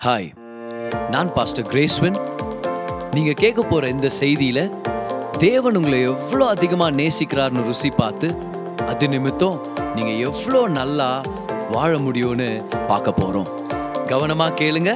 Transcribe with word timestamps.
Hi 0.00 0.28
நான் 1.14 1.30
pastor 1.36 1.66
கிரேஸ்வன் 1.70 2.18
நீங்கள் 3.14 3.38
கேட்க 3.40 3.60
போகிற 3.62 3.88
இந்த 3.94 4.08
செய்தியில 4.18 4.60
தேவன் 5.38 5.76
உங்களை 5.80 5.98
எவ்வளோ 6.12 6.44
அதிகமாக 6.54 6.96
நேசிக்கிறார்னு 7.00 7.64
ருசி 7.66 7.90
பார்த்து 7.98 8.28
அது 8.86 9.08
நிமித்தம் 9.14 9.58
நீங்கள் 9.96 10.20
எவ்வளோ 10.28 10.60
நல்லா 10.78 11.08
வாழ 11.74 11.90
முடியும்னு 11.98 12.48
பார்க்க 12.88 13.12
போகிறோம் 13.12 13.50
கவனமா 14.12 14.46
கேளுங்க 14.60 14.92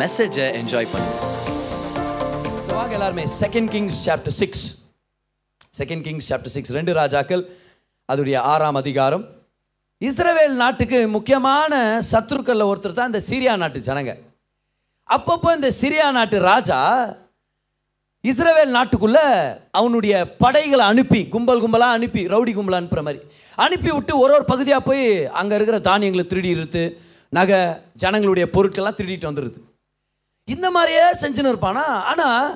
மெசேஜை 0.00 0.46
என்ஜாய் 0.60 0.90
பண்ணுங்க. 0.92 1.18
வாங்க 2.78 2.94
எல்லாருமே 3.00 3.26
second 3.42 3.70
Kings 3.74 4.00
chapter 4.06 4.36
six 4.40 4.64
second 5.80 6.04
Kings 6.08 6.30
chapter 6.32 6.56
six 6.56 6.74
ரெண்டு 6.78 6.94
ராஜாக்கள் 7.00 7.44
அதோடைய 8.08 8.38
ஆறாம் 8.54 8.80
அதிகாரம். 8.82 9.24
இஸ்ரவேல் 10.08 10.54
நாட்டுக்கு 10.62 10.98
முக்கியமான 11.16 11.72
சத்ருக்களில் 12.12 12.68
ஒருத்தர் 12.70 12.98
தான் 12.98 13.10
இந்த 13.10 13.20
சிரியா 13.30 13.52
நாட்டு 13.62 13.80
ஜனங்க. 13.88 14.12
அப்பப்போ 15.08 15.48
இந்த 15.58 15.68
சிரியா 15.80 16.06
நாட்டு 16.16 16.36
ராஜா 16.50 16.78
இஸ்ரவேல் 18.30 18.74
நாட்டுக்குள்ளே 18.76 19.24
அவனுடைய 19.78 20.14
படைகளை 20.42 20.84
அனுப்பி 20.92 21.20
கும்பல் 21.34 21.62
கும்பலாக 21.62 21.96
அனுப்பி 21.98 22.22
ரவுடி 22.32 22.52
கும்பலாக 22.56 22.80
அனுப்புகிற 22.80 23.02
மாதிரி. 23.06 23.20
அனுப்பி 23.58 23.90
விட்டு 23.96 24.12
ஒரு 24.24 24.32
ஒரு 24.36 24.44
பகுதியாக 24.52 24.86
போய் 24.88 25.04
அங்கே 25.40 25.54
இருக்கிற 25.58 25.78
தானியங்களை 25.88 26.24
திருடி 26.32 26.50
இருத்து 26.56 26.82
நகை 27.32 27.60
ஜனங்களுடைய 28.02 28.46
பொருட்கள்லாம் 28.54 28.98
திருடிட்டு 28.98 29.30
வந்துடுது 29.30 29.58
இந்த 30.48 30.66
மாதிரியே 30.76 31.04
செஞ்சுன்னு 31.22 31.52
இருப்பானா? 31.52 31.84
ஆனால் 32.10 32.46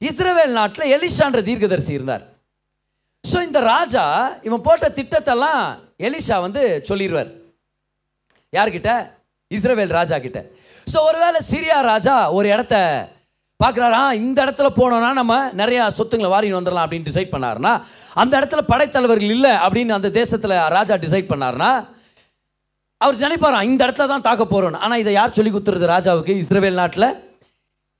இஸ்ரேவேல் 0.00 0.56
நாட்டில் 0.60 0.92
எலிஷான்ற 0.96 1.40
தீர்க்கதரிசி 1.48 1.92
இருந்தார். 1.98 2.24
ஸோ 3.24 3.38
இந்த 3.48 3.60
ராஜா 3.74 4.04
இவன் 4.48 4.66
போட்ட 4.66 4.88
திட்டத்தெல்லாம் 4.98 5.62
எலிஷா 6.06 6.36
வந்து 6.46 6.62
சொல்லிடுவார். 6.88 7.30
யார்கிட்ட? 8.52 8.90
இஸ்ரேவேல் 9.50 9.94
ராஜா 9.98 10.16
கிட்ட. 10.24 10.40
ஸோ 10.86 10.98
ஒருவேளை 11.08 11.40
சிரியா 11.50 11.78
ராஜா 11.92 12.16
ஒரு 12.38 12.46
இடத்த 12.54 12.76
பார்க்குறாரா. 13.60 14.02
இந்த 14.24 14.38
இடத்துல 14.44 14.68
போனோம்னா 14.80 15.10
நம்ம 15.20 15.34
நிறையா 15.60 15.84
சொத்துங்களை 15.98 16.30
வாரின்னு 16.32 16.58
வந்துடலாம் 16.58 16.86
அப்படின்னு 16.86 17.08
டிசைட் 17.10 17.32
பண்ணாருன்னா 17.34 17.72
அந்த 18.22 18.32
இடத்துல 18.40 18.62
படைத்தலைவர்கள் 18.72 19.34
இல்லை 19.36 19.54
அப்படின்னு 19.64 19.96
அந்த 19.98 20.10
தேசத்தில் 20.18 20.54
ராஜா 20.76 20.96
டிசைட் 21.04 21.30
பண்ணாருன்னா 21.32 21.70
அவர் 23.00 23.22
நினைப்பாராம் 23.24 23.68
இந்த 23.70 23.80
இடத்துல 23.86 24.08
தான் 24.12 24.26
தாக்க 24.28 24.44
போகிறோன்னு 24.44 24.82
ஆனால் 24.84 25.02
இதை 25.02 25.12
யார் 25.16 25.34
சொல்லி 25.38 25.50
கொடுத்துருது 25.52 25.92
ராஜாவுக்கு? 25.94 26.32
இஸ்ரவேல் 26.44 26.80
நாட்டில் 26.82 27.08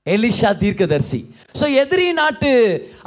எலிஷா 0.07 0.49
தீர்க்கதர்சி. 0.61 1.19
ஸோ 1.59 1.65
எதிரி 1.81 2.05
நாட்டு 2.19 2.51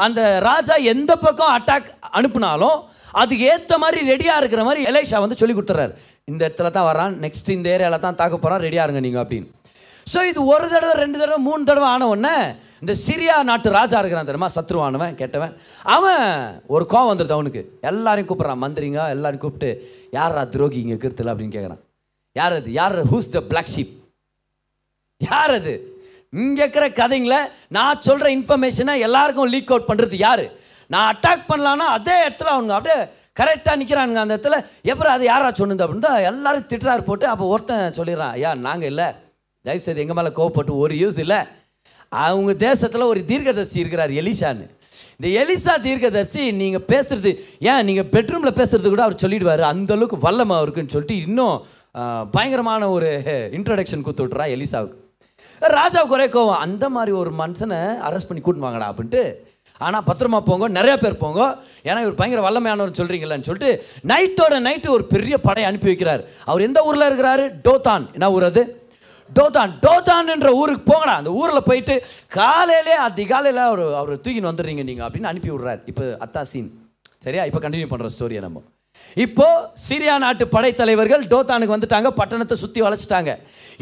அந்த 0.04 0.20
ராஜா 0.48 0.74
எந்த 0.92 1.12
பக்கம் 1.24 1.54
அட்டாக் 1.56 1.88
அனுப்புனாலும் 2.18 2.78
அதுக்கு 3.20 3.44
ஏற்ற 3.52 3.74
மாதிரி 3.82 4.00
ரெடியாக 4.12 4.40
இருக்கிற 4.42 4.62
மாதிரி 4.68 4.82
எலிஷா 4.90 5.18
வந்து 5.24 5.38
சொல்லி 5.40 5.54
கொடுத்துறாரு. 5.56 5.92
இந்த 6.30 6.40
இடத்துல 6.46 6.70
தான் 6.76 6.88
வரான் 6.90 7.14
நெக்ஸ்ட் 7.24 7.56
இந்த 7.56 7.68
ஏரியாவில் 7.76 8.04
தான் 8.06 8.18
தாக்க 8.20 8.34
போகிறான் 8.36 8.64
ரெடியாக 8.66 8.86
இருங்க 8.86 9.02
நீங்கள் 9.06 9.22
அப்படின்னு. 9.22 9.48
ஸோ 10.12 10.20
இது 10.30 10.40
ஒரு 10.52 10.66
தடவை 10.72 10.94
ரெண்டு 11.02 11.16
தடவை 11.20 11.38
மூணு 11.48 11.62
தடவை 11.68 11.88
ஆன 11.94 12.06
உடனே 12.12 12.36
இந்த 12.82 12.94
சிரியா 13.04 13.34
நாட்டு 13.50 13.68
ராஜா 13.76 13.98
இருக்கிறான் 14.00 14.28
தெரியுமா? 14.28 14.48
சத்ருவானவன் 14.56 15.14
கேட்டவன். 15.20 15.52
அவன் 15.96 16.24
ஒரு 16.74 16.84
கோவம் 16.92 17.10
வந்துடுது 17.10 17.36
அவனுக்கு. 17.36 17.62
எல்லாரையும் 17.90 18.28
கூப்பிட்றான் 18.30 18.62
மந்திரிங்க 18.64 19.02
எல்லாரையும் 19.14 19.44
கூப்பிட்டு 19.44 19.70
யாரா 20.18 20.42
துரோகி 20.54 20.78
இங்கே 20.82 20.94
இருக்கிறதுல? 20.94 21.32
அப்படின்னு 21.34 21.56
கேட்குறான் 21.56 21.82
யார் 22.36 22.56
அது? 22.58 22.70
யார் 22.80 22.96
ஹூஸ் 23.12 23.32
த 23.36 23.42
பிளாக் 23.52 23.72
ஷீப் 23.74 23.94
யார் 25.20 25.54
அது? 25.60 25.74
இங்கே 26.32 26.62
இருக்கிற 26.64 26.86
கதைங்களை 27.00 27.38
நான் 27.76 28.04
சொல்கிற 28.08 28.26
இன்ஃபர்மேஷனை 28.36 28.92
எல்லாருக்கும் 29.06 29.50
லீக் 29.54 29.72
அவுட் 29.72 29.88
பண்ணுறது 29.88 30.16
யார்? 30.26 30.44
நான் 30.92 31.08
அட்டாக் 31.12 31.48
பண்ணலான்னா 31.50 31.86
அதே 31.96 32.16
இடத்துல 32.26 32.52
அவங்க 32.54 32.72
அப்படியே 32.76 32.98
கரெக்டாக 33.40 33.76
நிற்கிறானுங்க 33.80 34.20
அந்த 34.22 34.34
இடத்துல. 34.36 34.56
எப்பறம் 34.92 35.14
அது 35.16 35.24
யாரா 35.32 35.48
சொன்னது 35.60 35.84
அப்படின்னு 35.84 36.06
தான் 36.08 36.24
எல்லோரும் 36.30 36.68
திட்டுறாரு 36.70 37.02
போட்டு 37.08 37.26
அப்போ 37.32 37.46
ஒருத்தன் 37.54 37.96
சொல்லிடுறான் 37.98 38.32
ஐயா 38.36 38.52
நாங்கள் 38.68 38.90
இல்லை. 38.92 39.08
தயவுசெய்து 39.64 40.02
எங்கள் 40.04 40.18
மேலே 40.18 40.32
கோவப்பட்டு 40.38 40.72
ஒரு 40.84 40.94
யூஸ் 41.02 41.20
இல்லை. 41.24 41.40
அவங்க 42.26 42.52
தேசத்தில் 42.68 43.10
ஒரு 43.12 43.20
தீர்க்கதர்சி 43.30 43.78
இருக்கிறார் 43.82 44.14
எலிசான்னு. 44.22 44.66
இந்த 45.18 45.28
எலிசா 45.42 45.74
தீர்க்கதர்சி 45.86 46.42
நீங்கள் 46.62 46.86
பேசுறது 46.92 47.30
ஏன் 47.70 47.86
நீங்கள் 47.88 48.10
பெட்ரூமில் 48.16 48.58
பேசுறது 48.60 48.88
கூட 48.94 49.02
அவர் 49.06 49.22
சொல்லிடுவார். 49.24 49.64
அந்தளவுக்கு 49.72 50.18
வல்லமாக 50.26 50.64
இருக்குன்னு 50.64 50.94
சொல்லிட்டு 50.96 51.18
இன்னும் 51.28 51.56
பயங்கரமான 52.36 52.82
ஒரு 52.96 53.10
இன்ட்ரடக்ஷன் 53.58 54.04
கொடுத்து 54.04 54.26
விட்றா 54.26 54.46
எலிசாவுக்கு. 54.56 54.96
ராஜாவுக்கு 55.62 56.16
ஒரே 56.18 56.26
கோவம். 56.26 56.62
அந்த 56.66 56.88
மாதிரி 56.88 57.12
ஒரு 57.16 57.30
மனுஷனை 57.30 57.80
அரெஸ்ட் 58.08 58.28
பண்ணி 58.28 58.42
கூட்டின்னு 58.42 58.66
வாங்கடா 58.66 58.92
அப்படின்ட்டு 58.92 59.50
ஆனால் 59.78 60.02
பத்திரமா 60.06 60.40
போங்க 60.40 60.68
நிறையா 60.68 60.96
பேர் 60.96 61.16
போங்க. 61.16 61.58
ஏன்னா 61.84 62.00
இவர் 62.00 62.14
பயங்கர 62.14 62.42
வல்லமையானவர் 62.48 62.98
சொல்கிறீங்களான்னு 62.98 63.48
சொல்லிட்டு 63.48 63.84
நைட்டோட 64.06 64.54
நைட்டு 64.68 64.88
ஒரு 64.88 65.04
பெரிய 65.04 65.38
படை 65.38 65.64
அனுப்பி 65.64 65.90
வைக்கிறார். 65.92 66.22
அவர் 66.44 66.62
எந்த 66.62 66.82
ஊரில் 66.82 67.08
இருக்கிறாரு? 67.10 67.44
டோதான். 67.68 68.12
என்ன 68.12 68.32
ஊர் 68.32 68.44
அது? 68.44 68.86
டோதான். 69.40 69.72
டோதான் 69.80 70.26
என்ற 70.26 70.52
ஊருக்கு 70.52 70.92
போங்கடா. 70.92 71.14
அந்த 71.20 71.32
ஊரில் 71.32 71.62
போயிட்டு 71.62 72.02
காலையிலே 72.28 72.92
அதிகாலையில் 72.92 73.62
அவர் 73.62 73.94
அவர் 73.94 74.16
தூக்கின்னு 74.16 74.50
வந்துடுறீங்க 74.50 74.84
நீங்கள் 74.84 75.08
அப்படின்னு 75.08 75.32
அனுப்பி 75.32 75.50
விடுறாரு. 75.50 75.80
இப்போ 75.86 76.16
அத்தா 76.20 76.42
சீன் 76.42 76.90
சரியா? 77.18 77.44
இப்போ 77.44 77.68
கண்டினியூ 77.68 77.88
பண்ணுற 77.90 78.08
ஸ்டோரியை 78.18 78.40
நம்ம. 78.40 78.62
இப்போ 79.24 79.48
சிரியா 79.86 80.14
நாட்டு 80.24 80.44
படைத்தலைவர்கள் 80.54 81.24
டோத்தானுக்கு 81.32 81.74
வந்துட்டாங்க 81.76 82.10
பட்டணத்தை 82.20 82.56
சுற்றி 82.62 82.80
வளைச்சிட்டாங்க. 82.86 83.30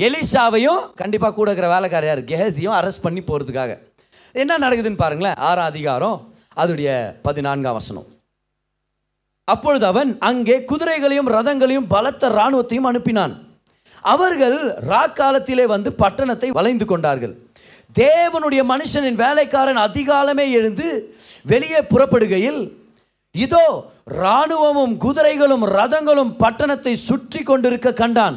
எலிசாவையும் 0.07 0.81
கண்டிப்பாக 1.01 1.35
கூட 1.35 1.49
இருக்கிற 1.51 1.69
வேலைக்காரையார் 1.75 2.23
கெஹசியும் 2.31 2.77
அரெஸ்ட் 2.79 3.05
பண்ணி 3.07 3.23
போகிறதுக்காக 3.29 3.75
என்ன 4.35 4.59
நடக்குதுன்னு 4.65 5.03
பாருங்களேன் 5.05 5.39
ஆறாம் 5.51 5.71
அதிகாரம் 5.73 6.19
அதோடைய 6.63 6.91
பதினான்காம் 7.27 7.79
வசனம். 7.79 8.09
அப்பொழுது 9.49 9.85
அவன் 9.93 10.11
அங்கே 10.31 10.57
குதிரைகளையும் 10.71 11.31
ரதங்களையும் 11.37 11.89
பலத்த 11.95 12.29
இராணுவத்தையும் 12.37 12.89
அனுப்பினான். 12.91 13.33
அவர்கள் 14.13 14.59
ராக்காலத்திலே 14.91 15.65
வந்து 15.75 15.91
பட்டணத்தை 16.03 16.49
வளைந்து 16.59 16.87
கொண்டார்கள். 16.91 17.35
தேவனுடைய 17.97 18.63
மனுஷனின் 18.73 19.19
வேலைக்காரன் 19.25 19.81
அதிகாலமே 19.87 20.47
எழுந்து 20.59 20.87
வெளியே 21.53 21.81
புறப்படுகையில் 21.93 22.61
இதோ 23.35 23.65
இராணுவமும் 24.21 24.95
குதிரைகளும் 25.05 25.65
ரதங்களும் 25.77 26.33
பட்டணத்தை 26.43 26.95
சுற்றி 27.09 27.41
கொண்டிருக்க 27.43 27.89
கண்டான். 28.01 28.37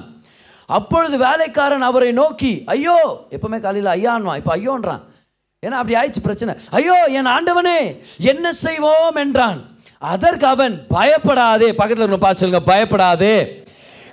அப்பொழுது 0.78 1.16
வேலைக்காரன் 1.18 1.86
அவரை 1.88 2.12
நோக்கி 2.20 2.52
ஐயோ 2.74 2.98
எப்பவுமே 3.36 3.60
காலையில் 3.64 3.90
ஐயான்வான் 3.96 4.40
இப்போ 4.42 4.52
ஐயோன்றான். 4.58 5.02
ஏன்னா 5.64 5.78
அப்படி 5.82 5.98
ஆயிடுச்சு 6.00 6.24
பிரச்சனை. 6.28 6.54
ஐயோ 6.78 6.98
என் 7.18 7.32
ஆண்டவனே 7.36 7.80
என்ன 8.32 8.46
செய்வோம்? 8.66 9.18
என்றான். 9.24 9.60
அதற்கு 10.14 10.46
அவன் 10.54 10.74
பயப்படாதே. 10.96 11.70
பக்கத்தில் 11.80 12.04
இருக்கிற 12.04 12.24
பார்த்து 12.24 12.44
சொல்லுங்க 12.44 12.64
பயப்படாதே. 12.72 13.36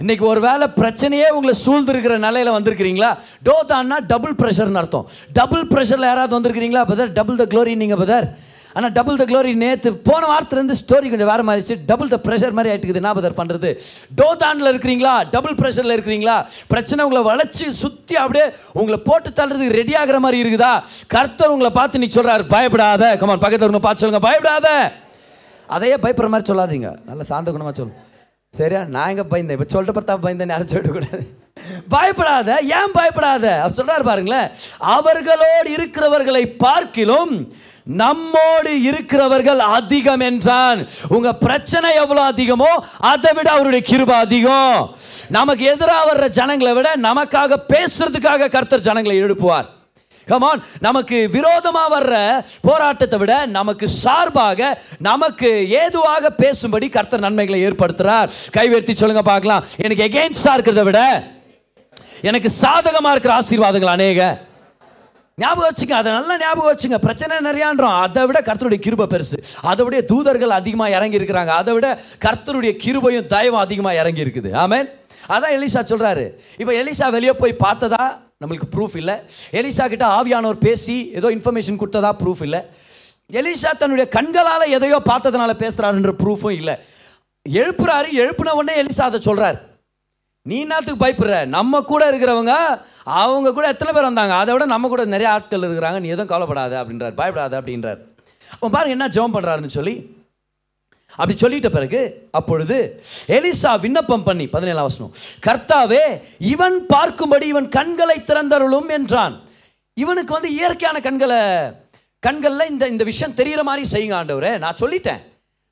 இன்னைக்கு 0.02 0.24
ஒரு 0.32 0.40
வேளை 0.48 0.66
பிரச்சனையே 0.80 1.28
உங்களை 1.36 1.54
சூழ்ந்திருக்கிற 1.64 2.14
நிலையில் 2.26 2.56
வந்திருக்கிறீங்களா? 2.56 3.10
டோதான்னா 3.48 3.96
டபுள் 4.12 4.38
ப்ரெஷர்னு 4.42 4.80
அர்த்தம். 4.82 5.08
டபுள் 5.38 5.66
ப்ரெஷரில் 5.72 6.10
யாராவது 6.10 6.36
வந்திருக்கிறீங்களா 6.38 6.84
பதர் 6.92 7.12
டபுள் 7.18 7.40
த 7.42 7.46
க்ளோரி 7.54 7.74
நீங்கள் 7.82 8.00
பதர் 8.02 8.28
ஆனால் 8.76 8.92
டபுள் 8.98 9.20
த 9.20 9.24
க்ளோரி 9.30 9.52
நேற்று 9.64 9.90
போன 10.08 10.22
வாரத்துலேருந்து 10.32 10.78
ஸ்டோரி 10.82 11.08
கொஞ்சம் 11.12 11.30
வேறு 11.32 11.48
மாறிச்சு 11.50 11.76
டபுள் 11.90 12.14
த 12.14 12.18
ப்ரெஷர் 12.26 12.56
மாதிரி 12.56 12.70
ஆயிட்டுக்குது 12.72 12.88
இருக்குது. 12.90 13.18
பதர் 13.18 13.38
பண்ணுறது 13.40 13.70
டோதானில் 14.20 14.70
இருக்கிறீங்களா? 14.72 15.14
டபுள் 15.34 15.56
ப்ரெஷரில் 15.60 15.94
இருக்கிறீங்களா? 15.96 16.36
பிரச்சனை 16.72 17.04
உங்களை 17.06 17.22
வளைச்சி 17.30 17.66
சுற்றி 17.82 18.16
அப்படியே 18.22 18.46
உங்களை 18.80 18.98
போட்டு 19.08 19.30
தள்ளுறதுக்கு 19.38 19.78
ரெடி 19.80 19.94
ஆகிற 20.00 20.18
மாதிரி 20.24 20.38
இருக்குதா? 20.42 20.72
கர்த்தர் 21.14 21.54
உங்களை 21.54 21.70
பார்த்து 21.78 22.02
நீ 22.02 22.08
சொல்கிறாரு 22.18 22.46
பயப்படாத. 22.56 23.04
கமான் 23.22 23.44
பக்கத்தில் 23.44 23.68
உங்களை 23.70 23.84
பார்த்து 23.86 24.04
சொல்லுங்கள் 24.04 24.28
பயப்படாத. 24.28 24.68
அதையே 25.76 25.96
பயப்படுற 26.04 26.28
மாதிரி 26.34 26.48
சொல்லாதீங்க. 26.52 26.90
நல்ல 27.10 27.22
சாந்த 27.32 27.52
குணமாக 27.56 27.74
சொல்லு. 27.80 27.94
சரியா? 28.54 28.82
நான் 28.94 29.10
எங்கே 29.12 29.26
பயந்தேன்? 29.32 29.56
இப்போ 29.58 29.68
சொல்லிட்டு 29.74 29.96
பார்த்தா 29.98 30.16
பயந்தேன் 30.26 30.54
யாரும் 30.54 30.72
விடக்கூடாது 30.78 31.24
பயப்படாத 31.94 32.58
ஏன் 32.78 32.94
பயப்படாத? 32.98 33.44
அப்படி 33.62 33.78
சொல்றாரு 33.80 34.04
பாருங்களேன். 34.10 34.50
அவர்களோடு 34.96 35.68
இருக்கிறவர்களை 35.76 36.44
பார்க்கிலும் 36.64 37.34
நம்மோடு 38.02 38.72
இருக்கிறவர்கள் 38.88 39.60
அதிகம் 39.76 40.22
என்றான். 40.28 40.80
உங்க 41.16 41.28
பிரச்சனை 41.44 41.88
எவ்வளவு 42.02 42.28
அதிகமோ 42.32 42.72
அதை 43.12 43.32
விட 43.38 43.48
அவருடைய 43.56 43.82
கிருபை 43.90 44.16
அதிகம். 44.24 44.78
நமக்கு 45.38 45.64
எதிராக 45.72 46.04
வர்ற 46.10 46.28
ஜனங்களை 46.38 46.72
விட 46.78 46.88
நமக்காக 47.08 47.58
பேசுறதுக்காக 47.72 48.50
கர்த்தர் 48.54 48.86
ஜனங்களை 48.88 49.16
எழுப்புவார். 49.24 49.68
கமான் 50.30 50.60
நமக்கு 50.86 51.16
விரோதமாக 51.34 51.90
வர்ற 51.94 52.14
போராட்டத்தை 52.66 53.18
விட 53.22 53.34
நமக்கு 53.58 53.86
சார்பாக 54.02 54.68
நமக்கு 55.08 55.50
ஏதுவாக 55.82 56.30
பேசும்படி 56.42 56.88
கர்த்தர் 56.96 57.24
நன்மைகளை 57.26 57.60
ஏற்படுத்துறார். 57.68 58.30
கைவேர்த்தி 58.56 58.94
சொல்லுங்க 59.00 59.24
பார்க்கலாம். 59.32 59.64
எனக்கு 59.84 60.06
எகெயின்ஸ்டாக 60.08 60.56
இருக்கிறத 60.56 60.84
விட 60.90 61.00
எனக்கு 62.22 62.50
சாதகமாக 62.50 63.14
இருக்கிற 63.14 63.34
ஆசீர்வாதங்கள் 63.40 63.96
அநேக. 63.96 64.48
ஞாபகம் 65.36 65.70
வச்சுங்க 65.70 65.90
அதை 65.90 66.12
நல்லா 66.12 66.38
ஞாபகம் 66.38 66.76
வச்சுங்க. 66.76 66.96
பிரச்சனை 66.96 67.36
நிறையான்றோம். 67.36 68.00
அதை 68.00 68.26
விட 68.26 68.40
கர்த்தருடைய 68.40 68.78
கிருபை 68.78 69.06
பெருசு. 69.06 69.38
அதை 69.62 69.84
விட 69.84 70.00
தூதர்கள் 70.00 70.50
அதிகமாக 70.50 70.90
இறங்கி 70.90 71.18
இருக்கிறாங்க. 71.18 71.46
அதை 71.46 71.72
விட 71.74 72.00
கர்த்தருடைய 72.24 72.72
கிருபையும் 72.84 73.28
தயவும் 73.34 73.62
அதிகமாக 73.66 73.96
இறங்கி 73.96 74.24
இருக்குது. 74.24 74.50
ஆமேன். 74.64 74.88
அதான் 75.28 75.54
எலிசா 75.56 75.80
சொல்கிறாரு 75.92 76.34
இப்போ 76.58 76.72
எலிசா 76.72 77.10
வெளியே 77.10 77.32
போய் 77.32 77.56
பார்த்ததா? 77.64 78.04
நம்மளுக்கு 78.44 78.68
ப்ரூஃப் 78.76 78.96
இல்லை. 78.96 79.14
எலிசா 79.52 79.88
கிட்ட 79.88 80.06
ஆவியானவர் 80.06 80.60
பேசி 80.60 81.10
ஏதோ 81.14 81.30
இன்ஃபர்மேஷன் 81.30 81.80
கொடுத்ததா? 81.82 82.12
ப்ரூஃப் 82.24 82.42
இல்லை. 82.42 82.62
எலிசா 83.32 83.76
தன்னுடைய 83.78 84.08
கண்களால் 84.08 84.68
எதையோ 84.68 85.02
பார்த்ததுனால 85.08 85.54
பேசுகிறாருன்ற 85.64 86.12
ப்ரூஃபும் 86.24 86.50
இல்லை. 86.50 86.78
எழுப்புறாரு. 87.48 88.08
எழுப்புன 88.22 88.50
உடனே 88.50 88.82
எலிசா 88.82 89.00
அதை 89.00 89.20
சொல்கிறார் 89.20 89.69
நீ 90.42 90.60
என்னத்துக்கு 90.60 91.04
பயப்படுற? 91.04 91.46
நம்ம 91.46 91.80
கூட 91.82 92.02
இருக்கிறவங்க 92.10 92.54
அவங்க 93.04 93.52
கூட 93.52 93.66
எத்தனை 93.68 93.92
பேர் 93.94 94.08
வந்தாங்க? 94.10 94.34
அதை 94.34 94.52
விட 94.52 94.64
நம்ம 94.64 94.88
கூட 94.88 95.04
நிறைய 95.04 95.32
ஆட்கள் 95.32 95.66
இருக்கிறாங்க. 95.66 95.98
நீ 96.00 96.08
எதுவும் 96.08 96.30
கவலைப்படாத 96.32 96.82
அப்படின்றார். 96.82 97.14
பயப்படாத 97.20 97.60
அப்படின்றார். 97.60 98.00
அவன் 98.58 98.74
பாருங்க 98.76 98.96
என்ன 98.96 99.08
ஜெபம் 99.08 99.36
பண்ணுறாருன்னு 99.36 99.76
சொல்லி 99.78 100.18
அப்படி 101.10 101.34
சொல்லிட்ட 101.42 101.68
பிறகு 101.68 102.28
அப்பொழுது 102.30 102.76
எலிசா 103.26 103.70
விண்ணப்பம் 103.80 104.24
பண்ணி 104.24 104.46
பதினேழாம் 104.46 104.88
வசனம் 104.88 105.14
கர்த்தாவே 105.46 106.02
இவன் 106.38 106.86
பார்க்கும்படி 106.94 107.42
இவன் 107.42 107.68
கண்களை 107.68 108.16
திறந்தருளும் 108.20 108.88
என்றான். 108.88 109.34
இவனுக்கு 109.94 110.32
வந்து 110.32 110.50
இயற்கையான 110.54 111.00
கண்களை 111.00 111.40
கண்களில் 112.18 112.70
இந்த 112.70 112.88
இந்த 112.88 113.04
விஷயம் 113.04 113.34
தெரிகிற 113.34 113.62
மாதிரி 113.62 113.84
செய்யுங்க 113.94 114.16
ஆண்டவரே. 114.20 114.58
நான் 114.58 114.80
சொல்லிட்டேன். 114.80 115.20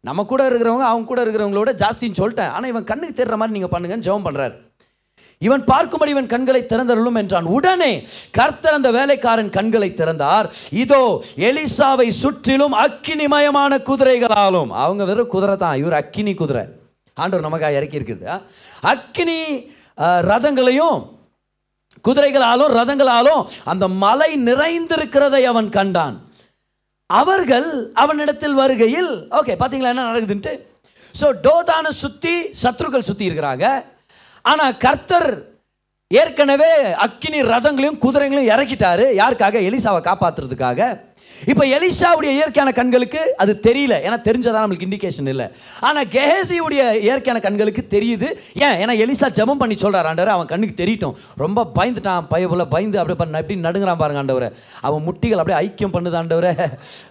நம்ம 0.06 0.24
கூட 0.30 0.42
இருக்கிறவங்க 0.48 0.86
அவங்க 0.88 1.06
கூட 1.10 1.20
இருக்கிறவங்களோட 1.24 1.70
ஜாஸ்தின்னு 1.82 2.20
சொல்லிட்டேன். 2.20 2.52
ஆனால் 2.56 2.70
இவன் 2.72 2.88
கண்ணுக்கு 2.90 3.20
தெரிற 3.20 3.36
மாதிரி 3.38 3.56
நீங்கள் 3.56 3.74
பண்ணுங்கன்னு 3.74 4.06
ஜெபம் 4.08 4.26
பண்ணுறாரு 4.28 4.56
இவன் 5.46 5.62
பார்க்கும்படி 5.70 6.10
இவன் 6.14 6.30
கண்களை 6.32 6.60
திறந்தருளும் 6.70 7.18
என்றான். 7.20 7.48
உடனே 7.56 7.90
கர்த்தர் 8.38 8.76
அந்த 8.78 8.90
வேலைக்காரன் 8.96 9.50
கண்களை 9.56 9.90
திறந்தார். 10.00 10.46
இதோ 10.82 11.02
எலிசாவை 11.48 12.08
சுற்றிலும் 12.22 12.74
அக்கினிமயமான 12.84 13.78
குதிரைகளாலும். 13.88 14.70
அவங்க 14.84 15.04
வெறும் 15.10 15.32
குதிரை 15.34 15.56
தான் 15.64 15.78
இவர் 15.82 15.98
அக்கினி 16.00 16.34
குதிரை. 16.40 16.64
ஆண்டவர் 17.16 17.46
நமக்காக 17.48 17.78
இறக்கி 17.80 18.00
இருக்குது 18.00 18.26
அக்கினி 18.92 19.38
ரதங்களையும் 20.30 20.98
குதிரைகளாலும் 22.04 22.74
ரதங்களாலும் 22.78 23.42
அந்த 23.70 23.84
மலை 24.04 24.30
நிறைந்திருக்கிறதை 24.48 25.42
அவன் 25.52 25.68
கண்டான். 25.78 26.16
அவர்கள் 27.10 27.68
அவனிடத்தில் 28.02 28.56
வருகையில் 28.60 29.12
ஓகே 29.38 29.52
பார்த்தீங்களா 29.60 29.92
என்ன 29.94 30.08
நடக்குதுன்ட்டு? 30.08 30.52
ஸோ 31.20 31.26
டோதானை 31.46 31.90
சுற்றி 32.02 32.34
சத்ருக்கள் 32.62 33.06
சுற்றி 33.08 33.28
இருக்கிறாங்க. 33.28 33.66
ஆனால் 34.42 34.76
கர்த்தர் 34.76 35.30
ஏற்கனவே 36.10 36.72
அக்கினி 37.06 37.40
ரதங்களையும் 37.52 38.00
குதிரைகளையும் 38.04 38.52
இறக்கிட்டாரு. 38.54 39.06
யாருக்காக? 39.20 39.56
எலிசாவை 39.68 40.00
காப்பாற்றுறதுக்காக 40.08 41.07
இப்போ 41.50 41.64
எலிஷாவுடைய 41.76 42.30
இயற்கையான 42.38 42.70
கண்களுக்கு 42.78 43.20
அது 43.42 43.52
தெரியல. 43.66 43.94
ஏன்னா 44.06 44.18
தெரிஞ்சதா 44.28 44.62
நம்மளுக்கு 44.62 44.86
இண்டிகேஷன் 44.88 45.28
இல்லை. 45.32 45.46
ஆனால் 45.88 46.08
கெஹேசியுடைய 46.14 46.82
இயற்கையான 47.06 47.40
கண்களுக்கு 47.46 47.82
தெரியுது. 47.94 48.28
ஏன்? 48.66 48.76
ஏன்னா 48.82 48.94
எலிசா 49.04 49.28
ஜெபம் 49.38 49.60
பண்ணி 49.62 49.76
சொல்கிறார் 49.84 50.08
ஆண்டவர் 50.10 50.32
அவன் 50.36 50.50
கண்ணுக்கு 50.52 50.76
தெரியட்டும். 50.82 51.14
ரொம்ப 51.44 51.66
பயந்துட்டான் 51.78 52.26
பயபுல 52.32 52.66
பயந்து 52.74 53.00
அப்படியே 53.02 53.18
பண்ண 53.22 53.42
எப்படி 53.42 53.58
நடுங்கிறான் 53.66 54.00
பாருங்க 54.02 54.22
ஆண்டவரை. 54.22 54.48
அவன் 54.88 55.04
முட்டிகள் 55.08 55.42
அப்படியே 55.42 55.58
ஐக்கியம் 55.64 55.94
பண்ணுது 55.96 56.18
ஆண்டவரை. 56.22 56.52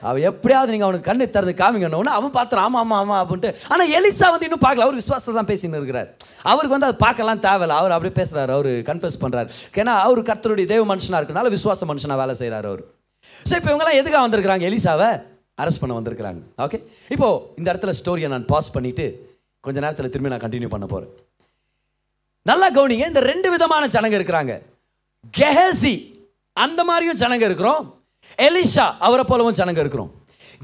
அவன் 0.08 0.26
எப்படியாவது 0.32 0.74
நீங்கள் 0.76 0.90
அவனுக்கு 0.90 1.10
கண்ணை 1.10 1.30
திறந்து 1.38 1.56
காமிங்கன்னு 1.64 2.16
அவன் 2.18 2.36
பார்த்துறான் 2.40 2.68
ஆமாம் 2.68 2.84
ஆமாம் 2.84 3.00
ஆமாம் 3.04 3.22
அப்படின்ட்டு. 3.24 3.52
ஆனால் 3.74 3.94
எலிசா 4.00 4.30
வந்து 4.36 4.50
இன்னும் 4.50 4.66
பார்க்கல. 4.68 4.88
அவர் 4.88 5.02
விசுவாசத்தை 5.02 5.36
தான் 5.40 5.52
பேசின்னு 5.54 5.80
இருக்கிறார். 5.82 6.12
அவருக்கு 6.52 6.76
வந்து 6.78 6.90
அது 6.90 7.04
பார்க்கலாம் 7.06 7.46
தேவையில்ல. 7.48 7.80
அவர் 7.82 7.96
அப்படியே 7.98 8.16
பேசுகிறார் 8.20 8.54
அவர் 8.58 8.72
கன்ஃபியூஸ் 8.92 9.24
பண்றாரு. 9.24 9.50
ஏன்னா 9.82 9.96
அவர் 10.08 10.28
கர்த்தருடைய 10.30 10.68
தேவ 10.74 10.86
மனுஷனா 10.94 11.20
இருக்கனால 11.22 11.56
விசுவாச 11.58 11.94
மனுஷனா 11.94 12.22
வேலை 12.24 12.36
செய்கிறார் 12.44 12.70
அவர். 12.72 12.84
ஸோ 13.50 13.54
இப்போ 13.60 13.70
இவங்கெல்லாம் 13.72 14.00
எதுக்காக 14.02 14.24
வந்திருக்கிறாங்க? 14.26 14.66
எலிசாவை 14.70 15.10
அரெஸ்ட் 15.62 15.82
பண்ண 15.82 15.94
வந்திருக்கிறாங்க. 16.00 16.42
ஓகே 16.66 16.78
இப்போது 17.14 17.42
இந்த 17.60 17.68
இடத்துல 17.74 17.94
ஸ்டோரியை 18.00 18.30
நான் 18.34 18.50
பாஸ் 18.54 18.74
பண்ணிவிட்டு 18.76 19.06
கொஞ்சம் 19.66 19.84
நேரத்தில் 19.86 20.12
திரும்பி 20.14 20.32
நான் 20.34 20.44
கண்டினியூ 20.46 20.70
பண்ண 20.74 20.86
போகிறேன் 20.94 21.14
நல்லா 22.50 22.68
கவனிங்க 22.78 23.06
இந்த 23.12 23.22
ரெண்டு 23.32 23.48
விதமான 23.54 23.88
ஜனங்க 23.96 24.16
இருக்கிறாங்க. 24.20 24.54
கெஹசி 25.38 25.96
அந்த 26.66 26.82
மாதிரியும் 26.90 27.20
ஜனங்க 27.24 27.46
இருக்கிறோம். 27.50 27.82
எலிஷா 28.48 28.86
அவரை 29.08 29.24
போலவும் 29.32 29.58
ஜனங்க 29.60 29.82
இருக்கிறோம். 29.84 30.12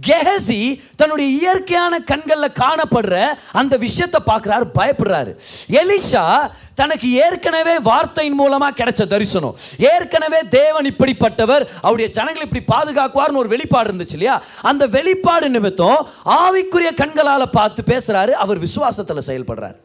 கெஹசி 0.02 0.82
தன்னுடைய 0.96 1.30
இயற்கையான 1.40 2.00
கண்களில் 2.00 2.58
காணப்படுற 2.64 3.16
அந்த 3.52 3.78
விஷயத்தை 3.78 4.22
பார்க்குறாரு 4.26 4.66
பயப்படுறாரு. 4.80 5.32
எலிஷா 5.70 6.50
தனக்கு 6.76 7.12
ஏற்கனவே 7.12 7.80
வார்த்தையின் 7.80 8.34
மூலமாக 8.34 8.84
கிடைச்ச 8.84 9.08
தரிசனம். 9.08 9.56
ஏற்கனவே 9.78 10.40
தேவன் 10.50 10.86
இப்படிப்பட்டவர் 10.86 11.68
அவருடைய 11.82 12.12
ஜனங்களை 12.12 12.48
இப்படி 12.48 12.64
பாதுகாக்குவார்னு 12.74 13.38
ஒரு 13.38 13.48
வெளிப்பாடு 13.48 13.92
இருந்துச்சு 13.92 14.14
இல்லையா? 14.14 14.42
அந்த 14.62 14.88
வெளிப்பாடு 14.88 15.50
நிமித்தம் 15.50 16.08
ஆவிக்குரிய 16.26 16.94
கண்களால் 16.94 17.50
பார்த்து 17.50 17.84
பேசுகிறாரு 17.94 18.30
அவர் 18.30 18.60
விசுவாசத்தில் 18.60 19.28
செயல்படுறாரு. 19.28 19.78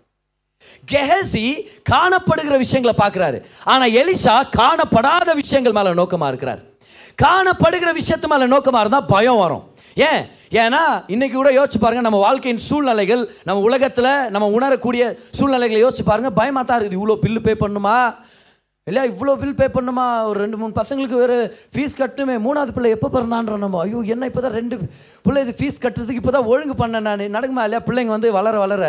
கெஹசி 0.91 1.47
காணப்படுகிற 1.91 2.57
விஷயங்களை 2.59 2.95
பார்க்குறாரு. 2.99 3.41
ஆனால் 3.65 3.91
எலிஷா 3.91 4.43
காணப்படாத 4.57 5.35
விஷயங்கள் 5.35 5.73
மேலே 5.73 5.93
நோக்கமாக 5.95 6.29
இருக்கிறார். 6.29 6.61
காணப்படுகிற 7.23 7.93
விஷயத்து 8.01 8.27
மேலே 8.27 8.47
நோக்கமாக 8.47 8.81
இருந்தால் 8.81 9.07
பயம் 9.07 9.37
வரும். 9.37 9.77
ஏன்? 10.07 10.23
ஏன்னா 10.63 10.81
இன்னைக்கு 11.15 11.37
கூட 11.37 11.51
யோசிச்சு 11.59 11.79
பாருங்க 11.83 12.03
நம்ம 12.07 12.19
வாழ்க்கையின் 12.27 12.65
சூழ்நிலைகள் 12.69 13.23
நம்ம 13.49 13.59
உலகத்தில் 13.69 14.11
நம்ம 14.35 14.47
உணரக்கூடிய 14.57 15.05
சூழ்நிலைகளை 15.39 15.81
யோசிச்சு 15.85 16.05
பாருங்க 16.09 16.33
பயமாக 16.41 16.65
தான் 16.67 16.79
இருக்குது. 16.79 16.99
இவ்வளோ 17.01 17.17
பில்லு 17.23 17.41
பே 17.47 17.55
பண்ணுமா? 17.63 17.97
இல்லையா 18.87 19.07
இவ்வளோ 19.11 19.33
பில் 19.41 19.57
பே 19.59 19.67
பண்ணுமா? 19.75 20.05
ஒரு 20.29 20.39
ரெண்டு 20.43 20.59
மூணு 20.61 20.73
பசங்களுக்கு 20.79 21.17
வேறு 21.23 21.35
ஃபீஸ் 21.75 21.99
கட்டணுமே. 22.03 22.37
மூணாவது 22.45 22.75
பிள்ளை 22.77 22.91
எப்போ 22.97 23.09
பிறந்தான்ற 23.15 23.57
நம்ம? 23.65 23.81
ஐயோ 23.87 23.99
என்ன 24.15 24.29
இப்போ 24.31 24.43
தான் 24.45 24.55
ரெண்டு 24.59 24.77
பிள்ளை 25.27 25.41
இது 25.45 25.53
ஃபீஸ் 25.59 25.83
கட்டுறதுக்கு 25.83 26.23
இப்போ 26.23 26.33
தான் 26.37 26.49
ஒழுங்கு 26.53 26.77
பண்ணேன் 26.83 27.07
நான். 27.09 27.25
நடக்குமா 27.37 27.65
இல்லையா? 27.67 27.83
பிள்ளைங்க 27.89 28.15
வந்து 28.17 28.31
வளர 28.39 28.55
வளர 28.65 28.85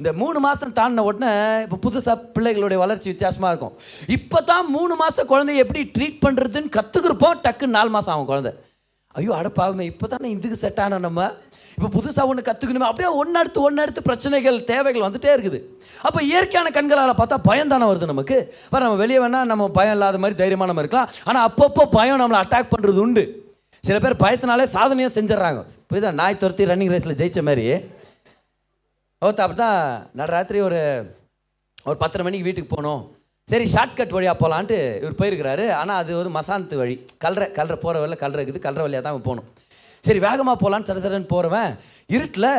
இந்த 0.00 0.12
மூணு 0.22 0.40
மாதம் 0.46 0.76
தாண்டின 0.80 1.04
உடனே 1.10 1.30
இப்போ 1.66 1.78
புதுசாக 1.86 2.18
பிள்ளைகளுடைய 2.36 2.80
வளர்ச்சி 2.84 3.10
வித்தியாசமாக 3.12 3.52
இருக்கும். 3.54 3.74
இப்போ 4.18 4.40
தான் 4.50 4.68
மூணு 4.76 4.96
மாதம் 5.04 5.30
குழந்தைய 5.32 5.64
எப்படி 5.66 5.84
ட்ரீட் 5.96 6.20
பண்ணுறதுன்னு 6.26 6.74
கற்றுக்குறப்போ 6.78 7.30
டக்குன்னு 7.46 7.78
நாலு 7.78 7.92
மாதம் 7.96 8.14
ஆகும் 8.16 8.30
குழந்தை. 8.32 8.54
ஐயோ 9.18 9.32
அடப்பாவுமே 9.38 9.84
இப்போ 9.92 10.06
தானே 10.12 10.28
இதுக்கு 10.34 10.56
செட் 10.64 10.80
ஆன 10.84 10.98
நம்ம? 11.06 11.20
இப்போ 11.76 11.88
புதுசாக 11.96 12.30
ஒன்று 12.30 12.42
கற்றுக்கணுமே 12.46 12.86
அப்படியே 12.90 13.10
ஒன்று 13.20 13.38
அடுத்து 13.40 13.60
ஒன்று 13.66 13.82
அடுத்து 13.84 14.02
பிரச்சனைகள் 14.08 14.58
தேவைகள் 14.70 15.04
வந்துகிட்டே 15.06 15.30
இருக்குது. 15.34 15.58
அப்போ 16.06 16.20
இயற்கையான 16.30 16.70
கண்களால் 16.76 17.12
பார்த்தா 17.20 17.38
பயம் 17.48 17.72
தானே 17.72 17.86
வருது 17.90 18.10
நமக்கு? 18.12 18.36
பாரு 18.72 18.84
நம்ம 18.86 19.00
வெளியே 19.04 19.20
வேணால் 19.24 19.50
நம்ம 19.52 19.68
பயம் 19.78 19.94
இல்லாத 19.96 20.20
மாதிரி 20.24 20.38
தைரியமாக 20.42 20.70
நம்ம 20.70 20.84
இருக்கலாம். 20.84 21.10
ஆனால் 21.28 21.44
அப்பப்போ 21.48 21.84
பயம் 21.98 22.20
நம்மளை 22.22 22.40
அட்டாக் 22.44 22.72
பண்ணுறது 22.74 23.00
உண்டு. 23.06 23.24
சில 23.86 23.96
பேர் 24.04 24.22
பயத்தினாலே 24.24 24.66
சாதனையாக 24.76 25.12
செஞ்சிடறாங்க. 25.18 25.62
புரியுதா? 25.88 26.12
நாய் 26.20 26.40
துரத்தி 26.42 26.70
ரன்னிங் 26.72 26.92
ரேஸில் 26.94 27.18
ஜெயிச்ச 27.22 27.42
மாதிரி. 27.48 27.66
ஓத்த 29.26 29.42
அப்படி 29.44 29.58
தான் 29.64 29.80
நடராத்திரி 30.20 30.60
ஒரு 30.68 30.80
ஒரு 31.88 31.96
பத்தரை 32.00 32.22
மணிக்கு 32.26 32.46
வீட்டுக்கு 32.46 32.72
போகணும் 32.74 33.02
சரி 33.52 33.64
ஷார்ட்கட் 33.72 34.14
வழியாக 34.16 34.36
போகலான்ட்டு 34.42 34.76
இவர் 35.02 35.18
போயிருக்கிறாரு. 35.20 35.64
ஆனால் 35.80 35.98
அது 36.02 36.12
ஒரு 36.20 36.30
மசாந்த் 36.36 36.74
வழி. 36.82 36.94
கல்ற 37.24 37.42
கல்ற 37.58 37.74
போகிற 37.82 37.96
வழியில் 38.02 38.22
கல்ற 38.22 38.38
இருக்குது. 38.40 38.60
கல்ற 38.66 38.80
வழியாக 38.84 39.04
தான் 39.06 39.26
போகணும். 39.26 39.48
சரி 40.04 40.20
வேகமாக 40.26 40.56
போகலான்னு 40.62 40.88
சட 40.90 41.00
சடன்னு 41.06 41.32
போகிறவன் 41.32 41.72
இருட்டில் 42.14 42.52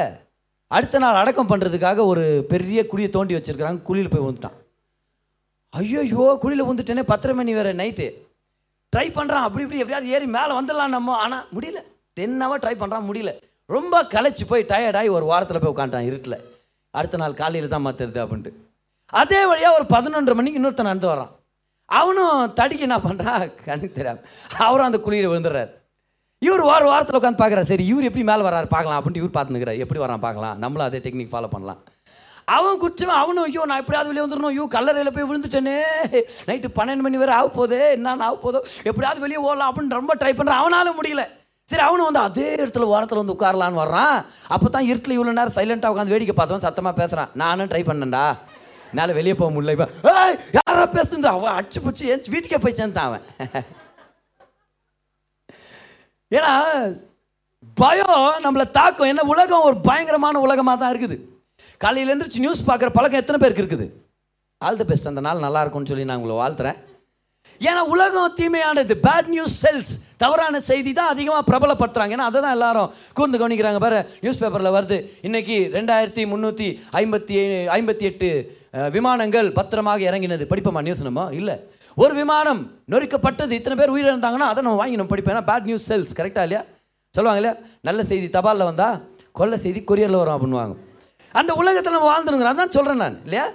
அடுத்த 0.75 0.99
நாள் 1.03 1.17
அடக்கம் 1.21 1.49
பண்ணுறதுக்காக 1.51 2.03
ஒரு 2.11 2.25
பெரிய 2.51 2.79
குழியை 2.91 3.09
தோண்டி 3.15 3.33
வச்சிருக்கிறாங்க 3.37 3.81
குழியில் 3.87 4.11
போய் 4.13 4.25
வந்துட்டான் 4.27 4.57
ஐயோ 5.73 6.25
குழியில் 6.43 6.67
வந்துட்டேனே 6.69 7.03
பத்தரை 7.11 7.33
மணி 7.39 7.53
வேறு 7.57 7.71
நைட்டு 7.81 8.07
ட்ரை 8.93 9.07
பண்ணுறான் 9.17 9.45
அப்படி 9.47 9.63
இப்படி 9.65 9.81
எப்படியாவது 9.83 10.13
ஏறி 10.15 10.27
மேலே 10.37 10.53
வந்துடலாம் 10.59 10.95
நம்ம. 10.97 11.15
ஆனால் 11.23 11.45
முடியல. 11.55 11.79
டென் 12.17 12.37
ஹவர் 12.43 12.63
ட்ரை 12.63 12.75
பண்ணுறான் 12.81 13.07
முடியல. 13.09 13.31
ரொம்ப 13.75 14.03
களைச்சி 14.15 14.45
போய் 14.51 14.69
டயர்டாகி 14.71 15.09
ஒரு 15.17 15.25
வாரத்தில் 15.31 15.61
போய் 15.63 15.73
உட்காந்துட்டான் 15.73 16.09
இருட்டில். 16.09 16.37
அடுத்த 16.93 17.21
நாள் 17.23 17.39
காலையில் 17.41 17.73
தான் 17.73 17.85
மாற்றுறது 17.87 18.21
அப்படின்ட்டு. 18.25 18.53
அதே 19.21 19.41
வழியாக 19.51 19.77
ஒரு 19.79 19.85
பதினொன்று 19.95 20.35
மணிக்கு 20.39 20.59
இன்னொருத்தன் 20.59 20.89
நடந்து 20.89 21.09
வரான். 21.11 21.31
அவனும் 21.99 22.51
தடிக்கு 22.59 22.85
என்ன 22.87 22.97
பண்ணுறான் 23.05 23.43
கண்ணு 23.65 23.87
தெரியாம. 23.97 24.21
அவரும் 24.65 24.87
அந்த 24.89 24.99
குழியில் 25.05 25.31
விழுந்துடுறாரு. 25.31 25.71
இவர் 26.47 26.63
வார 26.69 26.83
வாரத்தில் 26.91 27.17
உட்காந்து 27.19 27.41
பார்க்குறாரு. 27.41 27.69
சரி 27.71 27.85
இவர் 27.91 28.07
எப்படி 28.09 28.23
மேலே 28.29 28.43
வராரு 28.47 28.67
பார்க்கலாம். 28.75 28.99
அப்படின்ட்டு 28.99 29.21
இவர் 29.23 29.35
பார்த்துக்கிறார் 29.35 29.81
எப்படி 29.83 30.01
வரான் 30.03 30.23
பார்க்கலாம். 30.25 30.55
நம்மளும் 30.63 30.87
அதே 30.87 31.01
டெக்னிக் 31.05 31.33
ஃபாலோ 31.33 31.49
பண்ணலாம். 31.55 31.81
அவன் 32.55 32.79
குடிச்சவன் 32.79 33.19
அவனும் 33.19 33.45
ஐயோ 33.47 33.65
நான் 33.69 33.81
எப்படியாவது 33.81 34.09
வெளியே 34.11 34.23
வந்துடணும். 34.23 34.51
ஐயோ 34.53 34.65
கல்லறையில் 34.73 35.13
போய் 35.15 35.27
விழுந்துட்டேனே. 35.29 35.75
நைட்டு 36.47 36.69
பன்னெண்டு 36.77 37.05
மணி 37.05 37.21
வரை 37.21 37.33
ஆக 37.37 37.47
போதே 37.59 37.79
என்னன்னு 37.97 38.25
ஆக 38.29 38.35
போதோ 38.45 38.59
எப்படியாவது 38.89 39.23
வெளியே 39.25 39.39
ஓடலாம் 39.45 39.69
அப்படின்னு 39.71 39.99
ரொம்ப 39.99 40.15
ட்ரை 40.21 40.33
பண்ணுறான் 40.39 40.61
அவனால 40.63 40.91
முடியல. 40.97 41.23
சரி 41.69 41.83
அவனும் 41.87 42.07
வந்து 42.09 42.23
அதே 42.27 42.47
இடத்துல 42.63 42.89
ஓரத்தில் 42.93 43.21
வந்து 43.21 43.35
உட்காரலான்னு 43.35 43.81
வர்றான். 43.83 44.17
அப்போ 44.53 44.67
தான் 44.75 44.89
இருட்டில் 44.91 45.15
இவ்வளோ 45.17 45.37
நேரம் 45.37 45.57
சைலண்ட்டாக 45.59 45.93
உட்காந்து 45.93 46.15
வேடிக்கை 46.15 46.35
பார்த்தவன் 46.39 46.67
சத்தமாக 46.67 46.95
பேசுகிறான் 47.01 47.31
நானும் 47.43 47.71
ட்ரை 47.73 47.83
பண்ணேன்டா. 47.91 48.25
என்னால் 48.93 49.17
வெளியே 49.19 49.35
போக 49.37 49.49
முடியல. 49.53 49.75
இப்போ 49.75 49.87
யாரா 50.57 50.83
பேசுந்து 50.97 51.27
அவன் 51.35 51.55
அடிச்சு 51.57 51.79
பிடிச்சி 51.85 52.11
ஏன் 52.13 52.23
வீட்டுக்கே 52.33 52.59
போய் 52.65 52.79
சேர்ந்தான் 52.79 53.09
அவன். 53.09 53.23
ஏன்னா 56.37 56.53
பயம் 57.81 58.45
நம்மளை 58.45 58.65
தாக்கும். 58.77 59.09
என்ன 59.11 59.25
உலகம் 59.33 59.67
ஒரு 59.67 59.77
பயங்கரமான 59.89 60.39
உலகமாக 60.45 60.77
தான் 60.81 60.93
இருக்குது. 60.93 61.17
காலையில் 61.83 62.11
எழுந்திரிச்சு 62.11 62.43
நியூஸ் 62.45 62.67
பார்க்குற 62.69 62.89
பழக்கம் 62.95 63.21
எத்தனை 63.21 63.39
பேருக்கு 63.41 63.63
இருக்குது? 63.63 63.85
ஆல் 64.61 64.79
தி 64.81 64.87
பெஸ்ட் 64.89 65.11
அந்த 65.11 65.21
நாள் 65.27 65.45
நல்லா 65.45 65.61
இருக்கும்னு 65.63 65.91
சொல்லி 65.91 66.07
நான் 66.09 66.19
உங்களை 66.21 66.37
வாழ்த்துறேன். 66.41 66.79
ஏன்னா 67.67 67.81
உலகம் 67.93 68.35
தீமையானது. 68.39 68.95
பேட் 69.05 69.29
நியூஸ் 69.33 69.55
செல்ஸ் 69.63 69.93
தவறான 70.23 70.61
செய்தி 70.71 70.91
தான் 70.99 71.13
அதிகமாக 71.13 71.47
பிரபலப்படுத்துறாங்க. 71.51 72.15
ஏன்னா 72.17 72.29
அதை 72.31 72.39
தான் 72.41 72.55
எல்லாரும் 72.57 72.91
கூர்ந்து 73.17 73.41
கவனிக்கிறாங்க 73.41 73.79
பாரு. 73.85 73.99
நியூஸ் 74.23 74.41
பேப்பரில் 74.43 74.75
வருது. 74.77 74.97
இன்னைக்கு 75.29 75.57
ரெண்டாயிரத்தி 75.77 76.25
முந்நூற்றி 76.33 76.69
ஐம்பத்தி 77.01 77.37
ஐம்பத்தி 77.77 78.05
எட்டு 78.11 78.29
விமானங்கள் 78.95 79.47
பத்திரமாக 79.57 80.05
இறங்கினது. 80.09 80.43
படிப்போமா 80.51 80.81
நியூஸ் 80.81 81.01
நம்ம 81.07 81.27
இல்லை. 81.39 81.55
ஒரு 82.03 82.13
விமானம் 82.19 82.61
நொறுக்கப்பட்டது. 82.91 83.51
இத்தனை 83.59 83.75
பேர் 83.79 83.95
உயிரிழந்தாங்கன்னா 83.95 84.47
அதை 84.51 84.61
நம்ம 84.67 84.79
வாங்கி 84.81 84.95
நம்ம 84.99 85.11
படிப்போம் 85.11 85.35
ஏன்னா 85.35 85.47
பேட் 85.49 85.67
நியூஸ் 85.69 85.85
செல்ஸ் 85.93 86.15
கரெக்டாக 86.19 86.47
இல்லையா? 86.47 86.61
சொல்லுவாங்க 87.15 87.41
இல்லையா? 87.41 87.55
நல்ல 87.87 88.03
செய்தி 88.11 88.27
தபாலில் 88.37 88.69
வந்தால் 88.69 88.95
கொல்ல 89.39 89.57
செய்தி 89.65 89.81
கொரியரில் 89.89 90.21
வரும் 90.21 90.35
அப்படின்வாங்க 90.37 90.75
அந்த 91.39 91.51
உலகத்தில் 91.61 91.95
நம்ம 91.95 92.09
வாழ்ந்துருங்கிறோம் 92.11 92.53
அதான் 92.53 92.75
சொல்கிறேன் 92.77 93.03
நான் 93.03 93.19
இல்லையா? 93.23 93.45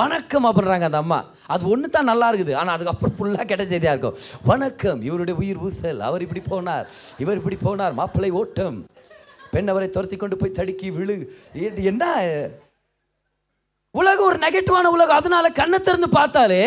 வணக்கம் 0.00 0.46
அப்படின்றாங்க 0.48 0.86
அந்த 0.88 1.00
அம்மா. 1.04 1.18
அது 1.54 1.62
ஒன்று 1.72 1.88
தான் 1.96 2.10
நல்லா 2.10 2.26
இருக்குது. 2.32 2.52
ஆனால் 2.60 2.74
அதுக்கப்புறம் 2.76 3.14
ஃபுல்லாக 3.16 3.46
கெட்ட 3.50 3.64
செய்தியாக 3.72 3.94
இருக்கும். 3.94 4.18
வணக்கம் 4.50 5.00
இவருடைய 5.08 5.34
உயிர் 5.40 5.62
ஊசல் 5.66 6.00
அவர் 6.08 6.24
இப்படி 6.26 6.42
போனார் 6.50 6.86
இவர் 7.18 7.40
இப்படி 7.40 7.58
போனார் 7.66 7.98
மாப்பிள்ளை 8.00 8.30
ஓட்டம். 8.40 8.78
பெண் 9.54 9.68
அவரை 9.68 9.88
துரத்தி 9.90 10.16
கொண்டு 10.16 10.36
போய் 10.36 10.58
தடுக்கி 10.58 10.90
விழு. 10.98 11.16
என்ன? 11.90 12.04
உலகம் 13.94 14.24
ஒரு 14.24 14.38
நெகட்டிவான 14.38 14.82
உலகம். 14.82 15.16
அதனால 15.16 15.50
கண்ணை 15.50 15.78
திறந்து 15.80 16.08
பார்த்தாலே 16.08 16.66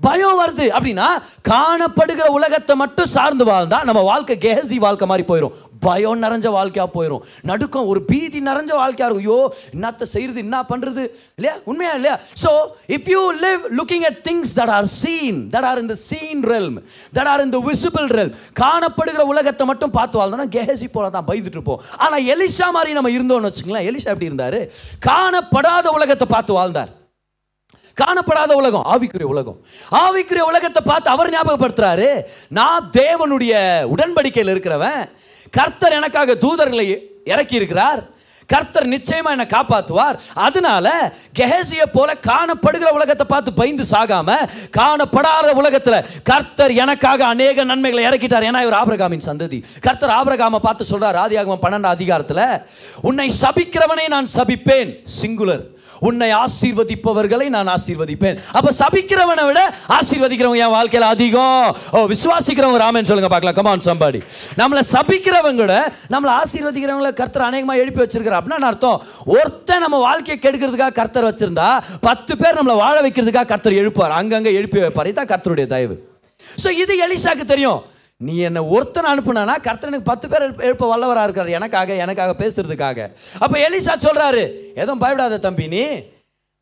பயம் 0.00 0.38
வருது 0.40 0.64
அப்படின்னா 0.76 1.08
காணப்படுகிற 1.48 2.24
உலகத்தை 2.36 2.74
மட்டும் 2.80 3.10
சார்ந்து 3.16 3.44
வாழ்ந்தா 3.50 3.78
நம்ம 3.88 4.00
வாழ்க்கை 4.08 4.34
கேசி 4.44 4.76
வாழ்க்கை 4.84 5.06
மாதிரி 5.10 5.24
போயிடும் 5.28 5.54
பயம் 5.84 6.22
நிறைஞ்ச 6.24 6.48
வாழ்க்கையா 6.56 6.86
போயிடும் 6.94 7.22
நடுக்கம் 7.50 7.88
ஒரு 7.92 8.00
பீதி 8.10 8.38
நிறைஞ்ச 8.48 8.72
வாழ்க்கையா 8.80 9.06
இருக்கும். 9.08 9.28
ஐயோ 9.28 9.38
என்னத்த 9.74 10.08
செய்யறது 10.14 10.40
என்ன 10.46 10.58
பண்றது? 10.70 11.02
இல்லையா? 11.38 11.54
உண்மையா 11.70 11.92
இல்லையா? 11.98 12.16
So 12.42 12.50
if 12.96 13.08
you 13.14 13.22
live 13.44 13.62
looking 13.78 14.06
at 14.10 14.18
things 14.28 14.54
that 14.58 14.72
are 14.78 14.88
seen 15.02 15.38
that 15.54 15.68
are 15.70 15.82
இந்த 15.84 15.96
seen 16.08 16.42
realm 16.52 16.80
that 17.18 17.30
are 17.34 17.44
in 17.44 17.54
the 17.56 17.60
visible 17.70 18.08
realm 18.18 18.34
காணப்படுகிற 18.62 19.24
உலகத்தை 19.34 19.66
மட்டும் 19.72 19.94
பார்த்து 19.98 20.20
வாழ்ந்தோம்னா 20.22 20.48
கேசி 20.58 20.88
போல 20.96 21.12
தான் 21.16 21.28
பயந்துட்டு 21.30 21.58
இருப்போம். 21.60 21.80
ஆனால் 22.06 22.26
எலிஷா 22.34 22.68
மாதிரி 22.78 22.98
நம்ம 22.98 23.14
இருந்தோம்னு 23.16 23.50
வச்சுங்களேன் 23.50 23.88
எலிஷா 23.92 24.12
எப்படி 24.14 24.30
இருந்தாரு? 24.32 24.62
காணப்படாத 25.08 25.86
உலகத்தை 25.98 26.28
பார்த்து 26.36 26.60
வாழ்ந்தார். 26.60 26.92
காணப்படாத 28.00 28.52
உலகம் 28.60 28.86
ஆவிக்குரிய 28.92 29.28
உலகம். 29.34 29.58
ஆவிக்குரிய 30.04 30.44
உலகத்தை 30.52 30.82
பார்த்து 30.86 31.14
அவர் 31.14 31.34
ஞாபகப்படுத்துறாரு 31.34 32.08
நான் 32.58 32.90
தேவனுடைய 33.00 33.52
உடன்படிக்கையில் 33.94 34.52
இருக்கிறவன். 34.54 35.04
கர்த்தர் 35.58 35.96
எனக்காக 36.00 36.34
தூதர்களை 36.46 36.88
இறக்கி 37.32 37.56
இருக்கிறார் 37.60 38.02
கர்த்தர் 38.52 38.86
நிச்சயமா 38.94 39.30
என்னை 39.34 39.46
காப்பாற்றுவார். 39.52 40.16
அதனால 40.46 40.86
கெஹசிய 41.38 41.82
போல 41.92 42.10
காணப்படுகிற 42.26 42.88
உலகத்தை 42.96 43.26
பார்த்து 43.26 43.50
பயந்து 43.60 43.84
சாகாம 43.92 44.34
காணப்படாத 44.78 45.54
உலகத்தில் 45.60 46.06
கர்த்தர் 46.30 46.72
எனக்காக 46.84 47.24
அநேக 47.26 47.64
நன்மைகளை 47.70 48.02
இறக்கிட்டார். 48.08 48.46
ஏன்னா 48.48 48.62
இவர் 48.66 48.78
ஆபிரகாமின் 48.80 49.26
சந்ததி. 49.28 49.60
கர்த்தர் 49.86 50.16
ஆபிரகாமை 50.18 50.60
பார்த்து 50.66 50.90
சொல்றார் 50.92 51.20
ஆதியாகமம் 51.24 51.64
பன்னெண்டாம் 51.64 51.96
அதிகாரத்தில் 51.98 52.46
உன்னை 53.00 53.28
சபிக்கிறவனை 53.42 54.06
நான் 54.16 54.28
சபிப்பேன். 54.36 54.92
சிங்குலர் 55.20 55.64
உன்னை 56.08 56.28
ஆசீர்வதிப்பவர்களை 56.44 57.46
நான் 57.56 57.70
ஆசீர்வதிப்பேன். 57.76 58.38
அப்ப 58.58 58.72
சபிக்கிறவனை 58.80 59.44
விட 59.50 59.60
ஆசீர்வதிக்கிறவங்க 59.98 60.64
என் 60.66 60.74
வாழ்க்கையில 60.76 61.08
அதிகம். 61.14 61.66
ஓ 61.96 62.04
விசுவாசிக்கிறவங்க 62.14 62.80
ராமன் 62.84 63.10
சொல்லுங்க 63.10 63.30
பார்க்கலாம். 63.34 63.58
கமான் 63.60 63.86
சம்பாடி 63.88 64.20
நம்மளை 64.60 64.82
சபிக்கிறவங்க 64.94 65.62
கூட 65.64 65.76
நம்மளை 66.14 66.32
ஆசீர்வதிக்கிறவங்கள 66.40 67.12
கர்த்தர் 67.20 67.48
அநேகமாக 67.48 67.82
எழுப்பி 67.84 68.02
வச்சிருக்கிற 68.04 68.36
அப்படின்னா 68.40 68.70
அர்த்தம்? 68.72 69.00
ஒருத்தன் 69.36 69.84
நம்ம 69.86 70.00
வாழ்க்கையை 70.08 70.38
கெடுக்கிறதுக்காக 70.44 70.96
கர்த்தர் 71.00 71.28
வச்சிருந்தா 71.30 71.70
பத்து 72.08 72.32
பேர் 72.42 72.58
நம்மளை 72.60 72.76
வாழ 72.84 72.96
வைக்கிறதுக்காக 73.06 73.48
கர்த்தர் 73.54 73.80
எழுப்பார் 73.82 74.18
அங்கங்கே 74.20 74.56
எழுப்பி 74.60 74.80
வைப்பார். 74.84 75.10
இதான் 75.14 75.32
கர்த்தருடைய 75.32 75.68
தயவு. 75.74 75.96
ஸோ 76.62 76.70
இது 76.82 76.94
எலிசாக்கு 77.06 77.44
தெரியும். 77.52 77.80
நீ 78.16 78.36
என்னை 78.36 78.62
ஒருத்தன் 78.62 79.04
அனுப்புனா 79.04 79.54
கர்த்தனுக்கு 79.62 80.04
பத்து 80.04 80.28
பேர் 80.28 80.56
எழுப்ப- 80.56 80.96
வல்லவராக 80.96 81.22
இருக்கார். 81.22 81.48
எனக்காக 81.48 81.94
எனக்காக 81.94 82.46
பேசுறதுக்காக. 82.46 83.12
அப்போ 83.38 83.58
எலிசா 83.58 83.92
சொல்கிறாரு 83.98 84.50
எதுவும் 84.74 84.98
பயப்படாத 84.98 85.38
தம்பி 85.38 85.66
நீ 85.66 85.86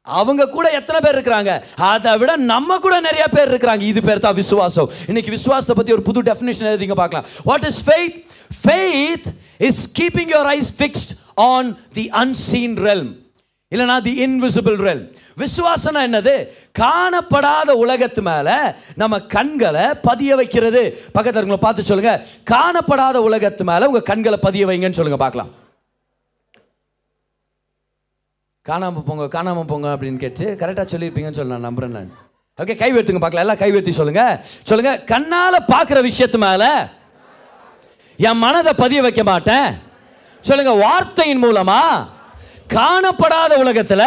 அவங்க 0.02 0.48
கூட 0.48 0.70
எத்தனை 0.70 1.00
பேர் 1.00 1.20
இருக்கிறாங்க? 1.20 1.62
அதை 1.76 2.18
விட 2.18 2.36
நம்ம 2.36 2.78
கூட 2.78 3.00
நிறைய 3.00 3.28
பேர் 3.28 3.52
இருக்கிறாங்க. 3.52 3.80
இது 3.80 4.02
பேர் 4.02 4.18
தான் 4.18 4.34
விசுவாசம். 4.34 4.90
இன்னைக்கு 5.06 5.30
விசுவாசத்தை 5.30 5.74
பற்றி 5.76 5.92
ஒரு 5.92 6.02
புது 6.02 6.22
டெஃபினேஷன் 6.22 6.72
எழுதிங்க 6.72 6.92
பார்க்கலாம். 6.92 7.26
What 7.44 7.64
is 7.64 7.84
faith 7.88 8.26
faith 8.66 9.24
is 9.58 10.02
keeping 10.02 10.30
your 10.30 10.52
eyes 10.56 10.82
fixed 10.82 11.18
on 11.34 11.78
the 11.92 12.08
unseen 12.12 12.76
realm 12.76 13.21
இல்லைனா 13.72 13.96
தி 14.06 14.12
இன்விசிபிள் 14.26 14.78
ரெல் 14.86 15.04
விசுவாசனா 15.40 16.00
என்னது? 16.06 16.34
காணப்படாத 16.80 17.70
உலகத்து 17.82 18.22
மேலே 18.28 18.56
நம்ம 19.02 19.20
கண்களை 19.34 19.84
பதிய 20.08 20.36
வைக்கிறது. 20.40 20.82
பக்கத்தில் 21.16 21.40
இருக்கவங்களை 21.40 21.64
பார்த்து 21.66 21.88
சொல்லுங்க. 21.90 22.12
காணப்படாத 22.52 23.18
உலகத்து 23.28 23.64
மேலே 23.70 23.84
உங்கள் 23.90 24.08
கண்களை 24.10 24.38
பதிய 24.46 24.66
வைங்கன்னு 24.70 24.98
சொல்லுங்க 25.00 25.20
பார்க்கலாம். 25.24 25.52
காணாமல் 28.68 29.06
போங்க 29.06 29.24
காணாமல் 29.36 29.70
போங்க 29.70 29.88
அப்படின்னு 29.94 30.20
கேட்டு 30.24 30.44
கரெக்டாக 30.60 30.86
சொல்லியிருப்பீங்கன்னு 30.94 31.38
சொல்லி 31.38 31.54
நான் 31.54 31.68
நம்புறேன் 31.68 31.96
நான். 31.96 32.12
ஓகே 32.60 32.74
கை 32.82 32.90
பார்க்கலாம். 32.92 33.44
எல்லாம் 33.44 33.60
கை 33.62 33.70
சொல்லுங்கள் 33.70 33.92
சொல்லுங்க. 34.00 34.24
சொல்லுங்க 34.70 34.92
பார்க்குற 35.74 36.00
விஷயத்து 36.08 36.38
மேலே 36.46 36.70
என் 38.28 38.42
மனதை 38.44 38.72
பதிய 38.82 39.02
வைக்க 39.06 39.22
மாட்டேன். 39.30 39.68
சொல்லுங்க 40.48 40.72
வார்த்தையின் 40.84 41.42
மூலமா 41.44 41.80
காணப்படாத 42.74 43.56
உலகத்தில் 43.56 44.06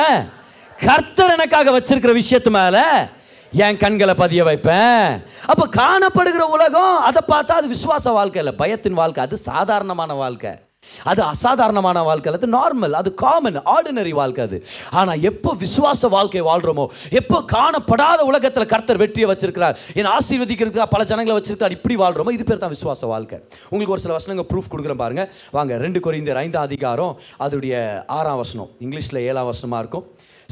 கர்த்தர் 0.86 1.32
எனக்காக 1.32 1.80
வச்சிருக்கிற 1.80 2.22
விஷயத்து 2.22 2.50
மேல 2.50 3.08
என் 3.52 3.78
கண்களை 3.78 4.14
பதிய 4.14 4.44
வைப்பேன். 4.44 5.24
அப்போ 5.46 5.68
காணப்படுகிற 5.82 6.46
உலகம் 6.58 6.98
அதை 6.98 7.22
பார்த்தா 7.28 7.58
அது 7.60 7.68
விசுவாச 7.68 8.12
வாழ்க்கை 8.12 8.44
இல்லை. 8.44 8.56
பயத்தின் 8.58 9.00
வாழ்க்கை 9.02 9.24
அது 9.24 9.38
சாதாரணமான 9.38 10.14
வாழ்க்கை. 10.14 10.65
அது 11.12 11.22
அசாதாரணமான 11.34 12.04
வாழ்க்கை 12.10 12.34
அது 12.40 12.50
நார்மல் 12.58 12.96
அது 13.00 13.10
காமன் 13.24 13.60
ஆர்டினரி 13.76 14.14
வாழ்க்கை 14.22 14.44
அது. 14.48 14.58
ஆனால் 15.00 15.22
எப்போ 15.30 15.54
விசுவாச 15.66 16.10
வாழ்க்கை 16.16 16.44
வாழ்கிறோமோ 16.50 16.86
எப்போ 17.20 17.38
காணப்படாத 17.56 18.20
உலகத்தில் 18.32 18.72
கர்த்தர் 18.74 19.02
வெற்றியை 19.04 19.30
வச்சிருக்கிறார் 19.32 19.78
என் 20.00 20.12
ஆசீர்வதிக்கிறதுக்காக 20.18 20.90
பல 20.96 21.04
ஜனங்களை 21.12 21.38
வச்சிருக்கார் 21.40 21.76
இப்படி 21.78 21.98
வாழ்கிறோமோ 22.04 22.34
இது 22.38 22.46
பேர் 22.50 22.64
தான் 22.64 22.76
விசுவாச 22.76 23.02
வாழ்க்கை. 23.14 23.40
உங்களுக்கு 23.72 23.96
ஒரு 23.98 24.04
சில 24.06 24.14
வசனங்கள் 24.20 24.50
ப்ரூஃப் 24.52 24.72
கொடுக்குறேன் 24.74 25.02
பாருங்க. 25.04 25.26
வாங்க 25.58 25.78
ரெண்டு 25.86 26.02
கொரிந்தியர் 26.06 26.42
ஐந்தாம் 26.44 26.68
அதிகாரம் 26.70 27.14
அதோடைய 27.46 27.76
ஆறாம் 28.20 28.40
வசனம். 28.44 28.70
இங்கிலீஷில் 28.86 29.24
ஏழாம் 29.30 29.50
வசனமாக 29.52 29.82
இருக்கும். 29.84 30.06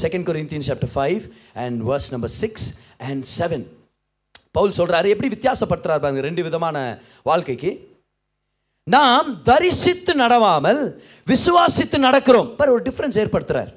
Second 0.03 0.27
Corinthian 0.27 0.67
chapter 0.67 0.93
five 0.95 1.23
and 1.63 1.79
verse 1.89 2.11
number 2.13 2.33
six 2.41 2.67
and 3.09 3.25
seven 3.37 3.65
Paul 4.57 4.77
சொல்கிறாரு 4.77 5.07
எப்படி 5.13 5.29
வித்தியாசப்படுத்துகிறார் 5.35 6.03
பாருங்க 6.03 6.23
ரெண்டு 6.27 6.41
விதமான 6.47 6.77
வாழ்க்கைக்கு. 7.31 7.71
நாம் 8.87 9.27
தரிசித்து 9.49 10.13
நடவாமல் 10.21 10.81
விசுவாசித்து 11.27 11.97
நடக்கிறோம். 12.05 12.47
பார் 12.57 12.71
ஒரு 12.73 12.83
டிஃப்ரென்ஸ் 12.87 13.19
ஏற்படுத்துகிறார் 13.21 13.69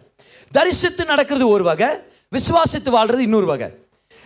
தரிசித்து 0.53 1.03
நடக்கிறது 1.13 1.47
ஒரு 1.57 1.65
வகை 1.69 1.91
விசுவாசித்து 2.37 2.91
வாழ்றது 2.97 3.23
இன்னொரு 3.29 3.47
வகை. 3.53 3.69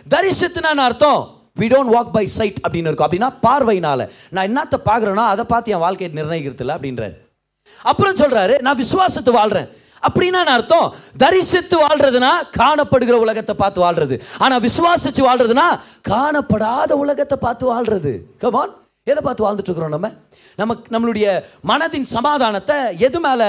தரிசித்துனா 0.05 0.71
அர்த்தம் 0.87 1.21
we 1.59 1.67
don't 1.73 1.93
walk 1.95 2.11
by 2.15 2.25
sight 2.37 2.59
அப்படின்னு 2.63 2.89
இருக்கும். 2.89 3.07
அப்படின்னா 3.07 3.29
பார்வையினால். 3.45 4.03
நான் 4.33 4.47
என்னத்தை 4.49 4.79
பார்க்குறேன்னா 4.89 5.27
அதை 5.33 5.45
பார்த்து 5.53 5.73
என் 5.75 5.83
வாழ்க்கையை 5.85 6.11
நிர்ணயிக்கிறது 6.19 6.63
இல்லை 6.65 6.75
அப்படின்றார். 6.77 7.15
அப்புறம் 7.91 8.19
சொல்கிறாரு 8.23 8.57
நான் 8.65 8.81
விசுவாசத்து 8.83 9.31
வாழ்கிறேன் 9.39 9.69
அப்படின்னா 10.07 10.43
அர்த்தம் 10.57 10.87
தரிசித்து 11.23 11.77
வாழ்றதுனா 11.85 12.33
காணப்படுகிற 12.61 13.15
உலகத்தை 13.25 13.55
பார்த்து 13.63 13.79
வாழ்றது. 13.85 14.15
ஆனால் 14.43 14.63
விசுவாசித்து 14.67 15.23
வாழ்றதுனா 15.29 15.67
காணப்படாத 16.11 16.91
உலகத்தை 17.05 17.37
பார்த்து 17.47 17.65
வாழ்றது. 17.73 18.13
கமான் 18.43 18.73
எதை 19.09 19.21
பார்த்து 19.25 19.43
வாழ்ந்துட்டுருக்குறோம் 19.43 19.93
நம்ம? 19.93 20.07
நம்ம 20.59 20.73
நம்மளுடைய 20.93 21.27
மனதின் 21.69 22.05
சமாதானத்தை 22.15 22.75
எது 23.05 23.19
மேலே 23.23 23.47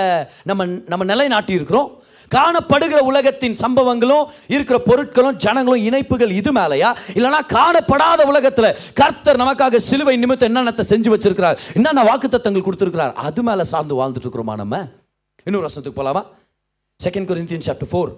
நம்ம 0.49 0.64
நம்ம 0.92 1.04
நிலைநாட்டி 1.11 1.52
இருக்கிறோம் 1.59 1.88
காணப்படுகிற 2.37 3.00
உலகத்தின் 3.09 3.56
சம்பவங்களும் 3.62 4.28
இருக்கிற 4.54 4.76
பொருட்களும் 4.87 5.37
ஜனங்களும் 5.44 5.85
இணைப்புகள் 5.88 6.32
இது 6.38 6.52
மேலையா? 6.59 6.90
இல்லைனா 7.16 7.40
காணப்படாத 7.56 8.25
உலகத்தில் 8.32 8.68
கர்த்தர் 9.00 9.40
நமக்காக 9.42 9.80
சிலுவை 9.88 10.14
நிமித்தம் 10.23 10.50
என்னென்னத்தை 10.50 10.87
செஞ்சு 10.92 11.12
வச்சிருக்கிறார்? 11.14 11.59
என்னென்ன 11.78 12.06
வாக்குத்தத்தங்கள் 12.11 12.66
கொடுத்துருக்கிறார்? 12.68 13.12
அது 13.26 13.42
மேலே 13.49 13.66
சார்ந்து 13.73 13.99
வாழ்ந்துட்டு 14.00 14.26
இருக்கிறோமா 14.28 14.56
நம்ம? 14.62 14.80
இன்னொரு 15.47 15.66
வருஷத்துக்கு 15.66 15.99
போகலாமா 16.00 16.25
செகண்ட் 17.00 17.30
கொரிந்தியன் 17.32 17.68
சாப்டர் 17.68 17.92
ஃபோர் 17.92 18.11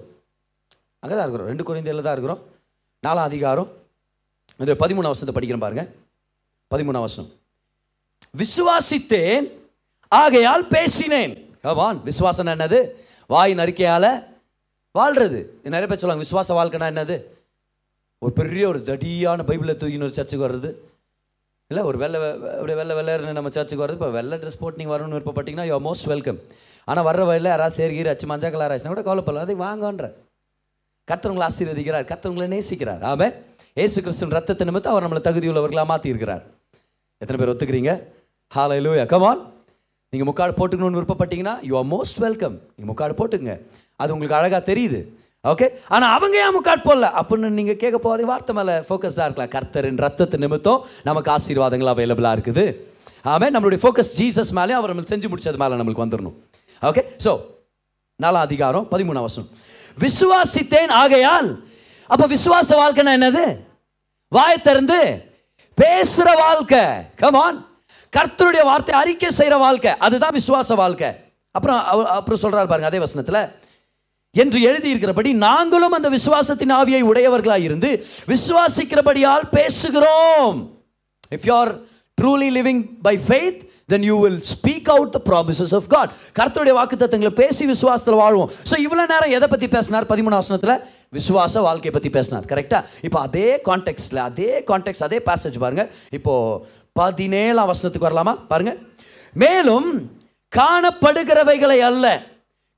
அங்கே 1.02 1.14
தான் 1.14 1.26
இருக்கிறோம். 1.26 1.50
ரெண்டு 1.52 1.66
கொரிந்தியில் 1.68 2.06
தான் 2.06 2.16
இருக்கிறோம். 2.16 2.40
நாலாம் 3.02 3.28
அதிகாரம். 3.30 3.68
இந்த 4.60 4.72
பதிமூணாம் 4.84 5.12
வருஷத்தை 5.12 5.36
படிக்கிறேன் 5.36 5.66
பாருங்கள் 5.66 5.90
பதிமூணாம் 6.70 7.06
வருஷம் 7.06 7.28
விசுவாசித்தேன் 8.40 9.46
ஆகையால் 10.08 10.64
பேசினேன். 10.68 11.34
கவான் 11.64 12.02
விசுவாசம் 12.02 12.46
என்னது? 12.46 12.78
வாய் 13.26 13.54
நறுக்கையால 13.54 14.06
வாழ்றது. 14.98 15.38
நிறைய 15.62 15.86
பேர் 15.90 16.02
சொல்லுவாங்க 16.02 16.24
விசுவாச 16.24 16.48
வாழ்க்கைனா 16.58 16.88
என்னது? 16.94 17.16
ஒரு 18.18 18.32
பெரிய 18.32 18.68
ஒரு 18.68 18.78
தடியான 18.78 19.44
பைபிளை 19.48 19.74
தூக்கின்னு 19.76 20.08
ஒரு 20.08 20.16
சர்ச்சுக்கு 20.18 20.48
வர்றது. 20.48 20.70
இல்லை 21.68 21.82
ஒரு 21.90 21.98
வெள்ளை 21.98 22.20
அப்படியே 22.30 22.76
வெள்ளை 22.80 22.94
வெள்ளைன்னு 22.96 23.38
நம்ம 23.38 23.50
சர்ச்சுக்கு 23.50 23.86
வர்றது. 23.86 23.98
இப்போ 23.98 24.10
வெள்ளை 24.10 24.38
ட்ரெஸ் 24.38 24.60
போட்டு 24.60 24.78
நீங்கள் 24.78 24.94
வரணும்னு 24.94 25.16
விருப்பப்பட்டீங்கன்னா 25.18 25.66
யூ 25.66 25.78
மோஸ்ட் 25.88 26.06
வெல்கம் 26.06 26.38
ஆனால் 26.84 27.04
வர்ற 27.04 27.24
வழியில் 27.30 27.50
யாராவது 27.50 27.76
சேர்கீர் 27.76 28.08
அச்சு 28.08 28.26
மஞ்சள் 28.26 28.54
கலர் 28.54 28.72
ஆச்சுன்னா 28.74 28.94
கூட 28.94 29.02
கவலைப்படலாம். 29.08 29.46
அதை 29.46 29.54
வாங்கன்ற. 29.54 30.12
கத்தவங்களை 31.10 31.46
ஆசீர்வதிக்கிறார். 31.48 32.08
கத்தவங்களை 32.12 32.48
நேசிக்கிறார். 32.54 33.02
ஆமாம் 33.12 33.32
ஏசு 33.82 33.98
கிறிஸ்துவின் 34.02 34.34
ரத்தத்தை 34.36 34.64
நிமித்தம் 34.66 34.92
அவர் 34.94 35.04
நம்மளை 35.04 35.20
தகுதி 35.26 35.46
உள்ளவர்களாக 35.50 35.86
மாற்றிருக்கிறார் 35.90 36.42
எத்தனை 37.22 37.38
பேர் 37.38 37.50
ஒத்துக்கிறீங்க? 37.52 37.92
ஹாலை 38.52 38.76
லூயா 38.84 39.04
கமான் 39.12 39.40
நீங்கள் 40.12 40.28
முக்காடு 40.28 40.52
போட்டுக்கணும்னு 40.58 40.98
விருப்பப்பட்டீங்கன்னா 40.98 41.54
யூ 41.68 41.74
ஆர் 41.80 41.88
மோஸ்ட் 41.94 42.20
வெல்கம் 42.24 42.54
நீங்கள் 42.74 42.90
முக்காடு 42.90 43.14
போட்டுங்க 43.20 43.54
அது 44.00 44.14
உங்களுக்கு 44.14 44.38
அழகாக 44.40 44.62
தெரியுது. 44.70 45.00
ஓகே 45.52 45.68
ஆனால் 45.94 46.12
அவங்க 46.16 46.36
ஏன் 46.44 46.54
முக்காடு 46.58 46.82
போடல? 46.86 47.08
அப்படின்னு 47.20 47.50
நீங்கள் 47.58 47.80
கேட்க 47.82 47.98
போதே 48.06 48.28
வார்த்தை 48.30 48.54
மேலே 48.60 48.76
ஃபோக்கஸ்டாக 48.86 49.26
இருக்கலாம். 49.28 49.52
கர்த்தரின் 49.56 50.00
ரத்தத்தை 50.06 50.38
நிமித்தம் 50.44 50.80
நமக்கு 51.08 51.30
ஆசீர்வாதங்கள் 51.36 51.92
அவைலபிளாக 51.94 52.36
இருக்குது. 52.38 52.66
ஆமே 53.34 53.50
நம்மளுடைய 53.54 53.80
ஃபோக்கஸ் 53.82 54.14
ஜீசஸ் 54.20 54.54
மேலே 54.60 54.78
அவர் 54.78 54.90
நம்மளுக்கு 54.92 55.14
செஞ்சு 55.16 55.30
முடிச்சது 55.34 55.58
மேலே 55.64 55.74
நம்மளுக்கு 55.80 56.06
வந்துடணும் 56.06 56.38
ஓகே 56.82 57.04
ஸோ 57.26 57.32
நாலாம் 58.20 58.46
அதிகாரம் 58.48 58.88
பதிமூணாம் 58.94 59.28
வசனம். 59.28 59.50
விசுவாசித்தேன் 59.98 60.92
ஆகையால் 61.02 61.48
அப்போ 62.06 62.26
விசுவாச 62.26 62.68
வாழ்க்கைனா 62.68 63.12
என்னது? 63.20 63.60
வாயை 64.28 64.58
திறந்து 64.58 65.24
பேசுகிற 65.74 66.34
வாழ்க்கை. 66.36 66.80
கமான் 67.16 67.66
கர்த்தருடைய 68.16 68.64
வார்த்தை 68.64 69.00
அறிக்கை 69.00 69.30
செய்கிற 69.30 69.58
வாழ்க்கை. 69.58 69.96
அதுதான் 69.96 70.34
விசுவாச 70.34 70.74
வாழ்க்கை. 70.74 71.14
அப்புறம் 71.50 72.06
அப்புறம் 72.06 72.38
சொல்கிறார் 72.38 72.66
பாருங்க 72.66 72.88
அதே 72.88 72.98
வசனத்தில். 72.98 73.62
என்று 74.30 74.58
எழுதியிருக்கிறபடி 74.58 75.32
நாங்களும் 75.32 75.92
அந்த 75.92 76.10
விசுவாசத்தின் 76.10 76.72
ஆவியை 76.72 77.00
உடையவர்களாக 77.00 77.60
இருந்து 77.60 78.06
விசுவாசிக்கிறபடியால் 78.26 79.42
பேசுகிறோம். 79.52 80.68
If 81.30 81.42
you 81.42 81.56
are 81.56 81.80
truly 82.22 82.50
living 82.50 82.88
by 83.02 83.18
faith 83.28 83.72
then 83.92 84.04
you 84.08 84.16
will 84.24 84.40
speak 84.52 84.88
out 84.94 85.12
the 85.16 85.20
promises 85.30 85.74
of 85.78 85.88
God 85.94 86.12
கர்த்தருடைய 86.38 86.74
வாக்குத்தத்தங்களை 86.80 87.32
பேசி 87.42 87.64
விசுவாசத்தில் 87.72 88.20
வாழ்வோம். 88.22 88.50
ஸோ 88.70 88.74
இவ்வளோ 88.86 89.04
நேரம் 89.12 89.34
எதை 89.38 89.48
பற்றி 89.54 89.68
பேசினார்? 89.76 90.06
பதிமூணு 90.12 90.36
வசனத்தில் 90.40 90.76
விசுவாச 91.18 91.62
வாழ்க்கையை 91.68 91.94
பற்றி 91.96 92.10
பேசினார். 92.16 92.46
கரெக்டாக 92.52 92.82
இப்போ 93.08 93.20
அதே 93.26 93.48
கான்டெக்ட்ல 93.68 94.22
அதே 94.30 94.50
கான்டெக்ட் 94.70 95.06
அதே 95.08 95.20
பேசேஜ் 95.30 95.62
பாருங்கள் 95.64 95.90
இப்போது 96.18 96.60
பதினேழாம் 97.00 97.70
வசனத்துக்கு 97.72 98.08
வரலாமா? 98.10 98.34
பாருங்கள் 98.52 98.78
மேலும் 99.42 99.88
காணப்படுகிறவைகளை 100.52 101.78
அல்ல. 101.90 102.06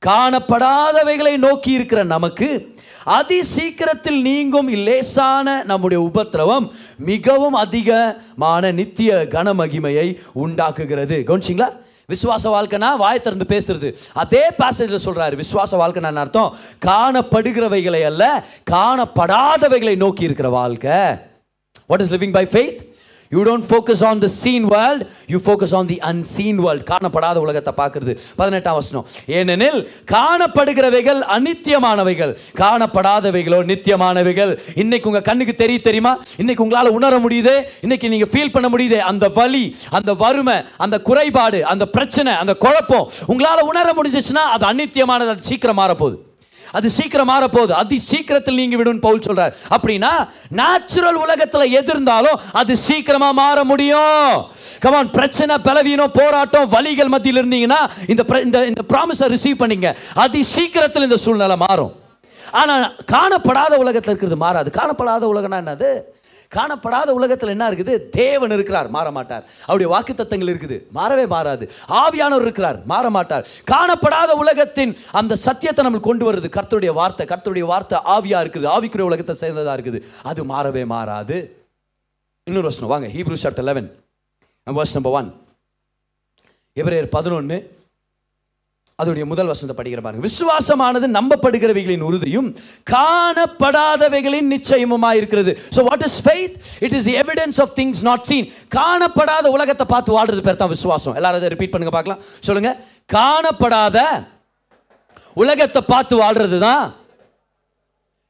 காணப்படாதவைகளை 0.04 1.36
நோக்கி 1.36 1.70
இருக்கிற 1.70 2.02
நமக்கு 2.02 2.74
அதி 3.04 3.42
சீக்கிரத்தில் 3.42 4.22
நீங்கும் 4.22 4.68
இலேசான 4.68 5.64
நம்முடைய 5.64 6.04
உபத்திரவம் 6.04 6.72
மிகவும் 6.98 7.52
அதிகமான 7.52 8.70
நித்திய 8.70 9.26
கனமகிமையை 9.30 10.20
உண்டாக்குகிறது. 10.32 11.22
கவனிச்சிங்களா? 11.26 11.76
விசுவாச 12.12 12.42
வாழ்க்கைனா 12.42 12.96
வாய் 12.96 13.20
திறந்து 13.20 13.46
பேசுறது. 13.48 13.94
அதே 14.12 14.48
பேசேஜில் 14.48 14.98
சொல்றாரு. 15.04 15.42
விசுவாச 15.42 15.70
வாழ்க்கைனா 15.70 16.14
அர்த்தம்? 16.14 16.56
காணப்படுகிறவைகளை 16.86 18.04
அல்ல 18.04 18.44
காணப்படாதவைகளை 18.70 19.96
நோக்கி 19.96 20.22
இருக்கிற 20.22 20.48
வாழ்க்கை. 20.48 20.98
What 21.86 22.00
is 22.00 22.12
living 22.12 22.32
by 22.32 22.44
faith 22.44 22.95
you 23.34 23.40
don't 23.48 23.66
focus 23.70 24.04
on 24.10 24.20
the 24.24 24.28
seen 24.40 24.66
world 24.74 25.02
you 25.32 25.38
focus 25.46 25.74
on 25.78 25.88
the 25.92 25.98
unseen 26.10 26.58
world 26.64 26.84
காணப்படாத 26.92 27.36
உலகத்தை 27.46 27.74
பார்க்குறது. 27.80 28.14
பதினெட்டாம் 28.40 28.78
வசனம். 28.80 29.06
ஏனெனில் 29.38 29.80
காணப்படுகிறவைகள் 30.14 31.20
அநித்தியமானவைகள் 31.36 32.32
காணப்படாதவைகளோ 32.62 33.60
நித்தியமானவைகள். 33.72 34.52
இன்னைக்கு 34.82 35.08
உங்கள் 35.12 35.26
கண்ணுக்கு 35.30 35.54
தெரிய 35.62 35.80
தெரியுமா? 35.88 36.14
இன்னைக்கு 36.42 36.64
உங்களால் 36.66 36.94
உணர 36.98 37.18
முடியுது? 37.26 37.56
இன்னைக்கு 37.86 38.12
நீங்கள் 38.14 38.32
ஃபீல் 38.34 38.54
பண்ண 38.56 38.68
முடியுது? 38.74 39.00
அந்த 39.12 39.28
வலி 39.40 39.64
அந்த 39.98 40.14
வறுமை 40.24 40.58
அந்த 40.86 40.96
குறைபாடு 41.08 41.60
அந்த 41.72 41.84
பிரச்சனை 41.96 42.34
அந்த 42.42 42.54
குழப்பம் 42.66 43.08
உங்களால் 43.32 43.68
உணர 43.72 43.94
முடிஞ்சிச்சுன்னா 43.98 44.44
அது 44.54 44.64
அநித்தியமானது 44.72 45.34
அது 45.34 45.48
சீக்கிரம் 45.50 45.80
மாறப்போகுது. 45.82 46.16
அது 46.78 46.88
சீக்கிரம் 46.96 47.30
மாறப்போகுது. 47.32 47.74
அதி 47.82 47.98
சீக்கிரத்தில் 48.10 48.58
நீங்கி 48.60 48.78
விடும் 48.80 49.02
பவுல் 49.06 49.24
சொல்றார். 49.26 49.52
அப்படின்னா 49.76 50.12
நேச்சுரல் 50.60 51.20
உலகத்தில் 51.24 51.72
எது 51.80 51.90
இருந்தாலும் 51.94 52.40
அது 52.60 52.72
சீக்கிரமா 52.86 53.30
மாற 53.42 53.64
முடியும். 53.72 54.32
கமான் 54.84 55.12
பிரச்சனை 55.18 55.54
பலவீனம் 55.68 56.16
போராட்டம் 56.20 56.70
வலிகள் 56.74 57.12
மத்தியில் 57.14 57.40
இருந்தீங்கன்னா 57.42 57.80
இந்த 58.12 58.24
இந்த 58.46 58.58
இந்த 58.72 58.82
ப்ராமிஸை 58.92 59.28
ரிசீவ் 59.36 59.62
பண்ணீங்க. 59.62 59.90
அதி 60.24 60.42
சீக்கிரத்தில் 60.54 61.06
இந்த 61.08 61.20
சூழ்நிலை 61.26 61.56
மாறும். 61.66 61.94
ஆனால் 62.60 62.84
காணப்படாத 63.12 63.74
உலகத்தில் 63.84 64.12
இருக்கிறது 64.12 64.36
மாறாது. 64.42 64.68
காணப்படாத 64.78 65.24
உலகம்னா 65.32 65.58
என்னது? 65.64 65.88
காணப்படாத 66.54 67.08
உலகத்தில் 67.18 67.52
என்ன 67.54 67.64
இருக்குது? 67.70 67.94
தேவன் 68.18 68.54
இருக்கிறார் 68.56 68.88
மாற 68.96 69.10
மாட்டார் 69.18 69.44
அவருடைய 69.68 69.88
வாக்குத்தத்தங்கள் 69.94 70.50
இருக்குது. 70.52 70.76
மாறவே 70.98 71.26
மாறாது. 71.34 71.64
ஆவியானவர் 72.02 72.46
இருக்கிறார் 72.46 72.78
மாற 72.92 73.10
மாட்டார் 73.16 73.46
காணப்படாத 73.72 74.30
உலகத்தின் 74.42 74.92
அந்த 75.20 75.36
சத்தியத்தை 75.46 75.84
நம்ம 75.88 76.02
கொண்டு 76.08 76.26
வருது 76.28 76.50
கர்த்தருடைய 76.58 76.94
வார்த்தை. 77.00 77.26
கர்த்தருடைய 77.32 77.66
வார்த்தை 77.72 77.98
ஆவியாக 78.16 78.42
இருக்குது. 78.44 78.68
ஆவிக்குரிய 78.76 79.06
உலகத்தை 79.10 79.36
சேர்ந்ததாக 79.42 79.76
இருக்குது. 79.78 80.00
அது 80.30 80.40
மாறவே 80.52 80.84
மாறாது. 80.94 81.38
இன்னொரு 82.48 82.68
வசனம். 82.70 82.92
வாங்க 82.94 83.08
ஹீப்ரூ 83.16 83.38
சாப்டர் 83.44 83.68
லெவன் 83.70 83.88
வருஷம் 84.66 84.98
நம்பர் 84.98 85.16
ஒன் 85.18 85.28
எபிரேயர் 86.76 87.08
பதினொன்று 87.16 87.56
அதோடைய 89.02 89.24
முதல் 89.30 89.50
வசனத்தை 89.52 89.74
படிக்கிற 89.78 90.02
பாருங்க. 90.04 90.22
விசுவாசமானது 90.28 91.06
நம்பப்படுகிறவைகளின் 91.16 92.04
உறுதியும் 92.06 92.46
காணப்படாதவைகளின் 92.92 94.48
நிச்சயமுமா 94.54 95.10
இருக்கிறது. 95.18 95.52
So 95.76 95.80
what 95.88 96.04
is 96.06 96.16
faith 96.26 96.54
it 96.86 96.94
is 96.98 97.08
evidence 97.22 97.58
of 97.64 97.74
things 97.78 98.00
not 98.08 98.24
seen 98.28 98.46
காணப்படாத 98.76 99.50
உலகத்தை 99.56 99.86
பார்த்து 99.92 100.16
வாழ்றது 100.18 100.44
பேர் 100.46 100.60
தான் 100.62 100.72
விசுவாசம். 100.76 101.16
எல்லாரும் 101.18 101.40
அதை 101.40 101.50
ரிப்பீட் 101.54 101.74
பண்ணுங்க 101.74 101.94
பார்க்கலாம். 101.96 102.22
சொல்லுங்க. 102.48 102.72
காணப்படாத 103.16 103.98
உலகத்தை 105.44 105.82
பார்த்து 105.92 106.16
வாழ்றது 106.22 106.60
தான் 106.66 106.84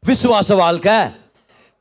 விசுவாச 0.03 0.57
வாழ்க்கை. 0.65 0.99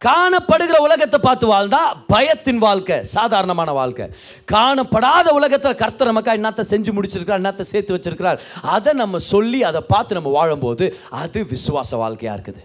காணப்படுகிற 0.07 0.77
உலகத்தை 0.85 1.19
பார்த்து 1.25 1.45
வாழ்ந்தா 1.51 1.81
பயத்தின் 2.13 2.61
வாழ்க்கை 2.65 2.97
சாதாரணமான 3.15 3.69
வாழ்க்கை. 3.79 4.05
காணப்படாத 4.53 5.27
உலகத்தில் 5.39 5.79
கர்த்தர் 5.81 6.11
நமக்கா 6.11 6.33
என்னத்தை 6.39 6.63
செஞ்சு 6.73 6.93
முடிச்சிருக்கிறார் 6.97 7.41
என்னத்தை 7.43 7.65
சேர்த்து 7.73 7.95
வச்சிருக்கிறார் 7.95 8.41
அதை 8.75 8.93
நம்ம 9.03 9.21
சொல்லி 9.33 9.61
அதை 9.69 9.81
பார்த்து 9.93 10.19
நம்ம 10.19 10.33
வாழும்போது 10.37 10.87
அது 11.23 11.41
விசுவாச 11.53 11.91
வாழ்க்கையாக 12.03 12.37
இருக்குது. 12.37 12.61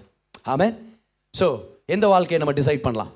ஆமே 0.55 0.69
ஸோ 1.35 1.49
எந்த 1.97 2.07
வாழ்க்கையை 2.15 2.41
நம்ம 2.43 2.55
டிசைட் 2.61 2.87
பண்ணலாம்? 2.87 3.13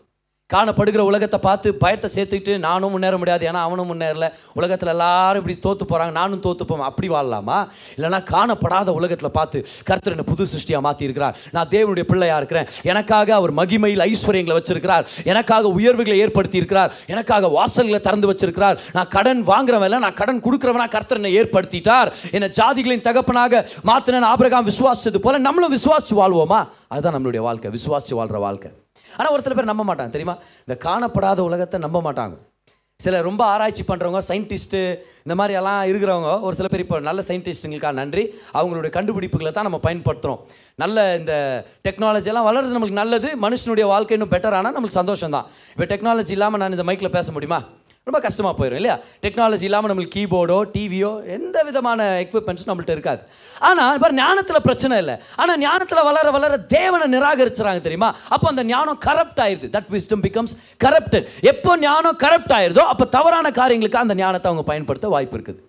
காணப்படுகிற 0.53 0.99
உலகத்தை 0.99 1.41
பார்த்து 1.41 1.75
பயத்தை 1.75 2.09
சேர்த்துக்கிட்டு 2.15 2.59
நானும் 2.59 2.91
முன்னேற 2.91 3.17
முடியாது. 3.17 3.47
ஏன்னா 3.51 3.61
அவனும் 3.67 3.89
முன்னேறல. 3.91 4.33
உலகத்தில் 4.55 4.89
எல்லாரும் 4.89 5.41
இப்படி 5.43 5.57
தோற்று 5.59 5.85
போகிறாங்க 5.91 6.11
நானும் 6.11 6.43
தோற்றுப்போம் 6.43 6.73
போவேன். 6.73 6.89
அப்படி 6.91 7.09
வாழலாமா? 7.09 7.69
இல்லைன்னா 7.97 8.21
காணப்படாத 8.33 8.89
உலகத்தில் 8.89 9.31
பார்த்து 9.31 9.67
கர்த்தர் 9.85 10.15
என்னை 10.17 10.27
புது 10.33 10.47
சிருஷ்டியாக 10.53 10.81
மாற்றி 10.81 11.05
இருக்கிறார் 11.05 11.37
நான் 11.53 11.69
தேவனுடைய 11.69 12.03
பிள்ளையாக 12.03 12.41
இருக்கிறேன். 12.43 12.69
எனக்காக 12.83 13.35
அவர் 13.35 13.55
மகிமையில் 13.55 14.05
ஐஸ்வர்யங்களை 14.09 14.57
வச்சிருக்கிறார். 14.59 15.07
எனக்காக 15.25 15.73
உயர்வுகளை 15.79 16.19
ஏற்படுத்தி 16.19 16.57
இருக்கிறார் 16.57 16.93
எனக்காக 17.07 17.53
வாசல்களை 17.59 18.01
திறந்து 18.01 18.31
வச்சிருக்கிறார். 18.33 18.79
நான் 18.93 19.09
கடன் 19.09 19.43
வாங்குறவன் 19.47 19.99
நான் 20.07 20.21
கடன் 20.23 20.45
கொடுக்குறவனா 20.47 20.89
கர்த்தர் 20.89 21.21
என்னை 21.23 21.35
ஏற்படுத்திட்டார். 21.41 22.13
என்னை 22.37 22.51
ஜாதிகளின் 22.61 23.07
தகப்பனாக 23.09 23.67
மாத்தினன். 23.91 24.31
ஆபிரகாம் 24.35 24.71
விசுவாசித்தது 24.71 25.19
போல 25.27 25.39
நம்மளும் 25.49 25.77
விசுவாசி 25.79 26.15
வாழ்வோமா? 26.23 26.63
அதுதான் 26.89 27.17
நம்மளுடைய 27.19 27.45
வாழ்க்கை. 27.51 27.71
விசுவாசி 27.79 28.15
வாழ்கிற 28.21 28.39
வாழ்க்கை. 28.39 28.71
ஆனால் 29.19 29.33
ஒரு 29.35 29.45
சில 29.45 29.55
பேர் 29.59 29.73
நம்ப 29.73 29.85
மாட்டாங்க 29.91 30.13
தெரியுமா? 30.17 30.37
இந்த 30.67 30.77
காணப்படாத 30.87 31.41
உலகத்தை 31.51 31.79
நம்ப 31.87 32.01
மாட்டாங்க. 32.09 32.37
சில 33.01 33.21
ரொம்ப 33.27 33.43
ஆராய்ச்சி 33.53 33.83
பண்ணுறவங்க 33.89 34.21
சயின்டிஸ்ட்டு 34.29 34.81
இந்த 35.25 35.35
மாதிரி 35.39 35.55
எல்லாம் 35.61 35.81
இருக்கிறவங்க 35.91 36.29
ஒரு 36.47 36.55
சில 36.59 36.69
பேர் 36.73 36.85
இப்போ 36.85 36.99
நல்ல 37.09 37.21
சயின்டிஸ்ட்டுங்களுக்காக 37.29 37.99
நன்றி. 38.01 38.25
அவங்களுடைய 38.59 38.91
கண்டுபிடிப்புகளை 38.97 39.53
தான் 39.57 39.67
நம்ம 39.69 39.81
பயன்படுத்துகிறோம் 39.87 40.43
நல்ல 40.83 41.07
இந்த 41.21 41.35
டெக்னாலஜியெல்லாம் 41.87 42.49
வளர்றது 42.49 42.77
நம்மளுக்கு 42.77 43.01
நல்லது. 43.03 43.31
மனுஷனுடைய 43.47 43.87
வாழ்க்கை 43.95 44.17
இன்னும் 44.19 44.35
பெட்டர் 44.35 44.59
ஆனால் 44.59 44.75
நம்மளுக்கு 44.77 45.01
சந்தோஷம் 45.03 45.35
தான் 45.37 45.49
இப்போ 45.75 45.89
டெக்னாலஜி 45.95 46.35
இல்லாமல் 46.37 46.63
நான் 46.65 46.77
இந்த 46.79 46.87
மைக்கில் 46.91 47.17
பேச 47.19 47.33
முடியுமா? 47.37 47.61
ரொம்ப 48.09 48.19
கஷ்டமாக 48.25 48.55
போயிடும் 48.57 48.79
இல்லையா? 48.81 48.95
டெக்னாலஜி 49.25 49.65
இல்லாமல் 49.67 49.91
நம்மளுக்கு 49.91 50.17
கீபோர்டோ 50.17 50.57
டிவியோ 50.73 51.11
எந்த 51.37 51.57
விதமான 51.69 52.09
எக்யூப்மெண்ட்ஸும் 52.25 52.71
நம்மள்ட்ட 52.71 52.95
இருக்காது. 52.97 53.23
ஆனால் 53.69 53.95
இப்போ 53.99 54.09
ஞானத்தில் 54.19 54.65
பிரச்சனை 54.67 54.95
இல்லை. 55.03 55.15
ஆனால் 55.43 55.59
ஞானத்தில் 55.65 56.07
வளர 56.09 56.27
வளர 56.37 56.59
தேவனை 56.75 57.07
நிராகரிச்சுறாங்க 57.15 57.83
தெரியுமா? 57.87 58.11
அப்போ 58.35 58.49
அந்த 58.53 58.65
ஞானம் 58.73 59.01
கரப்ட் 59.07 59.41
ஆயிருது. 59.47 59.71
தட் 59.77 59.89
விஸ்டம் 59.95 60.25
பிகம்ஸ் 60.27 60.55
கரப்டட் 60.85 61.31
எப்போ 61.53 61.79
ஞானம் 61.87 62.19
கரப்ட் 62.25 62.55
ஆயிருதோ 62.59 62.85
அப்போ 62.93 63.07
தவறான 63.17 63.55
காரியங்களுக்கு 63.61 64.03
அந்த 64.03 64.17
ஞானத்தை 64.23 64.51
அவங்க 64.53 64.67
பயன்படுத்த 64.73 65.15
வாய்ப்பு 65.17 65.37
இருக்குது. 65.39 65.61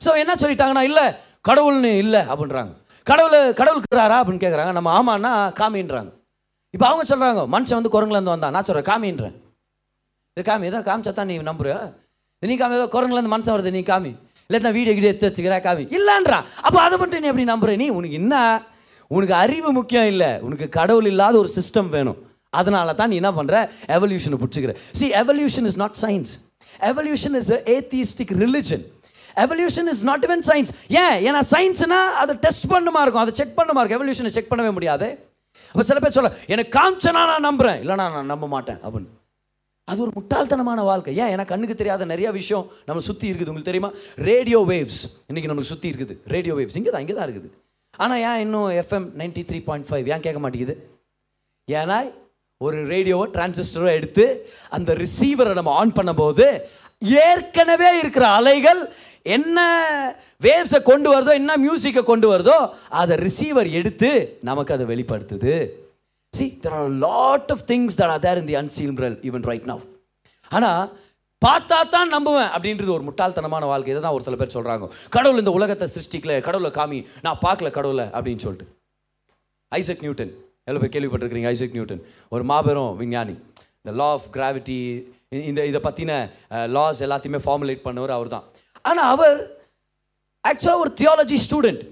ஸோ 0.00 0.16
என்ன 0.22 0.32
சொல்லிட்டாங்கன்னா 0.44 0.86
இல்லை 0.90 1.06
கடவுள்னு 1.50 1.92
இல்லை 2.06 2.24
அப்படின்றாங்க. 2.32 2.74
கடவுள் 3.12 3.38
கடவுள் 3.60 3.80
இருக்கிறாரா? 3.82 4.18
அப்படின்னு 4.22 4.44
கேட்குறாங்க 4.46 4.74
நம்ம 4.80 4.90
ஆமான்னா 4.98 5.34
காமின்றாங்க. 5.62 6.10
இப்போ 6.74 6.86
அவங்க 6.90 7.02
சொல்கிறாங்க 7.14 7.42
மனுஷன் 7.54 7.80
வந்து 7.80 7.96
குரங்குலேருந்து 7.96 8.36
வந்தான். 8.36 8.54
நான் 8.56 8.68
சொல்கிறேன் 8.68 8.90
காமின்றேன். 8.92 9.34
இது 10.36 10.44
காமி 10.46 10.66
ஏதோ 10.70 10.78
காமிச்சாத்தான் 10.86 11.28
நீ 11.30 11.34
நம்புற 11.48 11.72
நீ 12.42 12.54
காமி 12.60 12.74
ஏதோ 12.78 12.86
குரங்குலேருந்து 12.94 13.32
மனுஷன் 13.32 13.54
வருது 13.54 13.70
நீ 13.76 13.82
காமி. 13.90 14.10
இல்லை 14.50 14.70
வீடியோ 14.76 14.94
கிடியோ 14.96 15.10
எடுத்து 15.12 15.28
வச்சுக்கிற 15.28 15.56
காமி. 15.66 15.84
இல்லைன்றா. 15.96 16.38
அப்போ 16.66 16.78
அதை 16.86 16.96
மட்டும் 17.02 17.20
நீ 17.22 17.28
எப்படி 17.30 17.44
நம்புற? 17.50 17.76
நீ 17.82 17.86
உனக்கு 17.98 18.16
என்ன? 18.22 18.34
உனக்கு 19.16 19.34
அறிவு 19.42 19.70
முக்கியம் 19.78 20.08
இல்லை. 20.12 20.30
உனக்கு 20.46 20.66
கடவுள் 20.78 21.08
இல்லாத 21.12 21.34
ஒரு 21.42 21.50
சிஸ்டம் 21.58 21.88
வேணும். 21.94 22.18
அதனால 22.60 22.94
தான் 23.00 23.10
நீ 23.12 23.16
என்ன 23.22 23.32
பண்ணுற 23.38 23.62
எவல்யூஷனை 23.96 24.38
பிடிச்சிக்கிற. 24.42 24.74
See 24.98 25.06
evolution 25.22 25.68
is 25.70 25.80
not 25.84 25.96
science 26.04 26.34
evolution 26.90 27.36
is 27.40 27.54
atheistic 27.76 28.34
religion 28.44 28.84
evolution 29.46 29.88
is 29.94 30.04
not 30.10 30.24
even 30.28 30.44
science 30.50 30.72
ஏன்? 31.02 31.16
ஏன்னா 31.28 31.40
சயின்ஸ்னா 31.54 32.00
அதை 32.22 32.34
டெஸ்ட் 32.46 32.70
பண்ணுமா 32.74 33.02
இருக்கும். 33.04 33.24
அதை 33.26 33.34
செக் 33.40 33.58
பண்ணுமா 33.60 33.80
இருக்கும். 33.82 34.00
எவல்யூஷனை 34.00 34.32
செக் 34.38 34.52
பண்ணவே 34.52 34.72
முடியாது. 34.78 35.08
அப்போ 35.72 35.84
சில 35.90 36.00
பேர் 36.04 36.18
சொல்ல 36.18 36.30
எனக்கு 36.54 36.72
காமிச்சனா 36.78 37.22
நான் 37.32 37.46
நம்புறேன். 37.50 37.78
இல்லைனா 37.84 38.06
நான் 38.16 38.32
நம்ப 38.34 38.48
மாட்டேன் 38.56 38.80
அப்படின்னு. 38.86 39.10
அது 39.90 40.00
ஒரு 40.04 40.12
முட்டாள்தனமான 40.18 40.80
வாழ்க்கை. 40.90 41.12
ஏன்? 41.22 41.32
எனக்கு 41.34 41.52
கண்ணுக்கு 41.52 41.74
தெரியாத 41.80 42.04
நிறைய 42.12 42.28
விஷயம் 42.38 42.64
நம்ம 42.88 43.02
சுற்றி 43.08 43.26
இருக்குது. 43.30 43.50
உங்களுக்கு 43.52 43.70
தெரியுமா? 43.70 43.90
ரேடியோ 44.30 44.60
வேவ்ஸ் 44.72 45.00
இன்னைக்கு 45.28 45.50
நம்மளுக்கு 45.50 45.72
சுற்றி 45.74 45.88
இருக்குது. 45.92 46.14
ரேடியோ 46.34 46.54
வேவ்ஸ் 46.58 46.78
இங்கே 46.80 46.92
தான் 46.94 47.04
இங்கே 47.04 47.16
தான் 47.18 47.26
இருக்குது. 47.28 47.48
ஆனால் 48.04 48.22
ஏன் 48.28 48.40
இன்னும் 48.44 48.70
FM 48.82 49.08
ninety 49.20 49.42
three 49.50 49.58
point 49.66 49.88
five 49.90 50.08
ஏன் 50.14 50.24
கேட்க 50.26 50.40
மாட்டேங்குது? 50.44 50.76
ஏன்னா 51.68 51.98
ஒரு 52.60 52.78
ரேடியோவோ 52.92 53.24
டிரான்சிஸ்டரோ 53.34 53.88
எடுத்து 53.98 54.24
அந்த 54.76 54.90
ரிசீவரை 55.04 55.52
நம்ம 55.58 55.72
ஆன் 55.80 55.96
பண்ணும்போது 55.98 56.46
ஏற்கனவே 57.28 57.88
இருக்கிற 58.00 58.24
அலைகள் 58.38 58.80
என்ன 59.36 59.58
வேவ்ஸை 60.46 60.80
கொண்டு 60.90 61.08
வருதோ 61.14 61.32
என்ன 61.40 61.52
மியூசிக்கை 61.64 62.02
கொண்டு 62.10 62.26
வருதோ 62.32 62.58
அதை 63.00 63.14
ரிசீவர் 63.26 63.70
எடுத்து 63.80 64.10
நமக்கு 64.48 64.74
அதை 64.76 64.86
வெளிப்படுத்துது. 64.92 65.56
See 66.38 66.46
there 66.66 66.76
are 66.80 66.92
lot 67.06 67.50
of 67.54 67.64
things 67.72 67.96
that 68.00 68.12
that 68.14 68.22
there 68.26 68.38
in 68.42 68.48
in 68.50 68.50
the 68.50 68.56
even 68.84 69.00
realm 69.04 69.16
even 69.28 69.80
ஆனால் 70.56 70.84
பார்த்தா 71.42 71.78
தான் 71.94 72.10
நம்புவேன் 72.14 72.50
அப்படின்றது 72.54 72.90
ஒரு 72.96 73.04
முட்டாள்தனமான 73.06 73.64
வாழ்க்கை. 73.70 73.90
இதை 73.92 74.00
தான் 74.04 74.14
ஒரு 74.16 74.24
சில 74.26 74.36
பேர் 74.40 74.54
சொல்கிறாங்க 74.54 74.84
கடவுள் 75.14 75.40
இந்த 75.42 75.52
உலகத்தை 75.58 75.86
சிருஷ்டிக்கல 75.94 76.34
கடவுளை 76.46 76.70
காமி 76.78 76.98
நான் 77.26 77.40
பார்க்கல 77.46 77.70
கடவுளை 77.76 78.06
அப்படின்னு 78.16 78.44
சொல்லிட்டு. 78.46 78.66
ஐசக் 79.72 80.04
நியூட்டன் 80.04 80.32
எவ்வளோ 80.66 80.80
பேர் 80.82 80.92
கேள்விப்பட்டிருக்கிறீங்க 80.94 81.50
ஐசக் 81.54 81.76
நியூட்டன் 81.76 82.02
ஒரு 82.34 82.44
மாபெரும் 82.50 82.92
விஞ்ஞானி. 83.00 83.34
இந்த 83.80 83.92
லா 84.00 84.08
ஆஃப் 84.16 84.28
கிராவிட்டி 84.36 84.78
இந்த 85.50 85.60
இதை 85.70 85.80
பற்றின 85.88 86.12
லாஸ் 86.76 87.02
எல்லாத்தையுமே 87.06 87.40
ஃபார்முலேட் 87.46 87.84
பண்ணவர் 87.86 88.14
அவர் 88.16 88.32
தான் 88.34 88.46
ஆனால் 88.90 89.10
அவர் 89.14 89.36
ஆக்சுவலாக 90.50 90.82
ஒரு 90.84 90.92
தியாலஜி 91.00 91.38
ஸ்டூடெண்ட் 91.46 91.84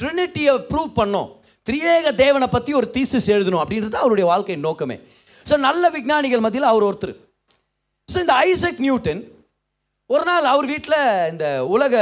ட்ரினிட்டியை 0.00 0.54
ப்ரூவ் 0.72 0.90
பண்ணோம். 1.00 1.30
திரியேக 1.68 2.14
தேவனை 2.22 2.46
பற்றி 2.54 2.72
ஒரு 2.78 2.86
தீசிஸ் 2.94 3.28
எழுதணும் 3.34 3.62
அப்படின்றது 3.62 3.98
அவருடைய 4.02 4.26
வாழ்க்கை 4.30 4.56
நோக்கமே. 4.68 4.96
ஸோ 5.46 5.54
நல்ல 5.66 5.90
விஞ்ஞானிகள் 5.96 6.44
மத்தியில் 6.44 6.70
அவர் 6.70 6.86
ஒருத்தர். 6.88 7.14
ஸோ 8.08 8.16
இந்த 8.24 8.34
ஐசக் 8.48 8.80
நியூட்டன் 8.86 9.20
ஒரு 10.14 10.24
நாள் 10.30 10.46
அவர் 10.52 10.66
வீட்டில் 10.72 10.98
இந்த 11.32 11.46
உலக 11.74 11.94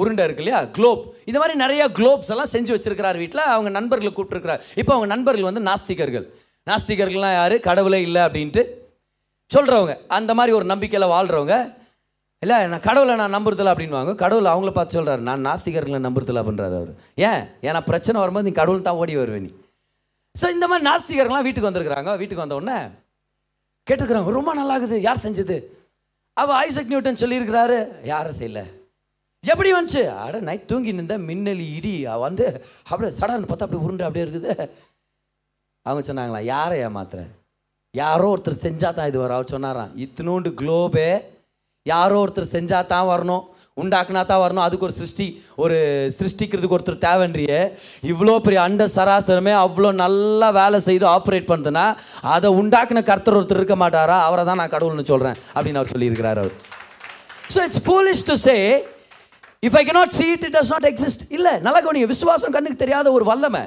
உருண்டை 0.00 0.24
இருக்கு 0.26 0.42
இல்லையா? 0.42 0.60
குளோப். 0.76 1.02
இந்த 1.28 1.38
மாதிரி 1.40 1.54
நிறைய 1.62 1.82
குளோப்ஸ் 1.98 2.30
எல்லாம் 2.34 2.52
செஞ்சு 2.54 2.74
வச்சிருக்கிறார் 2.74 3.18
வீட்டில் 3.22 3.50
அவங்க 3.54 3.70
நண்பர்களை 3.78 4.10
கூப்பிட்டுருக்கிறார். 4.12 4.62
இப்போ 4.80 4.92
அவங்க 4.94 5.08
நண்பர்கள் 5.14 5.48
வந்து 5.50 5.62
நாஸ்திகர்கள். 5.68 6.26
நாஸ்திகர்கள்லாம் 6.66 7.36
யார்? 7.38 7.56
கடவுளே 7.68 8.00
இல்லை 8.08 8.22
அப்படின்ட்டு 8.26 8.62
சொல்கிறவங்க 9.50 9.94
அந்த 10.18 10.30
மாதிரி 10.38 10.52
ஒரு 10.58 10.66
நம்பிக்கையில் 10.72 11.12
வாழ்கிறவங்க 11.14 11.56
இல்லை 12.42 12.56
நான் 12.70 12.86
கடவுளை 12.86 13.14
நான் 13.20 13.34
நம்புறதில்ல 13.36 13.72
அப்படின்வாங்க 13.72 14.12
கடவுள் 14.22 14.52
அவங்கள 14.52 14.70
பார்த்து 14.76 14.96
சொல்கிறாரு 14.98 15.22
நான் 15.28 15.44
நாஸ்திகர்களை 15.46 15.98
நம்புறதில்ல 16.06 16.42
அப்படின்றாரு 16.42 16.76
அவர். 16.80 16.92
ஏன்? 17.28 17.42
ஏன்னா 17.68 17.80
பிரச்சனை 17.90 18.16
வரும்போது 18.20 18.46
நீ 18.48 18.52
கடவுள் 18.60 18.86
தான் 18.88 18.98
ஓடி 19.02 19.14
வருவே 19.16 19.40
நீ. 19.46 19.50
ஸோ 20.40 20.46
இந்த 20.56 20.66
மாதிரி 20.70 20.84
நாஸ்திகர்கள்லாம் 20.90 21.46
வீட்டுக்கு 21.46 21.70
வந்திருக்கிறாங்க. 21.70 22.10
வீட்டுக்கு 22.20 22.44
வந்த 22.44 22.58
உடனே 22.60 22.78
கேட்டுக்கிறாங்க 23.86 24.32
ரொம்ப 24.38 24.52
நல்லா 24.60 24.74
இருக்குது 24.78 24.98
யார் 25.08 25.24
செஞ்சது? 25.26 25.56
அவள் 26.36 26.58
ஐசக் 26.66 26.90
நியூட்டன் 26.92 27.20
சொல்லியிருக்கிறாரு 27.22 27.76
யாரும் 28.12 28.38
செய்யல. 28.40 28.60
எப்படி 29.44 29.70
வந்துச்சு? 29.74 30.02
அட 30.24 30.40
நைட் 30.48 30.68
தூங்கி 30.70 30.92
நின்ற 30.98 31.14
மின்னலி 31.28 31.66
இடி 31.78 31.94
வந்து 32.26 32.46
அப்படியே 32.90 33.12
சடான்னு 33.18 33.48
பார்த்தா 33.50 33.66
அப்படியே 33.66 33.84
உருண்டு 33.86 34.06
அப்படியே 34.08 34.26
இருக்குது. 34.26 34.52
அவங்க 35.86 36.02
சொன்னாங்களா 36.08 36.40
யாரை 36.54 36.76
ஏமாத்துற? 36.86 37.22
யாரோ 37.94 38.26
ஒருத்தர் 38.34 38.64
செஞ்சால் 38.66 38.98
தான் 38.98 39.08
இது 39.10 39.18
வரும். 39.22 39.38
அவர் 39.38 39.52
சொன்னாராம் 39.54 39.94
இத்தினோண்டு 40.04 40.50
குளோபே 40.60 41.10
யாரோ 41.90 42.18
ஒருத்தர் 42.24 42.54
செஞ்சால் 42.56 42.90
தான் 42.92 43.08
வரணும் 43.12 43.44
உண்டாக்குனா 43.82 44.22
தான் 44.30 44.42
வரணும். 44.42 44.64
அதுக்கு 44.66 44.86
ஒரு 44.88 44.94
சிருஷ்டி 44.98 45.26
ஒரு 45.62 45.76
சிருஷ்டிக்கிறதுக்கு 46.16 46.76
ஒருத்தர் 46.76 47.04
தேவைன்றியே. 47.06 47.60
இவ்வளோ 48.12 48.34
பெரிய 48.46 48.58
அண்ட 48.66 48.84
சராசரமே 48.96 49.54
அவ்வளோ 49.64 49.90
நல்லா 50.02 50.48
வேலை 50.60 50.78
செய்து 50.88 51.06
ஆப்ரேட் 51.16 51.50
பண்ணுதுன்னா 51.52 51.86
அதை 52.34 52.48
உண்டாக்குன 52.60 53.02
கர்த்தர் 53.10 53.38
ஒருத்தர் 53.38 53.60
இருக்க 53.60 53.76
மாட்டாரா? 53.84 54.18
அவரை 54.28 54.44
தான் 54.50 54.60
நான் 54.62 54.74
கடவுள்னு 54.74 55.10
சொல்கிறேன் 55.12 55.38
அப்படின்னு 55.54 55.80
அவர் 55.82 55.92
சொல்லியிருக்கிறார் 55.94 56.40
அவர். 56.42 56.56
So 57.54 57.60
it's 57.68 57.84
foolish 57.90 58.22
to 58.30 58.36
say 58.46 58.56
if 59.68 59.78
I 59.80 59.84
not 60.00 60.16
see 60.20 60.26
it 60.34 60.44
it 60.48 60.56
does 60.58 60.72
not 60.74 60.88
exist 60.90 61.24
இல்லை 61.36 61.54
நல்லா 61.66 61.80
கவனிங்க 61.86 62.10
விசுவாசம் 62.14 62.54
கண்ணுக்கு 62.56 62.82
தெரியாத 62.84 63.12
ஒரு 63.18 63.26
வல்லமை. 63.32 63.64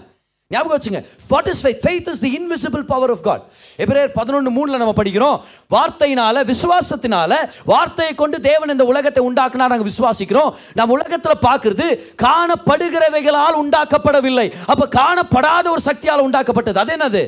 ஞாபகம் 0.48 0.78
வச்சுங்க. 0.78 1.06
What 1.28 1.48
is 1.48 1.68
faith 1.68 1.80
faith 1.84 2.10
is 2.10 2.20
the 2.20 2.30
invisible 2.40 2.82
power 2.82 3.10
of 3.10 3.24
God 3.24 3.44
எபிரேயர் 3.78 4.12
பதினொன்று 4.14 4.52
மூணில் 4.58 4.78
நம்ம 4.78 4.94
படிக்கிறோம். 5.04 5.40
வார்த்தையினால 5.70 6.44
விசுவாசத்தினால 6.52 7.34
வார்த்தையை 7.66 8.16
கொண்டு 8.16 8.40
தேவன் 8.42 8.70
இந்த 8.70 8.84
உலகத்தை 8.84 9.30
உண்டாக்குனா 9.30 9.56
நாங்கள் 9.56 9.92
விசுவாசிக்கிறோம். 9.92 10.54
நம்ம 10.74 10.94
உலகத்தில் 10.94 11.44
பார்க்குறது 11.48 11.88
காணப்படுகிறவைகளால் 12.22 13.60
உண்டாக்கப்படவில்லை. 13.64 14.54
அப்போ 14.66 14.88
காணப்படாத 15.02 15.70
ஒரு 15.70 15.82
சக்தியால் 15.82 16.30
உண்டாக்கப்பட்டது. 16.30 16.78
அது 16.78 16.96
என்னது? 16.96 17.24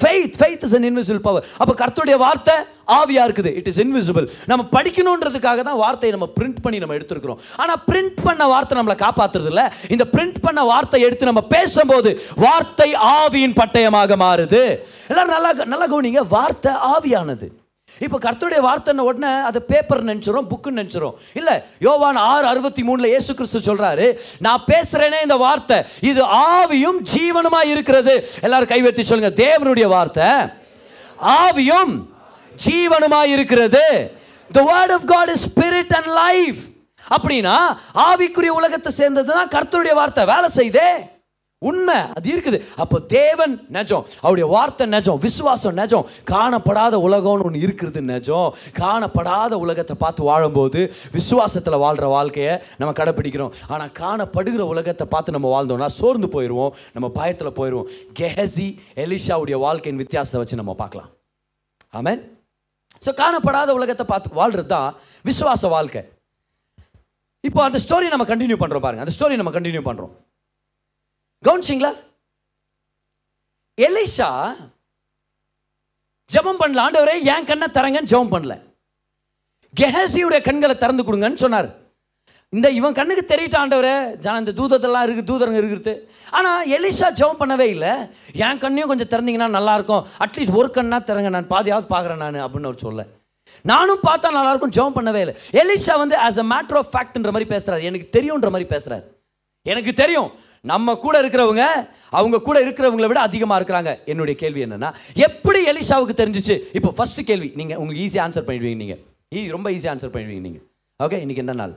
Faith 0.00 0.36
faith 0.40 0.64
is 0.68 0.76
an 0.78 0.86
invisible 0.90 1.22
power 1.28 1.44
அப்போ 1.60 1.72
கர்த்தருடைய 1.82 2.16
வார்த்தை 2.24 2.54
ஆவியாக 2.96 3.26
இருக்குது. 3.28 3.50
இட் 3.58 3.68
இஸ் 3.70 3.80
இன்விசிபிள் 3.84 4.26
நம்ம 4.50 4.64
படிக்கணுன்றதுக்காக 4.76 5.62
தான் 5.68 5.80
வார்த்தையை 5.84 6.12
நம்ம 6.16 6.28
பிரிண்ட் 6.38 6.60
பண்ணி 6.64 6.80
நம்ம 6.82 6.96
எடுத்துருக்கிறோம். 6.98 7.40
ஆனால் 7.62 7.82
பிரிண்ட் 7.90 8.18
பண்ண 8.26 8.46
வார்த்தை 8.54 8.78
நம்மளை 8.80 8.96
காப்பாற்றுறது 9.04 9.50
இல்லை. 9.52 9.66
இந்த 9.96 10.06
பிரிண்ட் 10.14 10.40
பண்ண 10.46 10.64
வார்த்தை 10.72 11.00
எடுத்து 11.08 11.30
நம்ம 11.30 11.44
பேசும்போது 11.56 12.12
வார்த்தை 12.46 12.90
ஆவியின் 13.18 13.58
பட்டயமாக 13.60 14.16
மாறுது. 14.26 14.62
எல்லாரும் 15.10 15.36
நல்லா 15.36 15.52
நல்லா 15.74 15.88
கவனிங்க. 15.94 16.24
வார்த்தை 16.36 16.74
ஆவியானது. 16.94 17.48
இப்போ 18.04 18.18
கர்த்தருடைய 18.24 18.60
வார்த்தைன 18.66 19.04
உடனே 19.10 19.30
அது 19.48 19.58
பேப்பர் 19.70 20.02
நினச்சிரும் 20.10 20.48
புக்குன்னு 20.52 20.80
நினச்சிரும். 20.80 21.16
இல்லை 21.40 21.54
யோவான் 21.86 22.20
ஆறு 22.32 22.46
அறுபத்தி 22.52 22.82
மூணுல 22.88 23.08
இயேசு 23.12 23.30
கிறிஸ்து 23.38 23.60
சொல்கிறாரு 23.68 24.06
நான் 24.46 24.66
பேசுகிறேனே 24.70 25.20
இந்த 25.26 25.38
வார்த்தை 25.46 25.78
இது 26.10 26.22
ஆவியும் 26.58 27.00
ஜீவனமாக 27.14 27.72
இருக்கிறது. 27.74 28.14
எல்லாரும் 28.46 28.72
கைவெத்தி 28.74 29.04
சொல்லுங்க 29.10 29.32
தேவனுடைய 29.44 29.88
வார்த்தை 29.96 30.30
ஆவியும் 31.40 31.94
ஜீவனமாக 32.66 33.32
இருக்கிறது. 33.34 33.84
The 34.50 34.60
word 34.70 34.94
of 34.96 35.08
God 35.14 35.32
is 35.34 35.46
spirit 35.50 35.94
and 35.98 36.10
life 36.22 36.62
அப்படின்னா 37.16 37.56
ஆவிக்குரிய 38.08 38.52
உலகத்தை 38.60 38.90
சேர்ந்தது 39.00 39.30
தான் 39.38 39.52
கர்த்தருடைய 39.56 39.94
வார்த்தை 39.98 40.22
வேலை 40.32 40.48
செய்தே. 40.60 40.88
உண்மை 41.62 41.96
அது 42.16 42.28
இருக்குது. 42.32 42.58
அப்போ 42.82 42.96
தேவன் 43.14 43.52
நெஜம் 43.76 44.04
அவருடைய 44.24 44.46
வார்த்தை 44.54 44.84
நெஜம் 44.94 45.20
விசுவாசம் 45.26 45.76
நெஜம் 45.78 46.08
காணப்படாத 46.30 46.94
உலகம்னு 47.06 47.46
ஒன்று 47.48 47.62
இருக்கிறது 47.66 48.00
நெஜம். 48.10 48.50
காணப்படாத 48.80 49.52
உலகத்தை 49.64 49.94
பார்த்து 50.02 50.22
வாழும்போது 50.28 50.80
விசுவாசத்தில் 51.16 51.82
வாழ்கிற 51.84 52.08
வாழ்க்கையை 52.16 52.54
நம்ம 52.80 52.92
கடைப்பிடிக்கிறோம். 53.00 53.54
ஆனால் 53.74 53.92
காணப்படுகிற 54.02 54.64
உலகத்தை 54.74 55.06
பார்த்து 55.14 55.36
நம்ம 55.36 55.50
வாழ்ந்தோம்னா 55.54 55.88
சோர்ந்து 56.00 56.30
போயிடுவோம் 56.36 56.74
நம்ம 56.96 57.10
பயத்தில் 57.18 57.56
போயிடுவோம் 57.60 57.88
கெஹசி 58.20 58.68
எலிஷாவுடைய 59.04 59.58
வாழ்க்கையின் 59.66 60.02
வித்தியாசத்தை 60.02 60.42
வச்சு 60.42 60.60
நம்ம 60.62 60.74
பார்க்கலாம். 60.82 61.10
ஆமென். 62.00 62.22
ஸோ 63.04 63.10
காணப்படாத 63.22 63.70
உலகத்தை 63.78 64.06
பார்த்து 64.12 64.38
வாழ்கிறது 64.42 64.72
தான் 64.76 64.88
விசுவாச 65.30 65.68
வாழ்க்கை. 65.76 66.02
இப்போ 67.44 67.60
அந்த 67.68 67.78
ஸ்டோரி 67.82 68.06
நம்ம 68.12 68.24
கண்டினியூ 68.30 68.56
பண்ணுறோம் 68.60 68.86
பாருங்க. 68.86 69.02
அந்த 69.06 69.16
ஸ்டோரி 69.18 69.34
நம்ம 69.40 69.52
கண்டினியூ 69.58 69.84
பண்ணுறோம் 69.90 70.14
கவனிச்சிங்களா? 71.44 71.92
எலிஷா 73.78 74.30
ஜெபம் 76.32 76.60
பண்ணல. 76.60 76.82
ஆண்டவரே 76.84 77.16
என் 77.32 77.48
கண்ணை 77.50 77.66
தரங்கன்னு 77.72 78.12
ஜெபம் 78.12 78.32
பண்ணல. 78.34 78.54
கெஹசியுடைய 79.80 80.40
கண்களை 80.42 80.76
திறந்து 80.78 81.02
கொடுங்கன்னு 81.02 81.42
சொன்னார். 81.44 81.68
இந்த 82.48 82.70
இவன் 82.70 82.96
கண்ணுக்கு 82.98 83.22
தெரியட்ட 83.34 83.56
ஆண்டவரே 83.62 83.94
ஜன 84.24 84.38
இந்த 84.38 84.52
தூதத்தெல்லாம் 84.60 85.06
இருக்கு 85.06 85.22
தூதரங்க 85.30 85.60
இருக்கிறது. 85.60 85.94
ஆனால் 86.30 86.68
எலிஷா 86.76 87.08
ஜெபம் 87.20 87.40
பண்ணவே 87.40 87.66
இல்லை. 87.74 87.92
என் 88.32 88.62
கண்ணையும் 88.64 88.90
கொஞ்சம் 88.92 89.12
திறந்தீங்கன்னா 89.12 89.48
நல்லா 89.58 89.74
இருக்கும் 89.74 90.06
அட்லீஸ்ட் 90.24 90.56
ஒரு 90.60 90.70
கண்ணா 90.70 90.98
திறங்க 91.00 91.30
நான் 91.36 91.52
பாதியாவது 91.54 91.86
பார்க்குறேன் 91.94 92.22
நான் 92.24 92.40
அப்படின்னு 92.46 92.70
அவர் 92.70 92.84
சொல்ல 92.86 93.06
நானும் 93.62 94.02
பார்த்தா 94.06 94.30
நல்லா 94.30 94.52
இருக்கும் 94.52 94.76
ஜெபம் 94.76 94.96
பண்ணவே 94.98 95.20
இல்லை. 95.24 95.36
எலிஷா 95.62 95.94
வந்து 95.98 96.16
ஆஸ் 96.16 96.40
அ 96.44 96.46
மேட்ரு 96.52 96.76
ஆஃப் 96.80 96.92
ஃபேக்ட்ன்ற 96.94 97.30
மாதிரி 97.36 97.48
பேசுறாரு. 97.54 97.82
எனக்கு 97.82 98.08
தெரியுன்ற 98.18 98.50
மாதிரி 98.50 98.68
பேசுறாரு. 98.74 99.04
எனக்கு 99.62 99.92
தெரியும். 99.92 100.30
நம்ம 100.72 100.94
கூட 101.04 101.14
இருக்கிறவங்க 101.22 101.64
அவங்க 102.18 102.40
கூட 102.48 102.56
இருக்கிறவங்களை 102.64 103.08
விட 103.10 103.20
அதிகமாக 103.28 103.58
இருக்கிறாங்க. 103.60 103.92
என்னுடைய 104.12 104.36
கேள்வி 104.42 104.62
என்னென்னா 104.66 104.90
எப்படி 105.26 105.60
எலிஷாவுக்கு 105.72 106.20
தெரிஞ்சிச்சு? 106.22 106.56
இப்போ 106.78 106.92
ஃபஸ்ட்டு 106.98 107.26
கேள்வி 107.30 107.48
நீங்கள் 107.60 107.78
உங்களுக்கு 107.82 108.04
ஈஸியாக 108.06 108.26
ஆன்சர் 108.26 108.48
பண்ணிடுவீங்க 108.48 108.82
நீங்கள் 108.84 109.02
ஈ 109.36 109.40
e, 109.40 109.52
ரொம்ப 109.56 109.68
ஈஸியாக 109.76 109.94
ஆன்சர் 109.94 110.14
பண்ணிடுவீங்க 110.16 110.44
நீங்கள் 110.48 110.64
ஓகே 111.00 111.20
இன்னைக்கு 111.24 111.44
என்ன 111.44 111.56
நாள்? 111.62 111.74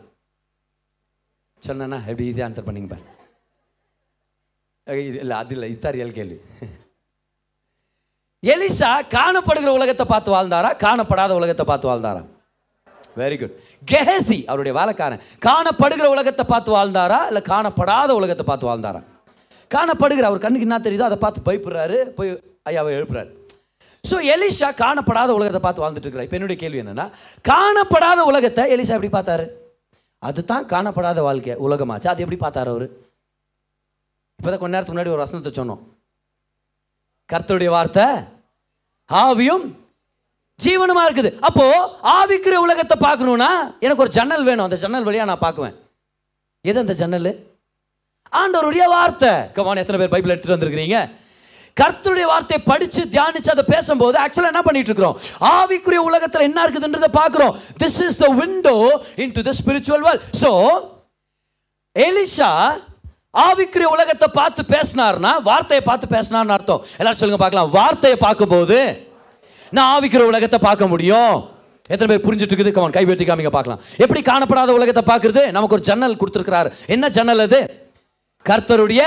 சொன்னா 1.63 1.99
எப்படி 2.09 2.27
ஈஸியாக 2.31 2.49
ஆன்சர் 2.49 2.67
பண்ணீங்க 2.67 2.89
பாரு. 2.93 3.05
இல்லை 5.23 5.35
அது 5.41 5.53
இல்லை 5.55 5.67
இத்தாரியல் 5.75 6.17
கேள்வி. 6.19 6.37
எலிசா 8.43 8.91
காணப்படுகிற 9.15 9.71
உலகத்தை 9.79 10.05
பார்த்து 10.11 10.29
வாழ்ந்தாரா? 10.35 10.69
காணப்படாத 10.85 11.31
உலகத்தை 11.39 11.65
பார்த்து 11.69 11.89
வாழ்ந்தாரா? 11.89 12.21
வெரி 13.21 13.37
குட் 13.41 13.55
கெஹசி 13.91 14.39
அவருடைய 14.49 14.73
வேலைக்காரன் 14.79 15.23
காணப்படுகிற 15.47 16.07
உலகத்தை 16.15 16.45
பார்த்து 16.51 16.71
வாழ்ந்தாரா? 16.77 17.19
இல்லை 17.29 17.41
காணப்படாத 17.53 18.09
உலகத்தை 18.19 18.45
பார்த்து 18.49 18.69
வாழ்ந்தாரா? 18.69 19.01
காணப்படுகிற 19.75 20.27
அவர் 20.29 20.43
கண்ணுக்கு 20.45 20.67
என்ன 20.67 20.79
தெரியுதோ 20.85 21.07
அதை 21.09 21.17
பார்த்து 21.23 21.47
பயப்படுறாரு 21.47 21.97
போய் 22.17 22.31
ஐயாவை 22.71 22.93
எழுப்புறாரு. 22.99 23.29
ஸோ 24.09 24.15
எலிஷா 24.33 24.69
காணப்படாத 24.83 25.29
உலகத்தை 25.37 25.61
பார்த்து 25.63 25.83
வாழ்ந்துட்டு 25.83 26.07
இருக்கிறார். 26.07 26.27
இப்போ 26.27 26.37
என்னுடைய 26.39 26.59
கேள்வி 26.61 26.81
என்னன்னா 26.83 27.05
காணப்படாத 27.51 28.19
உலகத்தை 28.31 28.63
எலிஷா 28.75 28.97
எப்படி 28.97 29.13
பார்த்தாரு? 29.17 29.45
அதுதான் 30.21 30.65
காணப்படாத 30.73 31.19
வாழ்க்கை 31.27 31.55
உலகமாச்சு. 31.65 32.07
அது 32.11 32.23
எப்படி 32.23 32.39
பார்த்தாரு 32.41 32.69
அவர்? 32.75 32.87
இப்போதான் 34.39 34.61
கொஞ்ச 34.61 34.73
நேரத்துக்கு 34.73 34.95
முன்னாடி 34.95 35.13
ஒரு 35.15 35.23
வசனத்தை 35.25 35.51
சொன்னோம். 35.59 35.81
கர்த்தருடைய 37.29 37.69
வார்த்தை 37.75 38.05
ஆவியும் 39.09 39.65
ஜீவனமா 40.65 41.03
இருக்குது. 41.07 41.29
அப்போ 41.47 41.65
ஆவிக்குரிய 42.17 42.59
உலகத்தை 42.65 42.95
பார்க்கணும்னா 43.05 43.51
எனக்கு 43.85 44.03
ஒரு 44.05 44.13
ஜன்னல் 44.17 44.45
வேணும். 44.49 44.65
அந்த 44.67 44.77
ஜன்னல் 44.83 45.07
வழியா 45.07 45.25
நான் 45.31 45.45
பார்க்குவேன். 45.45 45.75
எது 46.69 46.83
அந்த 46.83 46.95
ஜன்னல்? 47.01 47.31
ஆண்டவருடைய 48.41 48.85
வார்த்தை. 48.95 49.31
கவான் 49.57 49.81
எத்தனை 49.83 49.99
பேர் 49.99 50.13
பைபிள் 50.13 50.33
எடுத்துட்டு 50.33 50.55
வந்திருக்கிறீங்க? 50.55 50.99
கர்த்தருடைய 51.79 52.25
வார்த்தையை 52.29 52.61
படிச்சு 52.69 53.01
தியானிச்சு 53.13 53.51
அதை 53.53 53.63
பேசும்போது 53.73 54.15
ஆக்சுவலாக 54.23 54.53
என்ன 54.53 54.61
பண்ணிட்டு 54.67 54.89
இருக்கிறோம்? 54.91 55.17
ஆவிக்குரிய 55.55 56.01
உலகத்தில் 56.09 56.47
என்ன 56.47 56.59
இருக்குதுன்றதை 56.65 57.09
பார்க்குறோம். 57.19 57.53
This 57.81 57.99
is 58.05 58.21
the 58.23 58.27
window 58.39 58.75
into 59.23 59.43
the 59.49 59.53
spiritual 59.59 60.03
world 60.07 60.25
so 60.43 60.51
Elisha 61.95 62.51
ஆவிக்குரிய 63.45 63.89
உலகத்தை 63.95 64.27
பார்த்து 64.39 64.61
பேசினார்னா 64.73 65.31
வார்த்தையை 65.49 65.83
பார்த்து 65.89 66.13
பேசினார்னு 66.15 66.55
அர்த்தம். 66.57 66.83
எல்லாரும் 66.99 67.21
சொல்லுங்க 67.21 67.41
பார்க்கலாம். 67.43 67.71
வார்த்தையை 67.77 68.17
பார்க்கும்போது 68.25 68.79
நான் 69.77 69.89
ஆவிக்கிற 69.95 70.21
உலகத்தை 70.31 70.59
பார்க்க 70.67 70.93
முடியும். 70.93 71.33
எத்தனை 71.93 72.09
பேர் 72.11 72.25
புரிஞ்சுட்டு 72.27 72.53
இருக்குது 72.53 72.77
கவன் 72.77 72.95
கைவேற்றி 72.95 73.25
காமிங்க 73.27 73.51
பார்க்கலாம். 73.55 73.81
எப்படி 74.03 74.21
காணப்படாத 74.29 74.73
உலகத்தை 74.79 75.03
பார்க்குறது? 75.11 75.43
நமக்கு 75.55 75.75
ஒரு 75.79 75.87
ஜன்னல் 75.89 76.19
கொடுத்துருக்கிறாரு. 76.21 76.71
என்ன 76.95 77.09
ஜன்னல் 77.17 77.45
அது? 77.47 77.59
கர்த்தருடைய 78.45 79.03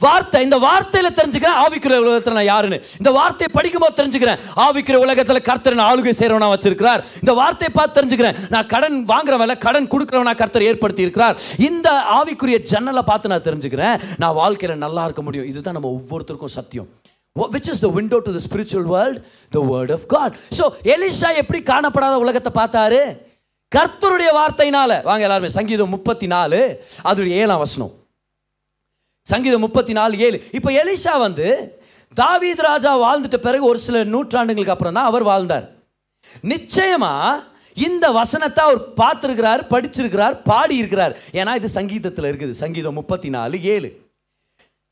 வார்த்தை. 0.00 0.38
இந்த 0.46 0.56
வார்த்தையில 0.64 1.08
தெரிஞ்சுக்கிறேன் 1.16 1.58
ஆவிக்கிற 1.64 1.98
உலகத்தில் 2.04 2.36
நான் 2.38 2.48
யாருன்னு. 2.50 2.78
இந்த 3.00 3.10
வார்த்தையை 3.16 3.50
படிக்கும்போது 3.56 3.98
தெரிஞ்சுக்கிறேன் 3.98 4.40
ஆவிக்கிற 4.64 4.96
உலகத்தில் 5.04 5.44
கர்த்தர் 5.48 5.76
ஆளுகை 5.88 6.14
செய்கிறவனா 6.20 6.48
வச்சிருக்கிறார். 6.54 7.02
இந்த 7.22 7.32
வார்த்தையை 7.40 7.72
பார்த்து 7.76 7.96
தெரிஞ்சுக்கிறேன் 7.98 8.38
நான் 8.54 8.70
கடன் 8.72 8.98
வாங்குறவன 9.12 9.58
கடன் 9.66 9.90
கொடுக்குறவனா 9.92 10.34
கர்த்தர் 10.40 10.68
ஏற்படுத்தி 10.70 11.06
இருக்கிறார் 11.06 11.38
இந்த 11.68 11.90
ஆவிக்குரிய 12.18 12.58
ஜன்னலை 12.72 13.04
பார்த்து 13.10 13.32
நான் 13.34 13.46
தெரிஞ்சுக்கிறேன் 13.48 13.96
நான் 14.24 14.38
வாழ்க்கையில் 14.40 14.82
நல்லா 14.86 15.04
இருக்க 15.08 15.24
முடியும். 15.28 15.48
இதுதான் 15.52 15.78
நம்ம 15.78 15.92
ஒவ்வொருத்தருக்கும் 15.98 16.56
சத்தியம். 16.58 16.90
Which 17.36 17.70
is 17.72 17.82
the 17.84 17.88
window 17.96 18.18
to 18.26 18.32
the 18.36 18.40
spiritual 18.46 18.88
world 18.94 19.18
the 19.56 19.60
word 19.72 19.92
of 19.96 20.06
God 20.14 20.34
so 20.58 20.64
Elisha 20.94 21.30
எப்படி 21.42 21.60
காணப்படாத 21.70 22.14
உலகத்தை 22.24 22.50
பார்த்தாரு? 22.60 23.02
கர்த்தருடைய 23.72 24.30
வார்த்தையினால. 24.38 24.90
வாங்க 25.08 25.24
எல்லாருமே 25.26 25.50
சங்கீதம் 25.58 25.92
முப்பத்தி 25.96 26.26
நாலு 26.34 26.58
அதோடைய 27.08 27.36
ஏழாம் 27.42 27.62
வசனம். 27.64 27.92
சங்கீதம் 29.26 29.64
முப்பத்தி 29.66 29.92
நாலு 29.98 30.14
ஏழு. 30.26 30.38
இப்போ 30.58 30.70
எலிஷா 30.82 31.14
வந்து 31.26 31.46
தாவீத் 32.20 32.62
ராஜா 32.68 32.90
வாழ்ந்துட்ட 33.04 33.38
பிறகு 33.46 33.64
ஒரு 33.70 33.78
சில 33.86 34.02
நூற்றாண்டுகளுக்கு 34.14 34.74
அப்புறம் 34.74 34.96
தான் 34.98 35.10
அவர் 35.10 35.28
வாழ்ந்தார். 35.30 35.66
நிச்சயமா 36.52 37.14
இந்த 37.76 38.06
வசனத்தை 38.20 38.62
அவர் 38.66 38.80
பார்த்துருக்கிறார் 39.00 39.62
படிச்சிருக்கிறார் 39.72 40.34
பாடி 40.50 40.74
இருக்கிறார் 40.80 41.14
ஏன்னா 41.40 41.52
இது 41.60 41.68
சங்கீதத்தில் 41.78 42.28
இருக்குது. 42.30 42.54
சங்கீதம் 42.62 42.98
முப்பத்தி 43.00 43.28
நாலு 43.36 43.56
ஏழு. 43.74 43.88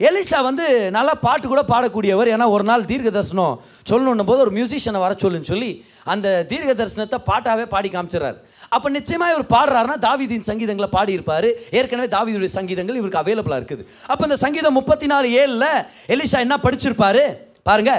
எலிஷா 0.08 0.38
வந்து 0.48 0.66
நல்லா 0.96 1.14
பாட்டு 1.24 1.46
கூட 1.52 1.62
பாடக்கூடியவர். 1.70 2.28
ஏன்னா 2.34 2.46
ஒரு 2.56 2.64
நாள் 2.68 2.86
தீர்க்க 2.90 3.10
தரிசனம் 3.16 3.56
சொல்லணுன்னும் 3.90 4.28
போது 4.30 4.40
ஒரு 4.44 4.52
மியூசிஷியனை 4.56 5.00
வர 5.04 5.14
சொல்லுன்னு 5.22 5.50
சொல்லி 5.52 5.70
அந்த 6.12 6.28
தீர்க்க 6.50 6.74
தரிசனத்தை 6.80 7.18
பாட்டாகவே 7.30 7.64
பாடி 7.74 7.88
காமிச்சிடறாரு. 7.94 8.38
அப்போ 8.76 8.88
நிச்சயமாக 8.96 9.34
இவர் 9.34 9.46
பாடுறாருன்னா 9.56 9.96
தாவிதின் 10.06 10.48
சங்கீதங்களை 10.50 10.88
பாடி 10.96 11.12
இருப்பார் 11.18 11.48
ஏற்கனவே 11.80 12.08
தாவீதுடைய 12.16 12.52
சங்கீதங்கள் 12.58 13.00
இவருக்கு 13.00 13.22
அவைலபிளாக 13.22 13.60
இருக்குது. 13.62 13.84
அப்போ 14.12 14.22
இந்த 14.28 14.38
சங்கீதம் 14.44 14.78
முப்பத்தி 14.80 15.08
நாலு 15.12 15.28
ஏழில் 15.42 15.68
எலிஷா 16.16 16.40
என்ன 16.46 16.58
படிச்சிருப்பாரு? 16.66 17.24
பாருங்க. 17.68 17.92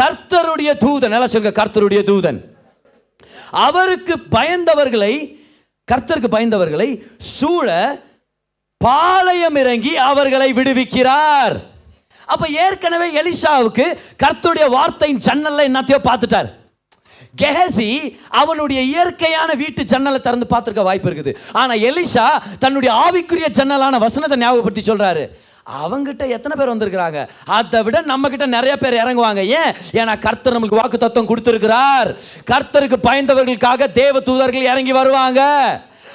கர்த்தருடைய 0.00 0.70
தூதன் 0.84 1.14
நல்லா 1.16 1.30
சொல்லுங்க 1.32 1.54
கர்த்தருடைய 1.62 2.02
தூதன். 2.10 2.40
அவருக்கு 3.66 4.14
பயந்தவர்களை 4.36 5.14
கர்த்தருக்கு 5.90 6.30
பயந்தவர்களை 6.34 6.86
சூழ 7.36 7.68
பாளையம் 8.84 9.56
இறங்கி 9.56 9.96
அவர்களை 9.96 10.52
விடுவிக்கிறார். 10.52 11.54
அப்ப 12.26 12.48
ஏற்கனவே 12.48 13.08
எலிஷாவுக்கு 13.22 13.98
கர்த்தருடைய 14.22 14.68
வார்த்தையின் 14.68 15.18
ஜன்னல்ல 15.18 15.66
என்னத்தையோ 15.68 15.98
பார்த்துட்டார். 16.04 16.48
கெஹசி 17.42 18.18
அவனுடைய 18.28 18.82
இயற்கையான 18.82 19.54
வீட்டு 19.54 19.84
ஜன்னலை 19.84 20.20
திறந்து 20.20 20.46
பார்த்துருக்க 20.50 20.82
வாய்ப்பு 20.82 21.10
இருக்குது. 21.10 21.36
ஆனா 21.52 21.74
எலிஷா 21.74 22.26
தன்னுடைய 22.58 22.90
ஆவிக்குரிய 23.04 23.48
ஜன்னலான 23.58 23.98
வசனத்தை 23.98 24.38
ஞாபகப்படுத்தி 24.38 24.92
சொல்றாரு. 24.92 25.24
அவங்கிட்ட 25.82 26.28
எத்தனை 26.28 26.54
பேர் 26.56 26.72
வந்திருக்கிறாங்க? 26.74 27.28
அதை 27.44 27.82
விட 27.82 28.00
நம்ம 28.00 28.28
கிட்ட 28.28 28.46
நிறைய 28.46 28.76
பேர் 28.76 28.94
இறங்குவாங்க. 28.94 29.42
ஏன்? 29.60 29.72
ஏன்னா 29.92 30.18
கர்த்தர் 30.18 30.56
நம்மளுக்கு 30.56 30.80
வாக்கு 30.82 30.98
தத்துவம் 30.98 31.30
கொடுத்துருக்கிறார். 31.30 32.16
கர்த்தருக்கு 32.50 32.96
பயந்தவர்களுக்காக 33.02 33.92
தேவ 33.92 34.20
தூதர்கள் 34.20 34.70
இறங்கி 34.72 34.92
வருவாங்க. 34.92 35.42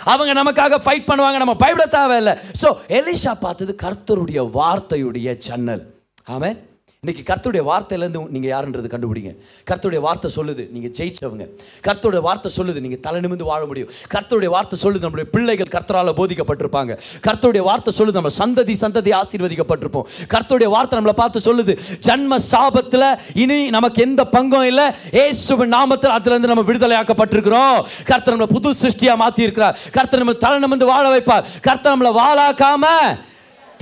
அவங்க 0.03 0.43
நமக்காக 0.43 0.79
ஃபைட் 0.85 1.09
பண்ணுவாங்க. 1.09 1.37
நம்ம 1.37 1.55
பயப்பட 1.55 1.85
தேவையில்லை. 1.85 2.33
ஸோ 2.61 2.67
எலிஷா 2.87 3.33
பார்த்தது 3.39 3.75
கர்த்தருடைய 3.81 4.41
வார்த்தையுடைய 4.59 5.37
ஜன்னல் 5.37 5.83
ஆமென் 6.23 6.59
இன்றைக்கி 7.05 7.23
கர்த்தருடைய 7.27 7.61
வார்த்தையிலேருந்து 7.67 8.19
நீங்கள் 8.33 8.51
யாருன்றது 8.51 8.87
கண்டுபிடிங்க. 8.89 9.31
கர்த்தருடைய 9.69 9.99
வார்த்தை 10.05 10.29
சொல்லுது 10.35 10.63
நீங்கள் 10.73 10.91
ஜெயிச்சவங்க. 10.97 11.45
கர்த்தருடைய 11.87 12.21
வார்த்தை 12.25 12.49
சொல்லுது 12.57 12.79
நீங்கள் 12.83 13.01
தலை 13.05 13.19
நிமிந்து 13.23 13.45
வாழ 13.47 13.61
முடியும். 13.69 13.89
கர்த்தருடைய 14.13 14.49
வார்த்தை 14.55 14.77
சொல்லுது 14.83 15.03
நம்முடைய 15.05 15.27
பிள்ளைகள் 15.35 15.71
கர்த்தரால் 15.75 16.11
போதிக்கப்பட்டிருப்பாங்க. 16.19 16.97
கர்த்தருடைய 17.27 17.63
வார்த்தை 17.69 17.93
சொல்லுது 17.99 18.17
நம்ம 18.19 18.31
சந்ததி 18.37 18.75
சந்ததி 18.83 19.13
ஆசீர்வதிக்கப்பட்டிருப்போம். 19.21 20.05
கர்த்தருடைய 20.33 20.69
வார்த்தை 20.75 20.99
நம்மளை 20.99 21.15
பார்த்து 21.21 21.41
சொல்லுது 21.47 21.75
ஜன்ம 22.09 22.39
சாபத்தில் 22.51 23.07
இனி 23.45 23.59
நமக்கு 23.77 24.05
எந்த 24.07 24.27
பங்கும் 24.35 24.67
இல்லை. 24.71 24.85
ஏசுவின் 25.23 25.73
நாமத்தில் 25.77 26.15
அதுலேருந்து 26.19 26.53
நம்ம 26.53 26.67
விடுதலையாக்கப்பட்டிருக்கிறோம். 26.69 27.81
கர்த்தர் 28.11 28.35
நம்மளை 28.35 28.51
புது 28.55 28.75
சிருஷ்டியாக 28.83 29.21
மாற்றி 29.23 29.47
இருக்கிறார் 29.47 29.75
கர்த்தர் 29.97 30.25
நம்ம 30.25 30.37
தலை 30.45 30.61
நிமிந்து 30.65 30.91
வாழ 30.93 31.07
வைப்பார். 31.17 31.45
கர்த்தர் 31.69 31.95
நம்மளை 31.95 32.13
வாழாக்காமல் 32.21 33.11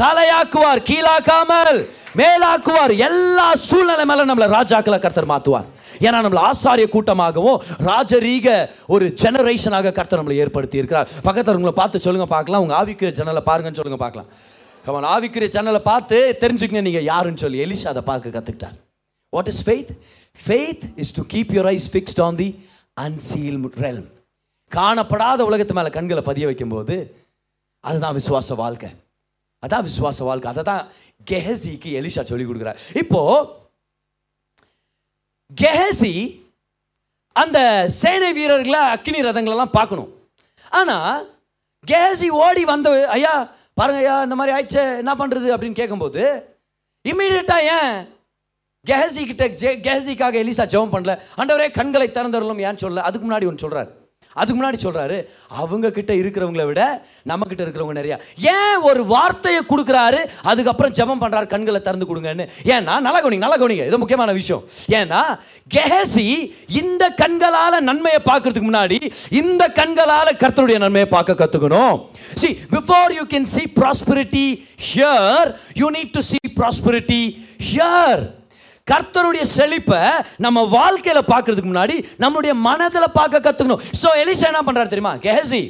தலையாக்குவார் 0.02 0.82
கீழாக்காமல் 0.90 1.80
மேலாக்குவார். 2.20 2.94
எல்லா 3.08 3.48
சூழ்நிலை 3.68 4.06
மேல 4.10 4.26
நம்மளை 4.30 4.48
ராஜாக்களை 4.58 5.00
கர்த்தர் 5.00 5.32
மாத்துவார். 5.32 5.68
ஏன்னா 6.06 6.20
நம்மளை 6.26 6.42
ஆசாரிய 6.50 6.86
கூட்டமாகவும் 6.94 7.60
ராஜரீக 7.90 8.48
ஒரு 8.94 9.06
ஜெனரேஷனாக 9.24 9.92
கர்த்தர் 9.98 10.22
நம்மளை 10.22 10.38
ஏற்படுத்தி 10.44 10.82
இருக்கிறார் 10.82 11.10
பக்கத்தில் 11.28 11.58
உங்களை 11.60 11.74
பார்த்து 11.82 12.04
சொல்லுங்க 12.06 12.28
பார்க்கலாம். 12.36 12.64
உங்க 12.66 12.76
ஆவிக்குரிய 12.82 13.14
ஜன்னலை 13.20 13.44
பாருங்கன்னு 13.50 13.80
சொல்லுங்க 13.80 14.00
பார்க்கலாம். 14.06 14.30
அவன் 14.90 15.08
ஆவிக்குரிய 15.14 15.50
ஜன்னலை 15.56 15.82
பார்த்து 15.90 16.20
தெரிஞ்சுக்கங்க 16.44 16.84
நீங்க 16.88 17.02
யாருன்னு 17.10 17.44
சொல்லி. 17.44 17.60
எலிஷா 17.66 17.92
அதை 17.94 18.04
பார்க்க 18.12 18.36
கத்துக்கிட்டார். 18.38 18.78
What 19.36 19.52
is 19.54 19.62
faith 19.68 19.92
faith 20.46 20.86
is 21.04 21.14
to 21.18 21.24
keep 21.34 21.52
your 21.58 21.70
eyes 21.76 21.90
fixed 21.96 22.22
on 22.28 22.40
the 22.42 22.50
unseen 23.06 23.60
realm 23.84 24.08
காணப்படாத 24.72 25.40
உலகத்து 25.50 25.78
மேலே 25.80 25.92
கண்களை 25.98 26.24
பதிய 26.32 26.48
வைக்கும்போது 26.52 26.98
அதுதான் 27.84 28.18
விசுவாச 28.20 28.56
வாழ்க்கை. 28.64 28.90
அதான் 29.64 29.86
விசுவாச 29.88 30.20
வாழ்க்கை. 30.30 30.52
அதை 30.54 30.64
தான் 30.72 30.84
கெஹசிக்கு 31.32 31.90
எலிஷா 32.00 32.24
சொல்லி 32.32 32.46
கொடுக்குறார். 32.50 32.80
இப்போ 33.02 33.22
கெஹசி 35.52 36.14
அந்த 37.36 37.60
சேனை 38.02 38.30
வீரர்களை 38.38 38.82
அக்கினி 38.94 39.20
ரதங்களெல்லாம் 39.28 39.76
பார்க்கணும். 39.78 40.10
ஆனால் 40.80 41.26
கெஹசி 41.92 42.28
ஓடி 42.44 42.64
வந்த 42.74 42.90
ஐயா 43.18 43.34
பாருங்க 43.80 44.00
ஐயா 44.04 44.16
இந்த 44.28 44.36
மாதிரி 44.38 44.54
ஆயிடுச்சு 44.56 44.84
என்ன 45.02 45.12
பண்ணுறது 45.20 45.48
அப்படின்னு 45.56 45.80
கேட்கும்போது 45.82 46.24
இம்மீடியட்டாக 47.06 47.70
ஏன் 47.76 47.94
கெஹசி 48.86 49.22
கிட்ட 49.30 49.46
கெஹசிக்காக 49.86 50.36
எலிசா 50.44 50.66
ஜெபம் 50.74 50.94
பண்ணல? 50.96 51.14
ஆண்டவரே 51.40 51.68
கண்களை 51.78 52.08
திறந்தரலும் 52.18 52.62
ஏன் 52.68 52.82
சொல்ல 52.84 53.08
அதுக்கு 53.08 53.26
முன்னாடி 53.28 53.48
ஒன்று 53.50 53.64
சொல்கிறார் 53.66 53.90
அதுக்கு 54.36 54.58
முன்னாடி 54.60 54.80
சொல்கிறாரு 54.84 55.18
அவங்க 55.62 55.88
கிட்ட 55.98 56.12
இருக்கிறவங்கள 56.22 56.64
விட 56.70 56.82
நம்ம 57.32 57.48
கிட்ட 57.50 57.62
இருக்கிறவங்க 57.66 57.96
நிறையா. 58.00 58.18
ஏன் 58.56 58.84
ஒரு 58.90 59.02
வார்த்தையை 59.14 59.62
கொடுக்குறாரு 59.72 60.22
அதுக்கப்புறம் 60.52 60.94
ஜெபம் 61.00 61.22
பண்ணுறாரு 61.24 61.48
கண்களை 61.54 61.82
திறந்து 61.88 62.10
கொடுங்கன்னு? 62.10 62.46
ஏன்னா 62.76 62.96
நல்லா 63.08 63.22
கவனிங்க 63.22 63.46
நல்லா 63.46 63.60
கவனிங்க 63.62 63.88
இது 63.90 64.02
முக்கியமான 64.04 64.34
விஷயம். 64.40 64.64
ஏன்னா 65.00 65.22
கெஹசி 65.76 66.28
இந்த 66.82 67.04
கண்களால் 67.22 67.86
நன்மையை 67.90 68.22
பார்க்கறதுக்கு 68.30 68.70
முன்னாடி 68.72 69.00
இந்த 69.42 69.64
கண்களால் 69.82 70.40
கர்த்தருடைய 70.44 70.80
நன்மையை 70.86 71.10
பார்க்க 71.16 71.42
கற்றுக்கணும் 71.44 71.96
see 72.42 72.52
before 72.76 73.14
you 73.20 73.26
can 73.36 73.52
see 73.56 73.64
prosperity 73.80 74.48
here 74.90 75.50
you 75.82 75.90
need 75.98 76.14
to 76.18 76.24
see 76.32 76.40
prosperity 76.60 77.22
here 77.70 78.22
கர்த்தருடைய 78.92 79.42
செழிப்பை 79.58 80.02
நம்ம 80.38 80.64
வாழ்க்கையில் 80.78 81.30
பார்க்கறதுக்கு 81.32 81.72
முன்னாடி 81.72 81.96
நம்மளுடைய 82.24 82.54
மனதில் 82.68 83.16
பார்க்க 83.20 83.46
கற்றுக்கணும் 83.48 83.84
ஸோ 84.02 84.08
எலிசா 84.22 84.48
என்ன 84.52 84.62
பண்ணுறாரு 84.68 84.92
தெரியுமா? 84.94 85.16
கேசி 85.26 85.62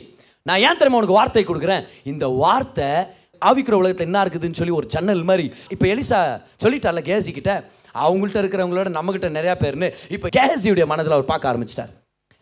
நான் 0.45 0.61
ஏன் 0.67 0.77
தெரியுமா 0.77 0.99
உனக்கு 1.01 1.19
வார்த்தை 1.19 1.43
கொடுக்குறேன்? 1.43 1.83
இந்த 2.03 2.27
வார்த்தை 2.43 2.89
ஆவிக்கிற 3.41 3.71
உலகத்தில் 3.71 4.07
என்ன 4.07 4.23
இருக்குதுன்னு 4.23 4.59
சொல்லி 4.59 4.71
ஒரு 4.71 4.87
ஜன்னல் 4.87 5.23
மாதிரி 5.23 5.45
இப்போ 5.69 5.85
எலிசா 5.87 6.19
சொல்லிட்டார்ல 6.63 7.01
கேசி 7.09 7.31
கிட்ட 7.31 7.51
அவங்கள்ட்ட 7.95 8.41
இருக்கிறவங்களோட 8.43 8.89
நம்மகிட்ட 8.97 9.29
நிறையா 9.37 9.55
பேர்னு 9.63 9.87
இப்போ 10.09 10.27
கேசியுடைய 10.37 10.85
மனதில் 10.85 11.17
அவர் 11.17 11.31
பார்க்க 11.31 11.51
ஆரம்பிச்சிட்டார். 11.51 11.91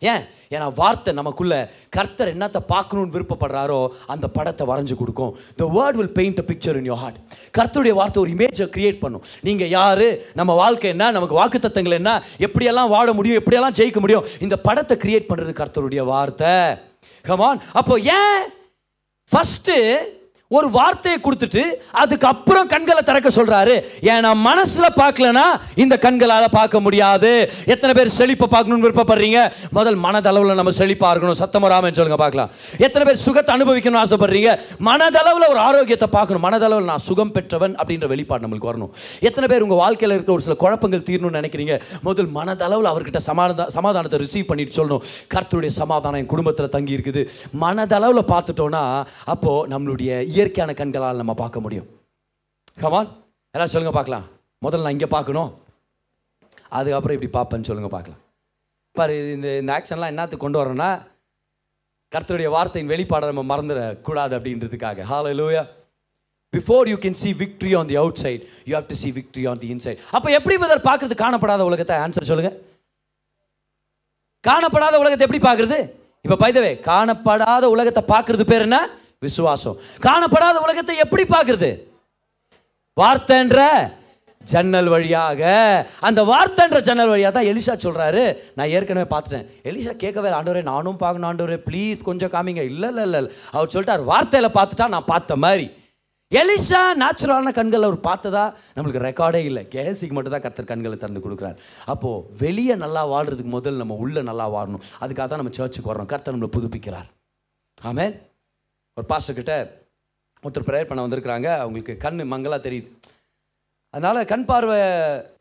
ஏன்? 0.02 0.24
ஏன்னா 0.54 0.66
வார்த்தை 0.74 1.12
நமக்குள்ள 1.18 1.54
கர்த்தர் 1.96 2.32
என்னத்தை 2.34 2.60
பார்க்கணும்னு 2.72 3.14
விருப்பப்படுறாரோ 3.14 3.78
அந்த 4.06 4.26
படத்தை 4.36 4.64
வரைஞ்சு 4.66 4.94
கொடுக்கும். 5.00 5.32
The 5.60 5.64
word 5.76 5.98
will 6.00 6.12
paint 6.18 6.42
a 6.42 6.44
picture 6.50 6.76
in 6.80 6.88
your 6.90 7.00
heart 7.04 7.18
கர்த்தருடைய 7.58 7.94
வார்த்தை 8.00 8.20
ஒரு 8.22 8.30
இமேஜை 8.36 8.66
கிரியேட் 8.76 9.00
பண்ணும். 9.04 9.24
நீங்கள் 9.48 9.72
யார்? 9.78 10.06
நம்ம 10.40 10.54
வாழ்க்கை 10.62 10.90
என்ன? 10.90 11.10
நமக்கு 11.16 11.38
வாக்கு 11.40 11.58
தத்தங்கள் 11.58 11.98
என்ன? 12.00 12.12
எப்படியெல்லாம் 12.48 12.92
வாழ 12.96 13.12
முடியும்? 13.12 13.40
எப்படியெல்லாம் 13.40 13.76
ஜெயிக்க 13.80 14.00
முடியும்? 14.04 14.28
இந்த 14.46 14.58
படத்தை 14.68 14.96
கிரியேட் 15.04 15.28
பண்ணுறது 15.30 15.54
கர்த்தருடைய 15.62 16.04
வார்த்தை. 16.12 16.54
கமான் 17.24 17.60
அப்போ 17.72 17.96
ஏன்? 18.18 18.40
ஃபஸ்ட்டு 19.30 19.76
ஒரு 20.56 20.68
வார்த்தையை 20.76 21.16
கொடுத்துட்டு 21.24 21.62
அதுக்கப்புறம் 22.02 22.68
கண்களை 22.70 23.00
திறக்க 23.08 23.30
சொல்றாரு. 23.38 23.74
ஏன்னா 24.12 24.28
மனசுல 24.46 24.86
பார்க்கலனா 25.00 25.42
இந்த 25.82 25.94
கண்களால் 26.04 26.46
பார்க்க 26.54 26.80
முடியாது. 26.84 27.30
எத்தனை 27.74 27.92
பேர் 27.98 28.10
செழிப்பை 28.18 28.46
பார்க்கணும்னு 28.54 28.84
விருப்பப்படுறீங்க? 28.86 29.40
முதல் 29.78 29.98
மனதளவில் 30.04 30.58
நம்ம 30.60 30.72
செழிப்பாக 30.78 31.10
இருக்கணும். 31.14 31.38
சத்தம் 31.40 31.64
வராமல் 31.66 31.96
சொல்லுங்க 31.98 32.18
பார்க்கலாம். 32.22 32.52
எத்தனை 32.86 33.02
பேர் 33.08 33.20
சுகத்தை 33.24 33.52
அனுபவிக்கணும்னு 33.56 34.00
ஆசைப்படுறீங்க? 34.04 34.54
மனதளவில் 34.88 35.46
ஒரு 35.52 35.60
ஆரோக்கியத்தை 35.66 36.08
பார்க்கணும். 36.16 36.44
மனதளவில் 36.46 36.88
நான் 36.92 37.04
சுகம் 37.08 37.34
பெற்றவன் 37.36 37.74
அப்படின்ற 37.80 38.08
வெளிப்பாடு 38.14 38.44
நம்மளுக்கு 38.46 38.70
வரணும். 38.70 38.90
எத்தனை 39.30 39.48
பேர் 39.52 39.66
உங்கள் 39.66 39.82
வாழ்க்கையில் 39.82 40.16
இருக்க 40.16 40.34
ஒரு 40.36 40.46
சில 40.46 40.56
குழப்பங்கள் 40.64 41.06
தீரணும்னு 41.10 41.40
நினைக்கிறீங்க? 41.40 41.76
முதல் 42.08 42.32
மனதளவில் 42.38 42.90
அவர்கிட்ட 42.92 43.22
சமாதான 43.28 43.68
சமாதானத்தை 43.76 44.22
ரிசீவ் 44.24 44.48
பண்ணிட்டு 44.52 44.78
சொல்லணும். 44.80 45.04
கர்த்தருடைய 45.36 45.74
சமாதானம் 45.82 46.22
என் 46.22 46.32
குடும்பத்தில் 46.34 46.74
தங்கி 46.78 46.98
இருக்குது 46.98 47.24
மனதளவில் 47.66 48.24
பார்த்துட்டோன்னா 48.34 48.84
அப்போது 49.34 49.68
நம்மளுடைய 49.74 50.36
இயற்கையான 50.38 50.72
கண்களால் 50.80 51.20
நம்ம 51.22 51.34
பார்க்க 51.42 51.64
முடியும். 51.66 51.88
கமான் 52.84 53.10
எல்லாம் 53.54 53.72
சொல்லுங்கள் 53.74 53.98
பார்க்கலாம். 53.98 54.26
முதல்ல 54.64 54.86
நான் 54.86 54.96
இங்கே 54.96 55.10
பார்க்கணும். 55.16 55.50
அதுக்கப்புறம் 56.78 57.16
இப்படி 57.16 57.30
பார்ப்பேன்னு 57.38 57.68
சொல்லுங்கள் 57.68 57.94
பார்க்கலாம். 57.96 58.22
பாரு 58.98 59.12
இது 59.20 59.30
இந்த 59.38 59.48
இந்த 59.62 59.70
ஆக்ஷன்லாம் 59.78 60.12
என்னத்துக்கு 60.12 60.44
கொண்டு 60.44 60.60
வரோன்னா 60.60 60.90
கர்த்தருடைய 62.12 62.48
வார்த்தையின் 62.54 62.92
வெளிப்பாடை 62.92 63.26
நம்ம 63.30 63.42
மறந்துடக்கூடாது 63.50 64.32
அப்படின்றதுக்காக. 64.38 65.04
Hallelujah 65.40 65.62
before 66.52 66.88
you 66.92 66.96
can 67.04 67.18
see 67.22 67.30
victory 67.42 67.72
on 67.78 67.88
the 67.90 67.96
outside 68.24 68.42
you 68.68 68.72
have 68.78 68.88
to 68.92 68.96
see 69.02 69.08
victory 69.18 69.44
on 69.50 69.60
the 69.64 69.68
inside 69.74 69.98
அப்போ 70.16 70.28
எப்படி 70.38 70.56
பதர் 70.62 70.86
பார்க்கறது? 70.88 71.14
காணப்படாத 71.24 71.64
உலகத்தை 71.70 71.96
ஆன்சர் 72.04 72.30
சொல்லுங்கள் 72.30 72.56
காணப்படாத 74.44 74.94
உலகத்தை 75.02 75.24
எப்படி 75.26 75.42
பார்க்கறது? 75.48 75.78
இப்போ 76.24 76.36
பைதவே 76.44 76.72
காணப்படாத 76.90 77.64
உலகத்தை 77.74 78.02
பார்க்குறது 78.14 78.44
பேர் 78.52 78.66
என்ன? 78.68 78.78
விசுவாசம். 79.26 79.78
காணப்படாத 80.06 80.56
உலகத்தை 80.66 80.96
எப்படி 81.04 81.24
பார்க்கறது? 81.36 81.70
வார்த்தைன்ற 83.00 83.60
ஜன்னல் 84.50 84.88
வழியாக. 84.92 85.42
அந்த 86.08 86.20
வார்த்தைன்ற 86.30 86.78
ஜன்னல் 86.88 87.10
வழியாக 87.12 87.32
தான் 87.36 87.48
எலிஷா 87.52 87.74
சொல்கிறாரு 87.84 88.22
நான் 88.58 88.72
ஏற்கனவே 88.76 89.06
பார்த்துட்டேன். 89.12 89.48
எலிஷா 89.70 89.92
கேட்கவே 90.02 90.30
ஆண்டவரே 90.38 90.62
நானும் 90.70 91.00
பார்க்கணும் 91.02 91.28
ஆண்டவரே 91.30 91.58
ப்ளீஸ் 91.68 92.06
கொஞ்சம் 92.08 92.32
காமிங்க. 92.34 92.62
இல்லை 92.72 92.88
இல்லை 92.92 93.04
இல்லை 93.08 93.20
அவர் 93.56 93.72
சொல்லிட்டார் 93.74 94.08
வார்த்தையில் 94.12 94.56
பார்த்துட்டா 94.58 94.88
நான் 94.94 95.10
பார்த்த 95.12 95.36
மாதிரி. 95.44 95.66
எலிஷா 96.32 96.80
நேச்சுரலான 97.02 97.52
கண்கள் 97.58 97.86
அவர் 97.88 98.00
பார்த்ததா? 98.08 98.44
நம்மளுக்கு 98.76 99.04
ரெக்கார்டே 99.08 99.42
இல்லை. 99.50 99.62
கேசிக்கு 99.74 100.16
மட்டும் 100.16 100.34
தான் 100.34 100.44
கர்த்தர் 100.46 100.70
கண்களை 100.72 100.96
திறந்து 100.96 101.24
கொடுக்குறாரு. 101.26 101.58
அப்போது 101.92 102.24
வெளியே 102.44 102.74
நல்லா 102.84 103.04
வாழ்றதுக்கு 103.14 103.54
முதல்ல 103.58 103.82
நம்ம 103.84 104.00
உள்ளே 104.04 104.22
நல்லா 104.30 104.46
வாழணும். 104.56 104.84
அதுக்காக 105.04 105.28
தான் 105.28 105.42
நம்ம 105.42 105.54
சர்ச்சுக்கு 105.60 105.92
வர்றோம். 105.92 106.10
கர்த்தர் 106.14 106.36
நம்மளை 106.36 106.52
புதுப்பிக்கிறார். 106.56 107.08
ஆமேன். 107.78 108.14
ஒரு 108.98 109.06
பாஸ்டர் 109.10 109.38
கிட்ட 109.38 109.54
ஒருத்தர் 110.44 110.66
ப்ரேயர் 110.68 110.88
பண்ண 110.90 111.00
வந்திருக்கிறாங்க. 111.04 111.48
அவங்களுக்கு 111.62 111.94
கண் 112.04 112.20
மங்கலாக 112.32 112.60
தெரியுது. 112.66 112.88
அதனால் 113.94 114.28
கண் 114.30 114.46
பார்வை 114.48 114.78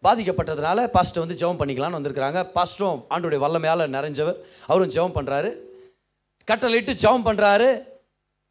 பாதிக்கப்பட்டதுனால 0.06 0.86
பாஸ்டர் 0.96 1.24
வந்து 1.24 1.38
ஜெபம் 1.40 1.60
பண்ணிக்கலாம்னு 1.62 1.98
வந்திருக்கிறாங்க. 2.00 2.42
பாஸ்டரும் 2.58 3.00
ஆண்டுடைய 3.14 3.40
வல்லமையால் 3.44 3.94
நிறைஞ்சவர். 3.96 4.38
அவரும் 4.70 4.94
ஜெபம் 4.96 5.16
பண்ணுறாரு 5.18 5.50
கட்டளையிட்டு 6.50 6.94
ஜெபம் 7.04 7.28
பண்ணுறாரு 7.28 7.70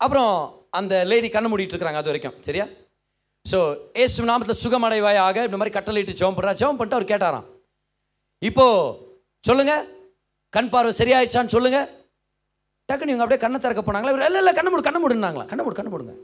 அப்புறம் 0.01 0.33
அந்த 0.79 0.95
லேடி 1.11 1.29
கண்ணு 1.35 1.51
மூடிட்டு 1.51 1.75
இருக்கிறாங்க 1.75 2.01
அது 2.03 2.11
வரைக்கும். 2.11 2.37
சரியா? 2.47 2.66
ஸோ 3.51 3.59
ஏசு 4.03 4.27
நாமத்தில் 4.31 4.62
சுகமடைவாயாக 4.64 5.45
இந்த 5.49 5.59
மாதிரி 5.59 5.75
கட்டளையிட்டு 5.77 6.19
ஜெபம் 6.21 6.37
பண்ணுறா 6.38 6.55
ஜெபம் 6.62 6.79
பண்ணிட்டு 6.79 6.99
அவர் 6.99 7.12
கேட்டாராம். 7.12 7.47
இப்போ 8.42 8.66
சொல்லுங்கள் 9.49 9.85
கண் 10.57 10.73
பார்வை 10.75 10.92
சரியாயிடுச்சான்னு 11.01 11.55
சொல்லுங்கள் 11.57 11.88
டக்குன்னு 12.90 13.12
இவங்க 13.12 13.25
அப்படியே 13.25 13.42
கண்ணை 13.44 13.59
திறக்க 13.61 13.83
போனாங்களா? 13.87 14.12
இவர் 14.14 14.27
இல்லை 14.29 14.40
இல்லை 14.42 14.53
கண்ணை 14.57 14.70
மூடு 14.72 14.87
கண்ணை 14.87 15.01
மூடுனாங்களா 15.03 15.44
கண்ணை 15.51 15.62
மூடு 15.64 15.79
கண்ணை 15.79 15.90
மூடுங்க. 15.92 16.14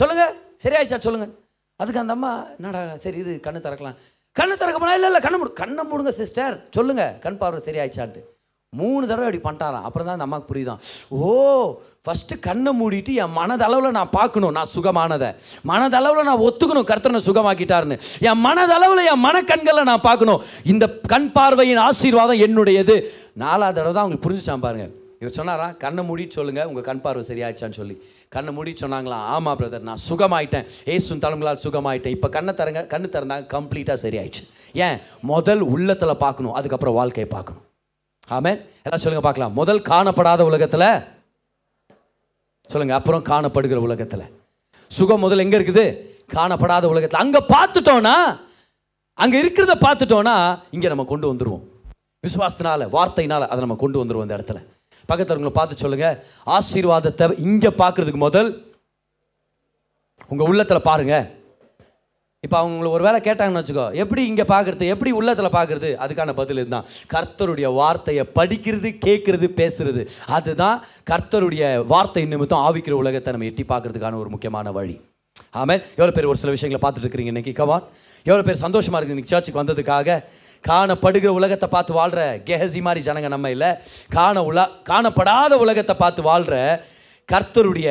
சொல்லுங்கள் 0.00 0.32
சரியாயிடுச்சா? 0.64 0.98
சொல்லுங்க. 1.06 1.26
அதுக்கு 1.80 2.02
அந்த 2.02 2.14
அம்மா 2.16 2.30
என்னடா 2.56 2.80
சரி 3.04 3.18
இது 3.22 3.32
கண்ணை 3.46 3.60
திறக்கலாம். 3.64 3.96
கண்ணை 4.38 4.54
திறக்க 4.56 4.78
போனால் 4.80 4.98
இல்லை 4.98 5.08
இல்லை 5.10 5.20
கண்ணை 5.24 5.38
மூடு 5.40 5.52
கண்ணை 5.62 5.84
மூடுங்க 5.90 6.12
சிஸ்டர். 6.22 6.56
சொல்லுங்கள் 6.76 7.14
கண் 7.24 7.38
பார்வை 7.40 7.60
சரியாயிச்சான்ட்டு 7.68 8.22
மூணு 8.72 9.04
தடவை 9.10 9.26
அப்படி 9.26 9.40
பண்ணிட்டாராம். 9.44 9.84
அப்புறம் 9.86 10.06
தான் 10.06 10.16
அந்த 10.16 10.26
அம்மாவுக்கு 10.26 10.50
புரியுதான் 10.50 10.80
ஓ 11.18 11.28
ஃபஸ்ட்டு 12.06 12.38
கண்ணை 12.46 12.72
மூடிட்டு 12.80 13.12
என் 13.22 13.34
மனதளவில் 13.38 13.96
நான் 13.98 14.12
பார்க்கணும் 14.16 14.54
நான் 14.58 14.72
சுகமானதை. 14.74 15.30
மனதளவில் 15.70 16.28
நான் 16.30 16.44
ஒத்துக்கணும் 16.48 16.88
கர்த்தனை 16.90 17.22
சுகமாக்கிட்டாருன்னு. 17.28 17.98
என் 18.28 18.42
மனதளவில் 18.46 19.08
என் 19.12 19.24
மனக்கண்களை 19.26 19.84
நான் 19.90 20.06
பார்க்கணும். 20.08 20.42
இந்த 20.74 20.86
கண் 21.14 21.30
பார்வையின் 21.38 21.84
ஆசீர்வாதம் 21.88 22.42
என்னுடையது. 22.48 22.96
நாலாவது 23.44 23.76
தடவை 23.78 23.92
தான் 23.94 24.04
அவங்களுக்கு 24.04 24.26
புரிஞ்சுச்சான் 24.28 24.66
பாருங்கள் 24.66 24.94
இவர் 25.20 25.36
சொன்னாரா 25.38 25.66
கண்ணை 25.82 26.02
மூடி 26.08 26.24
சொல்லுங்க 26.36 26.62
உங்கள் 26.70 26.84
கண் 26.88 27.00
பார்வை 27.04 27.22
சரியாயிடுச்சான்னு 27.28 27.78
சொல்லி. 27.80 27.94
கண்ணை 28.34 28.50
மூடி 28.56 28.72
சொன்னாங்களா 28.82 29.16
ஆமாம் 29.34 29.58
பிரதர் 29.60 29.86
நான் 29.88 30.02
சுகமாயிட்டேன். 30.08 30.66
ஏசுன் 30.94 31.22
தலைமுகளால் 31.24 31.62
சுகமாயிட்டேன். 31.64 32.14
இப்போ 32.16 32.28
கண்ணை 32.36 32.52
தரங்க 32.60 32.82
கண்ணு 32.92 33.08
திறந்தாங்க 33.14 33.46
கம்ப்ளீட்டாக 33.54 33.98
சரியாயிடுச்சு. 34.04 34.42
ஏன்? 34.86 34.98
முதல் 35.32 35.62
உள்ளத்தில் 35.74 36.20
பார்க்கணும் 36.24 36.56
அதுக்கப்புறம் 36.60 36.96
வாழ்க்கையை 37.00 37.28
பார்க்கணும். 37.34 37.64
ஆமென். 38.36 38.60
எல்லாம் 38.86 39.02
சொல்லுங்கள் 39.04 39.28
பார்க்கலாம். 39.28 39.54
முதல் 39.60 39.82
காணப்படாத 39.90 40.40
உலகத்தில் 40.50 40.88
சொல்லுங்கள் 42.70 42.98
அப்புறம் 43.00 43.26
காணப்படுகிற 43.32 43.80
உலகத்தில். 43.88 44.24
சுகம் 44.90 45.22
முதல் 45.26 45.44
எங்கே 45.46 45.58
இருக்குது? 45.60 45.86
காணப்படாத 46.36 46.84
உலகத்தில். 46.92 47.22
அங்கே 47.24 47.40
பார்த்துட்டோன்னா 47.54 48.16
அங்கே 49.24 49.36
இருக்கிறத 49.42 49.74
பார்த்துட்டோன்னா 49.86 50.34
இங்கே 50.76 50.88
நம்ம 50.92 51.04
கொண்டு 51.12 51.26
வந்துடுவோம் 51.30 51.64
விசுவாசத்தினால 52.24 52.86
வார்த்தையினால் 52.96 53.50
அதை 53.52 53.60
நம்ம 53.64 53.76
கொண்டு 53.84 53.98
வந்துருவோம் 54.00 54.26
இந்த 54.26 54.36
இடத்துல. 54.38 54.60
பக்கத்தவங்களை 55.10 55.54
பார்த்து 55.58 55.82
சொல்லுங்க. 55.84 56.08
ஆசீர்வாதத்தை 56.56 57.26
இங்க 57.48 57.72
பார்க்கறதுக்கு 57.82 58.22
முதல் 58.26 58.50
உங்க 60.32 60.42
உள்ளத்துல 60.50 60.78
பாருங்க. 60.90 61.16
இப்போ 62.44 62.56
அவங்கள 62.58 62.88
ஒரு 62.96 63.04
வேளை 63.06 63.18
கேட்டாங்கன்னு 63.26 63.60
வச்சுக்கோ 63.60 63.84
எப்படி 64.02 64.22
இங்கே 64.30 64.44
பார்க்குறது 64.50 64.90
எப்படி 64.94 65.10
உள்ளத்தில் 65.20 65.56
பார்க்குறது? 65.56 65.88
அதுக்கான 66.04 66.34
பதில் 66.40 66.60
இதுதான். 66.62 66.86
கர்த்தருடைய 67.14 67.68
வார்த்தையை 67.78 68.24
படிக்கிறது 68.38 68.88
கேட்குறது 69.06 69.46
பேசுறது. 69.60 70.02
அதுதான் 70.36 70.76
கர்த்தருடைய 71.10 71.62
வார்த்தை 71.92 72.24
நிமித்தம் 72.32 72.64
ஆவிக்கிற 72.66 72.96
உலகத்தை 73.02 73.32
நம்ம 73.36 73.48
எட்டி 73.50 73.64
பார்க்குறதுக்கான 73.72 74.18
ஒரு 74.22 74.30
முக்கியமான 74.34 74.72
வழி. 74.78 74.96
ஆமாம் 75.60 75.82
எவ்வளோ 75.98 76.12
பேர் 76.18 76.30
ஒரு 76.32 76.40
சில 76.42 76.52
விஷயங்களை 76.56 76.80
பார்த்துட்டு 76.82 77.06
இருக்கிறீங்க 77.06 77.32
இன்னைக்கு? 77.34 77.54
கவான் 77.62 77.84
எவ்வளோ 78.26 78.44
பேர் 78.48 78.64
சந்தோஷமாக 78.66 78.98
இருக்குது 78.98 79.16
இன்னைக்கு 79.16 79.34
சர்ச்சுக்கு 79.34 79.62
வந்ததுக்காக? 79.62 80.08
காணப்படுகிற 80.64 81.30
உலகத்தை 81.38 81.68
பார்த்து 81.74 81.92
வாழ்கிற 81.98 82.22
கெஹசி 82.48 82.80
மாதிரி 82.86 83.00
ஜனங்க 83.08 83.28
நம்ம 83.34 83.50
இல்லை. 83.56 83.70
காண 84.16 84.42
உல 84.50 84.60
காணப்படாத 84.90 85.52
உலகத்தை 85.64 85.96
பார்த்து 86.02 86.22
வாழ்கிற 86.30 86.56
கர்த்தருடைய 87.28 87.88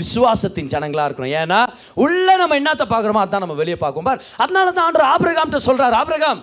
விசுவாசத்தின் 0.00 0.72
ஜனங்களாக 0.72 1.06
இருக்கணும் 1.08 1.36
ஏன்னா 1.42 1.60
உள்ள 2.04 2.26
நம்ம 2.40 2.58
என்னத்தை 2.60 2.86
பார்க்குறோமோ 2.90 3.22
அதான் 3.24 3.44
நம்ம 3.44 3.56
வெளியே 3.60 3.78
பார்க்கும் 3.84 4.08
பார் 4.08 4.24
அதனால 4.42 4.72
தான் 4.72 4.86
ஆண்டவர் 4.88 5.12
ஆபிரகாம்கிட்ட 5.12 5.60
சொல்கிறார் 5.68 5.96
ஆபிரகாம் 6.00 6.42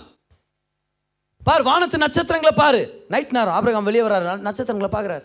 பார் 1.48 1.68
வானத்து 1.68 1.98
நட்சத்திரங்களை 2.06 2.54
பாரு. 2.64 2.82
நைட் 3.14 3.36
நேரம் 3.36 3.56
ஆபிரகாம் 3.58 3.88
வெளியே 3.90 4.04
வர்றாரு 4.08 4.26
நட்சத்திரங்களை 4.48 4.90
பார்க்குறாரு. 4.96 5.24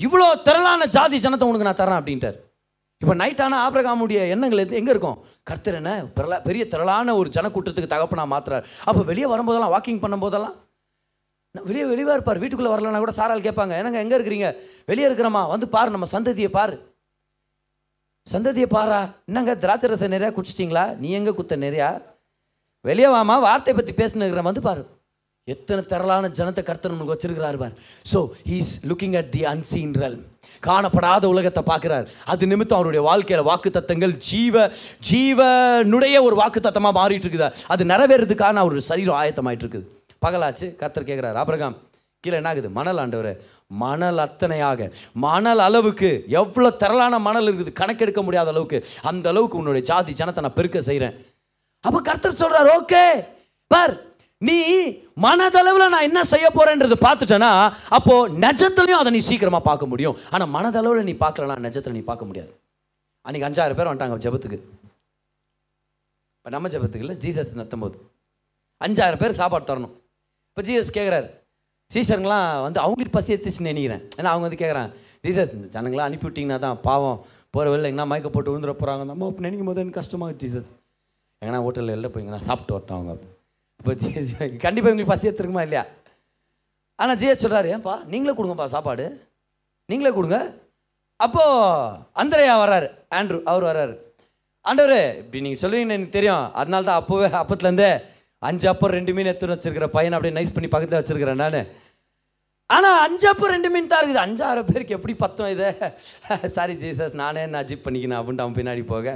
இவ்வளோ 0.00 0.26
திரளான 0.48 0.86
ஜாதி 0.96 1.16
ஜனத்தை 1.24 1.46
உனக்கு 1.48 1.68
நான் 1.68 1.80
தரேன் 1.80 2.00
அப்படின்ட்டார். 2.00 2.36
இப்போ 3.02 3.14
நைட் 3.14 3.40
ஆனால் 3.42 3.62
ஆபிரகாமுடைய 3.64 4.20
எண்ணங்கள் 4.34 4.62
எது 4.62 4.78
எங்கே 4.78 4.90
இருக்கும்? 4.94 5.18
கர்த்தர் 5.48 5.76
என்ன 5.80 5.90
பிரல 6.16 6.40
பெரிய 6.46 6.62
திரளான 6.72 7.14
ஒரு 7.16 7.28
ஜனக்கூட்டத்துக்கு 7.36 7.92
தகப்பனா 7.92 8.24
மாத்துறாரு. 8.32 8.64
அப்போ 8.84 9.02
வெளியே 9.02 9.26
வரும்போதெல்லாம் 9.32 9.74
வாக்கிங் 9.74 10.00
பண்ணும்போதெல்லாம்? 10.04 10.56
நான் 11.54 11.66
வெளியே 11.68 11.84
வெளியே 11.84 12.12
இருப்பார். 12.12 12.40
வீட்டுக்குள்ளே 12.42 12.72
வரலன்னா 12.74 12.98
கூட 12.98 13.12
சாரால் 13.12 13.44
கேட்பாங்க. 13.46 13.74
என்னங்க 13.80 13.98
எங்கே 14.04 14.16
இருக்கிறீங்க? 14.18 14.48
வெளியே 14.90 15.08
இருக்கிறோமா? 15.08 15.48
வந்து 15.48 15.68
பாரு 15.68 15.90
நம்ம 15.90 16.08
சந்ததியை 16.12 16.50
பாரு. 16.58 16.76
சந்ததியை 18.26 18.68
பாரா? 18.76 19.00
என்னங்க 19.28 19.54
திராட்சை 19.64 19.90
ரசம் 19.90 20.14
நிறையா 20.16 20.32
குடிச்சிட்டிங்களா? 20.38 20.96
நீ 20.96 21.10
எங்கே 21.10 21.30
குத்த 21.30 21.56
நிறையா? 21.56 21.88
வெளியே 22.80 23.08
வாமா 23.08 23.40
வார்த்தை 23.40 23.74
பற்றி 23.74 23.92
பேசுனுங்கிற 23.92 24.42
வந்து 24.42 24.62
பாரு. 24.68 24.82
எத்தனை 25.54 25.82
திரளான 25.92 26.30
ஜனத்தை 26.38 26.62
கர்த்தர் 26.68 26.92
நம்மளுக்கு 26.92 27.16
வச்சிருக்கிறார் 27.16 27.58
பார். 27.62 27.74
So 28.12 28.18
he's 28.50 28.72
looking 28.90 29.16
at 29.20 29.30
the 29.36 29.42
unseen 29.52 29.94
realm 30.02 30.18
காணப்படாத 30.66 31.24
உலகத்தை 31.32 31.62
பார்க்குறார். 31.70 32.06
அது 32.32 32.42
நிமித்தம் 32.52 32.78
அவருடைய 32.78 33.02
வாழ்க்கையில் 33.08 33.48
வாக்கு 33.50 33.70
தத்தங்கள் 33.76 34.14
ஜீவ 34.30 34.56
ஜீவனுடைய 35.10 36.16
ஒரு 36.28 36.36
வாக்கு 36.42 36.60
தத்தமாக 36.66 36.94
மாறிட்டு 37.00 37.26
இருக்குது 37.26 37.48
அது 37.74 37.82
நிறைவேறதுக்கான 37.92 38.60
அவருடைய 38.64 38.84
சரீரம் 38.90 39.18
ஆயத்தமாயிட்டு 39.20 39.64
இருக்குது 39.66 39.86
பகலாச்சு 40.26 40.66
கர்த்தர் 40.80 41.08
கேட்குறாரு 41.10 41.38
ஆபிரகாம் 41.42 41.76
கீழே 42.24 42.36
என்ன 42.38 42.50
ஆகுது? 42.50 42.68
மணல் 42.78 43.00
ஆண்டவர் 43.02 43.28
மணல் 43.82 44.20
அத்தனையாக 44.24 44.88
மணல் 45.26 45.60
அளவுக்கு 45.66 46.10
எவ்வளோ 46.40 46.70
திரளான 46.82 47.18
மணல் 47.26 47.46
இருக்குது 47.48 47.72
கணக்கெடுக்க 47.80 48.22
முடியாத 48.26 48.50
அளவுக்கு 48.54 48.78
அந்த 49.10 49.26
அளவுக்கு 49.32 49.60
உன்னுடைய 49.60 49.84
ஜாதி 49.90 50.12
ஜனத்தை 50.20 50.42
நான் 50.46 50.56
பெருக்க 50.58 50.80
செய்கிறேன் 50.88 51.14
அப்போ 51.84 52.00
கர்த்தர் 52.08 52.40
சொல்கிறார் 52.42 52.70
ஓகே 52.78 53.04
பார் 53.70 53.94
நீ 54.46 54.56
மனதளவில் 55.24 55.92
நான் 55.92 56.06
என்ன 56.08 56.20
செய்ய 56.32 56.46
போறேன்றது 56.56 56.96
பார்த்துட்டேன்னா 57.04 57.52
அப்போ 57.96 58.14
நெஜத்துலையும் 58.44 59.00
அதை 59.02 59.10
நீ 59.14 59.20
சீக்கிரமா 59.28 59.60
பார்க்க 59.68 59.90
முடியும். 59.92 60.16
ஆனால் 60.34 60.50
மனதளவில் 60.56 61.08
நீ 61.08 61.14
பார்க்கலனா 61.22 61.56
நெஜத்தில் 61.64 61.96
நீ 61.98 62.02
பார்க்க 62.10 62.28
முடியாது. 62.28 62.52
அன்னைக்கு 63.26 63.46
அஞ்சாயிரம் 63.48 63.78
பேர் 63.78 63.88
வந்துட்டாங்க 63.90 64.18
ஜெபத்துக்கு. 64.26 64.58
இப்போ 66.38 66.50
நம்ம 66.54 66.68
ஜெபத்துக்கு 66.74 67.04
இல்லை 67.06 67.16
ஜீசஸ் 67.24 67.56
நடத்தும் 67.60 67.82
போது 67.84 67.96
அஞ்சாயிரம் 68.86 69.22
பேர் 69.22 69.40
சாப்பாடு 69.40 69.66
தரணும். 69.70 69.94
இப்போ 70.50 70.62
ஜீசஸ் 70.68 70.92
கேட்குறாரு 70.98 71.28
சீசருங்களாம் 71.94 72.48
வந்து 72.66 72.78
அவங்களுக்கு 72.84 73.16
பசி 73.16 73.34
எடுத்துச்சுன்னு 73.34 73.72
நினைக்கிறேன் 73.72 74.02
ஏன்னா 74.18 74.30
அவங்க 74.32 74.44
வந்து 74.46 74.60
கேட்குறான் 74.62 74.90
ஜீசஸ் 75.26 75.54
இந்த 75.56 75.68
ஜனங்களாம் 75.76 76.08
அனுப்பி 76.08 76.26
விட்டிங்கன்னா 76.28 76.58
தான் 76.66 76.78
பாவம். 76.86 77.18
போகிற 77.54 77.72
வெளில 77.72 77.90
எங்கன்னா 77.90 78.08
மயக்க 78.12 78.30
போட்டு 78.34 78.52
விழுந்துட 78.52 78.74
போகிறாங்க 78.82 79.04
நம்ம 79.10 79.30
நினைக்கும் 79.46 79.70
போது 79.70 79.82
எனக்கு 79.82 80.00
கஷ்டமாக 80.00 80.36
ஜீசஸ். 80.42 80.70
எங்கன்னா 81.42 81.62
ஹோட்டலில் 81.66 81.94
வெளில 81.94 82.10
போய்ங்கன்னா 82.14 82.40
சாப்பிட்டு 82.48 82.74
வரட்டும் 82.76 82.98
அவங்க. 82.98 83.14
இப்போ 83.80 83.92
கண்டிப்பாக 84.64 84.92
எங்களுக்கு 84.92 85.12
பசி 85.12 85.28
எடுத்துருக்குமா 85.28 85.64
இல்லையா? 85.66 85.84
ஆனால் 86.98 87.18
ஜிஎஸ் 87.20 87.44
சொல்கிறாரு 87.44 87.68
ஏன்பா 87.74 87.94
நீங்களே 88.12 88.34
கொடுங்கப்பா 88.38 88.66
சாப்பாடு. 88.74 89.04
நீங்களே 89.88 90.12
கொடுங்க. 90.16 90.38
அப்போது 91.20 91.94
அந்தரையா 92.22 92.54
வர்றாரு 92.62 92.88
ஆண்ட்ரூ 93.18 93.38
அவர் 93.50 93.68
வர்றாரு. 93.70 93.94
ஆண்டவர் 94.64 94.96
இப்படி 95.20 95.42
நீங்கள் 95.44 95.62
சொல்லுவீங்கன்னு 95.62 95.96
எனக்கு 95.98 96.16
தெரியும். 96.18 96.44
அதனால 96.60 96.86
தான் 96.88 97.00
அப்போவே 97.02 97.28
அப்பத்துலேருந்தே 97.42 97.90
அஞ்சு 98.42 98.66
அப்போ 98.72 98.86
ரெண்டு 98.96 99.12
மீன் 99.14 99.30
எடுத்துன்னு 99.30 99.56
வச்சிருக்கிற 99.56 99.86
பையனை 99.96 100.16
அப்படியே 100.16 100.36
நைஸ் 100.38 100.54
பண்ணி 100.56 100.68
பக்கத்தில் 100.74 101.00
வச்சிருக்கிறேன் 101.00 101.42
நான். 101.44 101.60
ஆனால் 102.70 102.98
அஞ்சு 103.06 103.26
அப்போ 103.32 103.46
ரெண்டு 103.54 103.68
மீன் 103.74 103.90
தான் 103.92 104.02
இருக்குது. 104.02 104.24
அஞ்சாறு 104.26 104.62
பேருக்கு 104.70 104.96
எப்படி 104.98 105.14
பத்தம் 105.24 105.52
இது? 105.54 105.68
சாரி 106.56 106.74
ஜீசஸ் 106.82 107.18
நானே 107.22 107.44
நான் 107.54 107.68
ஜிப் 107.70 107.86
பண்ணிக்கினேன் 107.86 108.20
அப்படின்ட்டு 108.20 108.46
அவன் 108.46 108.58
பின்னாடி 108.60 108.84
போக. 108.94 109.14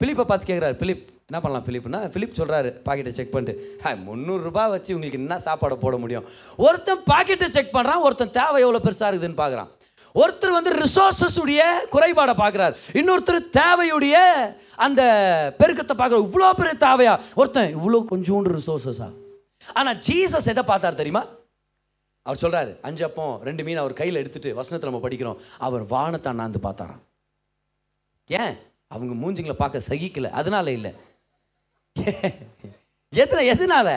பிலிப்பை 0.00 0.24
பார்த்து 0.30 0.50
கேட்குறாரு 0.50 0.76
பிலிப் 0.82 1.04
என்ன 1.30 1.38
பண்ணலாம் 1.40 1.66
ஃபிலிப்னா 1.66 1.98
ஃபிலிப் 2.12 2.38
சொல்கிறாரு 2.38 2.70
பாக்கெட்டை 2.86 3.08
செக் 3.08 3.30
பண்ணிட்டு 3.30 3.52
"ஹாய், 3.84 3.96
முந்நூறுரூபா 4.06 4.64
வச்சு 4.70 4.94
உங்களுக்கு 4.94 5.20
என்ன 5.20 5.36
சாப்பாடை 5.38 5.74
போட 5.74 5.96
முடியும்? 5.96 6.26
ஒருத்தன் 6.56 7.02
பாக்கெட்டை 7.10 7.48
செக் 7.48 7.74
பண்ணுறான் 7.74 8.00
ஒருத்தன் 8.00 8.30
தேவை 8.30 8.58
எவ்வளோ 8.62 8.80
பெருசாக 8.84 9.10
இருக்குதுன்னு 9.10 9.40
பார்க்குறான் 9.42 9.70
ஒருத்தர் 10.14 10.50
வந்து 10.50 10.72
ரிசோர்ஸஸ் 10.74 11.38
உடைய 11.40 11.62
குறைபாடை 11.90 12.34
பார்க்குறாரு 12.34 12.74
இன்னொருத்தர் 12.92 13.38
தேவையுடைய 13.56 14.16
அந்த 14.76 15.02
பெருக்கத்தை 15.58 15.94
பார்க்குற 15.96 16.20
இவ்வளோ 16.26 16.50
பெரிய 16.52 16.74
தேவையா? 16.80 17.14
ஒருத்தன் 17.34 17.74
இவ்வளோ 17.76 18.00
கொஞ்சோண்டு 18.12 18.52
ரிசோர்ஸஸா 18.58 19.08
ஆனால் 19.72 19.98
ஜீசஸ் 20.06 20.46
எதை 20.46 20.62
பார்த்தார் 20.64 20.94
தெரியுமா? 20.94 21.22
அவர் 22.26 22.42
சொல்கிறாரு 22.42 22.80
அஞ்சு 22.80 23.04
அப்பம் 23.04 23.42
ரெண்டு 23.42 23.64
மீன் 23.64 23.76
அவர் 23.76 23.92
கையில் 23.92 24.16
எடுத்துட்டு 24.16 24.54
வசனத்தை 24.54 24.90
நம்ம 24.90 25.08
படிக்கிறோம். 25.08 25.38
அவர் 25.58 25.82
வானத்தை 25.86 26.32
அண்ணாந்து 26.32 26.58
பார்த்தாராம். 26.62 27.02
ஏன்? 28.30 28.54
அவங்க 28.90 29.14
மூஞ்சிங்களை 29.22 29.52
பார்க்க 29.52 29.88
சகிக்கலை. 29.88 30.30
அதனால 30.30 30.70
இல்லை. 30.70 30.92
எத்தனை 33.22 33.42
எதனால? 33.52 33.88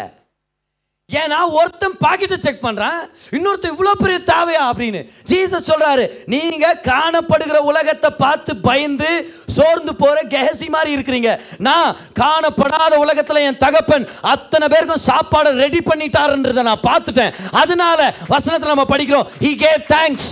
ஏன்னா 1.09 1.37
ஒருத்தன் 1.57 1.93
பாக்கெட்டை 2.03 2.37
செக் 2.45 2.63
பண்ணுறான் 2.65 2.97
இன்னொருத்தன் 3.35 3.73
இவ்வளோ 3.73 3.91
பெரிய 4.01 4.17
தேவையா 4.31 4.63
அப்படின்னு. 4.69 5.01
ஜீசஸ் 5.29 5.69
சொல்கிறாரு 5.69 6.05
நீங்கள் 6.33 6.81
காணப்படுகிற 6.89 7.57
உலகத்தை 7.71 8.09
பார்த்து 8.23 8.51
பயந்து 8.67 9.11
சோர்ந்து 9.57 9.95
போகிற 9.95 10.23
கெஹசி 10.33 10.67
மாதிரி 10.75 10.95
இருக்கிறீங்க. 10.97 11.31
நான் 11.67 11.95
காணப்படாத 12.21 12.93
உலகத்தில் 13.05 13.45
என் 13.47 13.61
தகப்பன் 13.65 14.07
அத்தனை 14.33 14.67
பேருக்கும் 14.67 15.07
சாப்பாடு 15.09 15.51
ரெடி 15.63 15.81
பண்ணிட்டாருன்றதை 15.89 16.61
நான் 16.69 16.87
பார்த்துட்டேன். 16.89 17.35
அதனால 17.51 18.13
வசனத்தை 18.33 18.67
நம்ம 18.73 18.87
படிக்கிறோம் 18.93 19.29
he 19.45 19.53
gave 19.65 19.83
thanks 19.95 20.29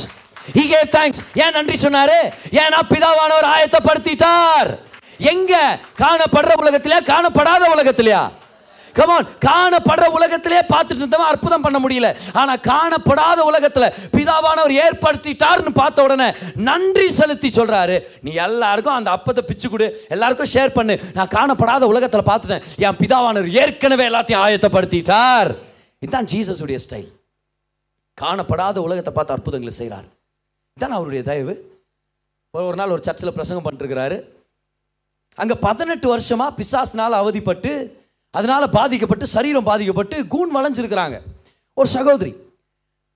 he 0.57 0.65
gave 0.73 0.89
thanks 0.97 1.21
ஏன் 1.43 1.55
நன்றி 1.59 1.77
சொன்னாரு? 1.87 2.19
ஏன்னா 2.63 2.81
பிதாவானவர் 2.93 3.53
ஆயத்தப்படுத்திட்டார். 3.55 4.71
எங்க? 5.17 5.79
காணப்படுற 5.97 6.53
உலகத்திலே 6.59 6.97
காணப்படாத 6.99 7.63
உலகத்திலையா? 7.75 8.31
கமான் 8.93 9.27
காணப்படுற 9.45 10.05
உலகத்திலே 10.07 10.59
பார்த்துட்டு 10.59 11.03
இருந்தவன் 11.03 11.27
அற்புதம் 11.27 11.61
பண்ண 11.61 11.79
முடியல. 11.79 12.17
ஆனா 12.33 12.55
காணப்படாத 12.55 13.39
உலகத்துல 13.51 13.85
பிதாவானவர் 14.11 14.73
ஏற்படுத்திட்டார்னு 14.85 15.69
பார்த்த 15.73 16.03
உடனே 16.03 16.33
நன்றி 16.55 17.11
செலுத்தி 17.11 17.49
சொல்றாரு. 17.49 18.05
நீ 18.21 18.33
எல்லாருக்கும் 18.33 18.93
அந்த 18.93 19.11
அப்பத்தை 19.11 19.39
பிச்சு 19.39 19.69
கொடு 19.69 20.05
எல்லாருக்கும் 20.09 20.51
ஷேர் 20.53 20.73
பண்ணு. 20.73 20.97
நான் 21.13 21.33
காணப்படாத 21.35 21.83
உலகத்துல 21.93 22.23
பார்த்துட்டேன். 22.31 22.63
என் 22.77 22.99
பிதாவானவர் 23.01 23.51
ஏற்கனவே 23.51 24.07
எல்லாத்தையும் 24.07 24.43
ஆயத்தப்படுத்திட்டார். 24.45 25.55
இதுதான் 25.99 26.25
ஜீசஸ் 26.25 26.61
உடைய 26.61 26.79
ஸ்டைல் 26.87 27.09
காணப்படாத 28.21 28.77
உலகத்தை 28.77 29.13
பார்த்து 29.13 29.33
அற்புதங்களை 29.33 29.73
செய்கிறார் 29.75 30.05
இதுதான் 30.77 30.97
அவருடைய 30.97 31.23
தயவு. 31.23 31.73
ஒரு 32.51 32.65
ஒரு 32.65 32.75
நாள் 32.75 32.89
ஒரு 32.89 33.03
சர்ச்சில் 33.03 33.33
பிரசங்கம் 33.33 33.65
பண்ணிருக்கிறாரு 33.65 34.17
அங்கே 35.41 35.55
பதினெட்டு 35.67 36.07
வருஷமாக 36.13 36.55
பிசாசினால் 36.59 37.19
அவதிப்பட்டு 37.21 37.71
அதனால் 38.37 38.73
பாதிக்கப்பட்டு 38.77 39.25
சரீரம் 39.35 39.67
பாதிக்கப்பட்டு 39.69 40.15
கூன் 40.33 40.55
வளைஞ்சிருக்கிறாங்க. 40.57 41.17
ஒரு 41.79 41.89
சகோதரி 41.97 42.33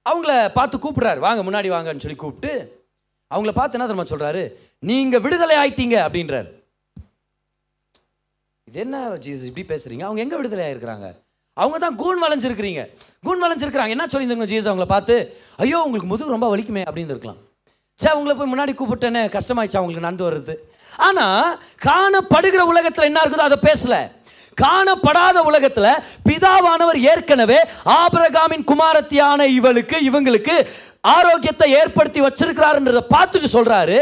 அவங்கள 0.10 0.34
பார்த்து 0.58 0.76
கூப்பிட்றாரு. 0.84 1.20
வாங்க 1.28 1.42
முன்னாடி 1.48 1.70
வாங்கன்னு 1.76 2.04
சொல்லி 2.06 2.20
கூப்பிட்டு 2.24 2.52
அவங்கள 3.32 3.52
பார்த்து 3.58 3.78
என்ன 3.78 3.88
தெரியுமா 3.88 4.12
சொல்கிறாரு 4.12 4.44
நீங்கள் 4.90 5.24
விடுதலை 5.26 5.56
ஆயிட்டீங்க 5.62 5.96
அப்படின்றார். 6.06 6.48
இது 8.68 8.80
என்ன 8.86 8.98
ஜீசஸ் 9.26 9.50
இப்படி 9.50 9.66
பேசுகிறீங்க 9.74 10.04
அவங்க 10.08 10.22
எங்கே 10.26 10.40
விடுதலை 10.40 10.64
ஆகிருக்கிறாங்க 10.68 11.08
அவங்க 11.58 11.78
தான் 11.84 11.98
கூன் 12.02 12.24
வளைஞ்சிருக்கிறீங்க. 12.24 12.82
கூன் 13.26 13.44
வளைஞ்சிருக்கிறாங்க. 13.44 13.94
என்ன 13.96 14.06
சொல்லியிருந்தாங்க 14.12 14.50
ஜீசஸ் 14.52 14.70
அவங்கள 14.72 14.88
பார்த்து? 14.96 15.16
ஐயோ 15.64 15.80
உங்களுக்கு 15.86 16.10
முதுகு 16.12 16.36
ரொம்ப 16.36 16.50
வலிக்குமே 16.52 16.84
அப்படின்னு 16.90 17.14
இருக்கலாம் 17.16 17.40
சே 18.00 18.08
அவங்கள 18.14 18.34
போய் 18.40 18.52
முன்னாடி 18.52 18.74
கூப்பிட்டேனே 18.80 19.22
கஷ்டமாயிடுச்சு 19.38 19.80
அவங்களுக்கு 19.80 20.06
நடந்து 20.08 20.28
வருது 20.28 20.54
ஆனால் 21.08 21.58
காணப்படுகிற 21.90 22.62
உலகத்தில் 22.72 23.10
என்ன 23.10 23.22
இருக்குதோ 23.24 23.50
அதை 23.50 23.60
பேசலை. 23.68 24.02
காணப்படாத 24.58 25.38
உலகத்தில் 25.50 26.02
பிதாவானவர் 26.30 26.98
ஏற்கனவே 27.12 27.60
ஆபிரகாமின் 28.00 28.66
குமாரத்தியான 28.72 29.46
இவளுக்கு 29.58 29.98
இவங்களுக்கு 30.10 30.56
ஆரோக்கியத்தை 31.18 31.68
ஏற்படுத்தி 31.82 32.20
வச்சிருக்கிறாருன்றதை 32.26 33.04
பார்த்துட்டு 33.14 33.50
சொல்கிறாரு 33.58 34.00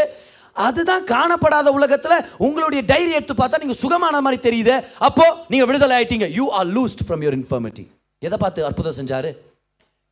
அதுதான் 0.67 1.03
காணப்படாத 1.11 1.71
உலகத்தில் 1.77 2.23
உங்களுடைய 2.45 2.81
டைரி 2.91 3.11
எடுத்து 3.17 3.35
பார்த்தா 3.41 3.61
நீங்கள் 3.63 3.81
சுகமான 3.83 4.21
மாதிரி 4.25 4.39
தெரியுது. 4.47 4.75
அப்போ 5.07 5.25
நீங்கள் 5.51 5.69
விடுதலை 5.69 5.95
ஆயிட்டீங்க. 5.97 6.27
You 6.39 6.45
are 6.59 6.67
loosed 6.77 7.03
from 7.07 7.23
your 7.25 7.37
infirmity 7.41 7.85
எதை 8.27 8.37
பார்த்து 8.43 8.65
அற்புதம் 8.69 8.97
செஞ்சாரு? 8.99 9.31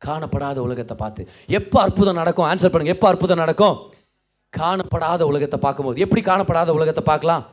காணப்படாத 0.02 0.58
உலகத்தை 0.66 0.96
பார்த்து. 1.02 1.22
எப்போ 1.58 1.76
அற்புதம் 1.86 2.18
நடக்கும்? 2.20 2.48
ஆன்சர் 2.52 2.72
பண்ணுங்க. 2.72 2.94
எப்போ 2.96 3.08
அற்புதம் 3.12 3.42
நடக்கும்? 3.44 3.76
காணப்படாத 4.58 5.22
உலகத்தை 5.22 5.58
பார்க்கும்போது. 5.60 6.00
எப்படி 6.00 6.22
காணப்படாத 6.22 6.68
உலகத்தை 6.68 7.04
பார்க்கலாம்? 7.04 7.44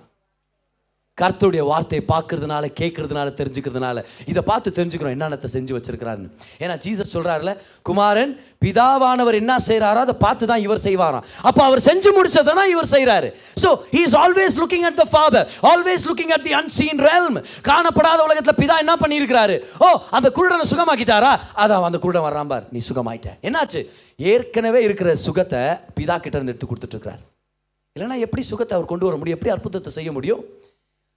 கர்த்தருடைய 1.22 1.64
வார்த்தையை 1.70 2.04
பார்க்கறதுனால 2.12 2.70
கேட்கறதுனால 2.80 3.28
தெரிஞ்சுக்கிறதுனால 3.40 4.04
இதை 4.32 4.42
பார்த்து 4.48 4.70
தெரிஞ்சுக்கிறோம் 4.78 5.14
என்னென்னத்தை 5.16 5.50
செஞ்சு 5.56 5.74
வச்சிருக்கிறாருன்னு. 5.76 6.30
ஏன்னா 6.64 6.76
ஜீசஸ் 6.86 7.14
சொல்கிறாருல 7.16 7.52
குமாரன் 7.90 8.32
பிதாவானவர் 8.64 9.38
என்ன 9.42 9.56
செய்கிறாரோ 9.68 10.00
அதை 10.06 10.16
பார்த்து 10.24 10.48
தான் 10.52 10.64
இவர் 10.66 10.82
செய்வாராம். 10.88 11.26
அப்போ 11.50 11.62
அவர் 11.68 11.82
செஞ்சு 11.90 12.12
முடிச்சதை 12.18 12.66
இவர் 12.74 12.90
செய்கிறாரு 12.96 13.30
so 13.64 13.70
is 14.02 14.16
always 14.24 14.58
looking 14.62 14.88
at 14.90 14.98
the 15.02 15.06
father 15.12 15.46
always 15.72 16.06
looking 16.10 16.34
at 16.38 16.46
the 16.48 16.56
unseen 16.62 17.02
realm 17.10 17.38
காணப்படாத 17.70 18.20
உலகத்தில் 18.28 18.60
பிதா 18.62 18.78
என்ன 18.86 18.96
பண்ணியிருக்கிறாரு? 19.04 19.58
ஓ 19.86 19.90
அந்த 20.18 20.28
குருடனை 20.40 20.68
சுகமாக்கிட்டாரா? 20.74 21.34
அதான் 21.64 21.88
அந்த 21.92 22.02
குருடன் 22.06 22.28
வர்றான் 22.28 22.52
பார். 22.54 22.66
நீ 22.74 22.82
சுகமாயிட்ட. 22.90 23.30
என்னாச்சு? 23.50 23.84
ஏற்கனவே 24.34 24.82
இருக்கிற 24.88 25.10
சுகத்தை 25.28 25.64
பிதா 26.00 26.18
கிட்ட 26.26 26.36
இருந்து 26.38 26.54
எடுத்து 26.56 26.70
கொடுத்துட்டு 26.72 26.98
இருக்கிறார். 26.98 27.22
இல்லைன்னா 27.96 28.20
எப்படி 28.26 28.44
சுகத்தை 28.52 28.74
அவர் 28.78 28.92
கொண்டு 28.92 29.08
வர 29.08 29.18
முடியும்? 29.22 29.38
எப்படி 29.40 29.56
அற்புதத்தை 29.56 29.92
செய்ய 30.00 30.12
முடியும்? 30.20 30.44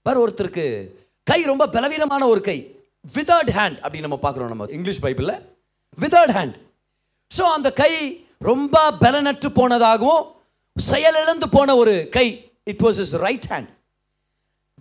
பார் 0.06 0.22
ஒருத்தருக்கு 0.24 0.66
கை 1.30 1.40
ரொம்ப 1.52 1.64
பலவீனமான 1.74 2.22
ஒரு 2.32 2.40
கை. 2.48 2.58
விதவுட் 3.16 3.52
ஹேண்ட் 3.58 3.78
அப்படின்னு 3.82 4.06
நம்ம 4.06 4.18
பார்க்குறோம் 4.24 4.52
நம்ம 4.52 4.66
இங்கிலீஷ் 4.76 5.02
பைபிளில். 5.04 5.36
விதவுட் 6.04 6.34
ஹேண்ட் 6.38 6.56
ஸோ 7.36 7.44
அந்த 7.56 7.68
கை 7.82 7.92
ரொம்ப 8.50 8.76
பலனற்று 9.04 9.48
போனதாகவும் 9.58 10.24
செயலிழந்து 10.76 11.46
போன 11.56 11.76
ஒரு 11.82 11.94
கை. 12.16 12.26
It 12.72 12.82
was 12.86 13.00
is 13.04 13.14
right 13.26 13.48
hand 13.52 13.70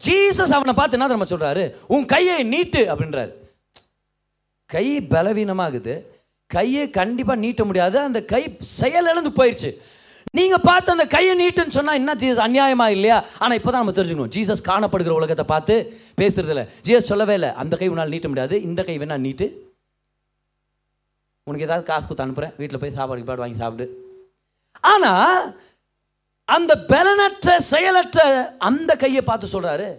Jesus 0.06 0.54
அவனை 0.58 0.74
பார்த்து 0.78 0.98
என்ன 0.98 1.08
நம்ம 1.14 1.28
சொல்கிறாரு 1.32 1.64
உன் 1.96 2.06
கையை 2.14 2.38
நீட்டு 2.54 2.82
அப்படின்றாரு. 2.92 3.32
கை 4.70 4.88
பலவீனமாகுது. 5.14 5.94
கையை 6.52 6.86
கண்டிப்பாக 6.98 7.42
நீட்ட 7.44 7.62
முடியாது. 7.70 7.98
அந்த 8.08 8.20
கை 8.34 8.42
செயலிழந்து 8.80 9.32
போயிடுச்சு 9.38 9.70
நீங்க 10.36 10.58
பார்த்து 10.58 10.92
அந்த 10.92 11.06
கையை 11.08 11.34
நீட்டுன்னு 11.40 11.76
சொன்னா 11.78 11.94
என்ன 11.94 12.14
ஜீசஸ் 12.14 12.44
அநியாயமா 12.48 12.88
இல்லையா? 12.90 13.18
ஆனா 13.40 13.56
இப்பதான் 13.56 13.82
நம்ம 13.82 13.92
தெரிஞ்சுக்கணும். 13.92 14.34
ஜீசஸ் 14.36 14.66
காணப்படுகிற 14.66 15.16
உலகத்தை 15.20 15.46
பார்த்து 15.46 15.76
பேசுறது 16.22 16.52
இல்ல. 16.54 16.64
ஜீசஸ் 16.84 17.10
சொல்லவே 17.12 17.34
இல்லை. 17.34 17.50
அந்த 17.54 17.78
கை 17.78 17.88
உன்னால் 17.88 18.10
நீட்ட 18.10 18.28
முடியாது. 18.28 18.62
இந்த 18.62 18.84
கை 18.84 18.98
வேணா 18.98 19.18
நீட்டு. 19.18 19.48
உனக்கு 21.44 21.66
ஏதாவது 21.66 21.88
காசு 21.88 22.08
கொடுத்து 22.08 22.26
அனுப்புறேன். 22.26 22.54
வீட்டில் 22.58 22.80
போய் 22.80 22.92
சாப்பாடு 22.92 23.22
கீப்பாடு 23.22 23.44
வாங்கி 23.44 23.58
சாப்பிடு. 23.58 23.86
ஆனா 24.94 25.12
அந்த 26.46 26.72
பலனற்ற 26.88 27.58
செயலற்ற 27.58 28.20
அந்த 28.60 28.96
கையை 28.96 29.22
பார்த்து 29.22 29.48
சொல்றாரு. 29.48 29.90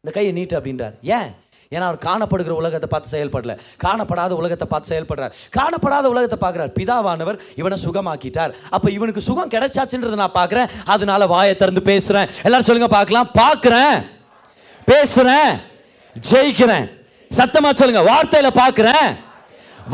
இந்த 0.00 0.10
கையை 0.12 0.32
நீட்டு 0.32 0.60
அப்படின்றார். 0.60 0.94
ஏன்? 1.02 1.30
ஏன்னா 1.72 1.86
அவர் 1.88 2.04
காணப்படுகிற 2.08 2.50
உலகத்தை 2.50 2.88
பார்த்து 2.92 3.10
செயல்படல. 3.14 3.54
காணப்படாத 3.84 4.30
உலகத்தை 4.40 4.66
பார்த்து 4.70 4.90
செயல்படுறார். 4.92 5.32
காணப்படாத 5.56 6.04
உலகத்தை 6.12 6.38
பார்க்குறார். 6.44 6.70
பிதாவானவர் 6.78 7.38
இவனை 7.60 7.78
சுகமாக்கிட்டார். 7.84 8.52
அப்போ 8.70 8.90
இவனுக்கு 8.90 9.20
சுகம் 9.20 9.50
கிடைச்சாச்சுன்றதை 9.54 10.18
நான் 10.22 10.38
பார்க்குறேன். 10.40 10.70
அதனால 10.84 11.26
வாயை 11.26 11.56
திறந்து 11.56 11.82
பேசுகிறேன் 11.82 12.30
எல்லாரும் 12.42 12.68
சொல்லுங்க 12.68 12.90
பார்க்கலாம். 12.98 13.30
பார்க்குறேன். 13.42 13.96
பேசுகிறேன் 14.90 15.52
ஜெயிக்கிறேன். 16.30 16.86
சத்தமாக 17.30 17.74
சொல்லுங்க. 17.80 18.02
வார்த்தையில் 18.12 18.58
பார்க்குறேன். 18.62 19.08